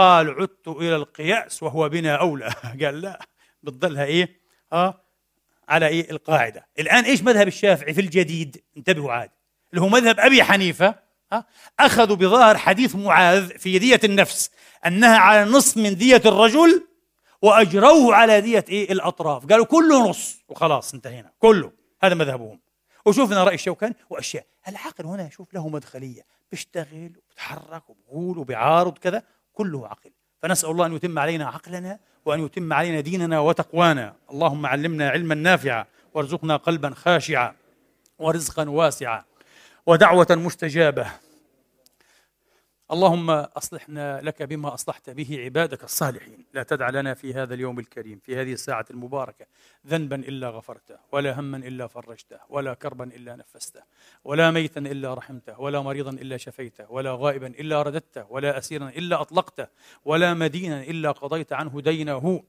قال 0.00 0.30
عدت 0.30 0.68
إلى 0.68 0.96
القياس 0.96 1.62
وهو 1.62 1.88
بنا 1.88 2.16
أولى. 2.16 2.54
قال 2.82 3.00
لا 3.00 3.20
بتضلها 3.62 4.04
إيه؟ 4.04 4.40
آه 4.72 5.04
على 5.68 5.86
إيه؟ 5.86 6.10
القاعدة. 6.10 6.66
الآن 6.78 7.04
إيش 7.04 7.22
مذهب 7.22 7.48
الشافعي 7.48 7.94
في 7.94 8.00
الجديد؟ 8.00 8.62
انتبهوا 8.76 9.12
عاد. 9.12 9.30
اللي 9.70 9.82
هو 9.82 9.88
مذهب 9.88 10.20
أبي 10.20 10.42
حنيفة 10.42 10.94
آه 11.32 11.44
أخذوا 11.80 12.16
بظاهر 12.16 12.58
حديث 12.58 12.96
معاذ 12.96 13.58
في 13.58 13.78
دية 13.78 14.00
النفس 14.04 14.50
أنها 14.86 15.18
على 15.18 15.50
نصف 15.50 15.76
من 15.76 15.96
دية 15.96 16.22
الرجل 16.26 16.86
وأجروه 17.42 18.14
على 18.14 18.40
دية 18.40 18.64
إيه؟ 18.68 18.92
الأطراف. 18.92 19.46
قالوا 19.46 19.64
كله 19.66 20.08
نص 20.08 20.44
وخلاص 20.48 20.94
انتهينا. 20.94 21.32
كله. 21.38 21.72
هذا 22.02 22.14
مذهبهم. 22.14 22.60
وشوفنا 23.06 23.44
رأي 23.44 23.54
الشوكاني 23.54 23.94
وأشياء. 24.10 24.46
العقل 24.68 25.06
هنا 25.06 25.30
شوف 25.30 25.54
له 25.54 25.68
مدخلية 25.68 26.22
بيشتغل 26.50 27.12
وبيتحرك 27.16 27.90
وبقول 27.90 28.38
وبيعارض 28.38 28.98
كذا. 28.98 29.22
كله 29.60 29.86
عقل. 29.86 30.10
فنسأل 30.42 30.70
الله 30.70 30.86
أن 30.86 30.92
يتم 30.94 31.18
علينا 31.18 31.46
عقلنا 31.46 31.98
وأن 32.24 32.44
يتم 32.44 32.72
علينا 32.72 33.00
ديننا 33.00 33.40
وتقوانا. 33.40 34.14
اللهم 34.30 34.66
علمنا 34.66 35.10
علما 35.10 35.34
نافعا 35.34 35.84
وارزقنا 36.14 36.56
قلبا 36.56 36.90
خاشعا 36.94 37.54
ورزقا 38.18 38.68
واسعا 38.68 39.24
ودعوة 39.86 40.26
مستجابة. 40.30 41.06
اللهم 42.92 43.30
أصلحنا 43.30 44.20
لك 44.20 44.42
بما 44.42 44.74
أصلحت 44.74 45.10
به 45.10 45.40
عبادك 45.44 45.84
الصالحين، 45.84 46.44
لا 46.54 46.62
تدع 46.62 46.90
لنا 46.90 47.14
في 47.14 47.34
هذا 47.34 47.54
اليوم 47.54 47.78
الكريم 47.78 48.18
في 48.18 48.36
هذه 48.36 48.52
الساعة 48.52 48.84
المباركة 48.90 49.46
ذنبا 49.86 50.16
إلا 50.16 50.50
غفرته، 50.50 50.96
ولا 51.12 51.40
هما 51.40 51.56
إلا 51.56 51.86
فرجته، 51.86 52.38
ولا 52.48 52.74
كربا 52.74 53.04
إلا 53.04 53.36
نفسته، 53.36 53.82
ولا 54.24 54.50
ميتا 54.50 54.80
إلا 54.80 55.14
رحمته، 55.14 55.60
ولا 55.60 55.80
مريضا 55.80 56.10
إلا 56.10 56.36
شفيته، 56.36 56.92
ولا 56.92 57.14
غائبا 57.14 57.46
إلا 57.46 57.82
رددته، 57.82 58.26
ولا 58.30 58.58
اسيرا 58.58 58.88
إلا 58.88 59.20
أطلقته، 59.20 59.66
ولا 60.04 60.34
مدينا 60.34 60.82
إلا 60.82 61.10
قضيت 61.10 61.52
عنه 61.52 61.80
دينه، 61.80 62.42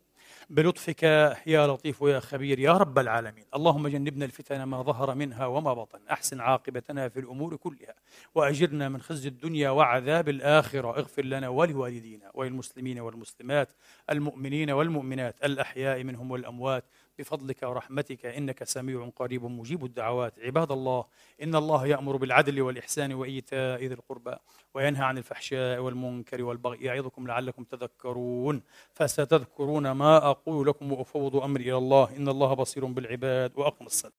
بلطفك 0.52 1.04
يا 1.48 1.68
لطيف 1.68 2.02
يا 2.02 2.20
خبير 2.20 2.60
يا 2.60 2.72
رب 2.72 3.00
العالمين. 3.00 3.46
اللهم 3.56 3.88
جنبنا 3.88 4.26
الفتن 4.26 4.64
ما 4.64 4.82
ظهر 4.82 5.16
منها 5.16 5.46
وما 5.46 5.74
بطن. 5.74 6.00
أحسن 6.12 6.40
عاقبتنا 6.42 7.10
في 7.10 7.20
الأمور 7.20 7.56
كلها 7.56 7.94
وأجرنا 8.36 8.90
من 8.90 9.02
خزي 9.02 9.30
الدنيا 9.30 9.70
وعذاب 9.70 10.30
الآخرة. 10.30 10.90
اغفر 10.90 11.26
لنا 11.26 11.50
ولوالدينا 11.50 12.32
وللمسلمين 12.34 13.00
والمسلمات 13.00 13.70
المؤمنين 14.10 14.72
والمؤمنات 14.72 15.44
الأحياء 15.44 16.04
منهم 16.04 16.32
والأموات 16.32 16.84
بفضلك 17.20 17.64
ورحمتك 17.64 18.26
إنك 18.26 18.64
سميع 18.64 19.10
قريب 19.16 19.46
مجيب 19.46 19.86
الدعوات. 19.86 20.40
عباد 20.40 20.72
الله 20.72 21.06
إن 21.44 21.56
الله 21.56 21.88
يأمر 21.88 22.16
بالعدل 22.16 22.62
والإحسان 22.62 23.14
وإيتاء 23.14 23.80
ذي 23.80 23.94
القربى 23.94 24.36
وينهى 24.74 25.04
عن 25.04 25.18
الفحشاء 25.18 25.80
والمنكر 25.80 26.44
والبغي 26.44 26.78
يعظكم 26.86 27.28
لعلكم 27.28 27.64
تذكرون. 27.64 28.62
فستذكرون 28.94 29.92
ما 29.92 30.18
أقول 30.30 30.68
لكم 30.68 30.92
وأفوض 30.92 31.36
أمري 31.36 31.64
إلى 31.64 31.78
الله. 31.78 32.18
إن 32.18 32.28
الله 32.28 32.54
بصير 32.54 32.86
بالعباد 32.86 33.52
وأقم 33.56 33.86
الصلاة. 33.86 34.10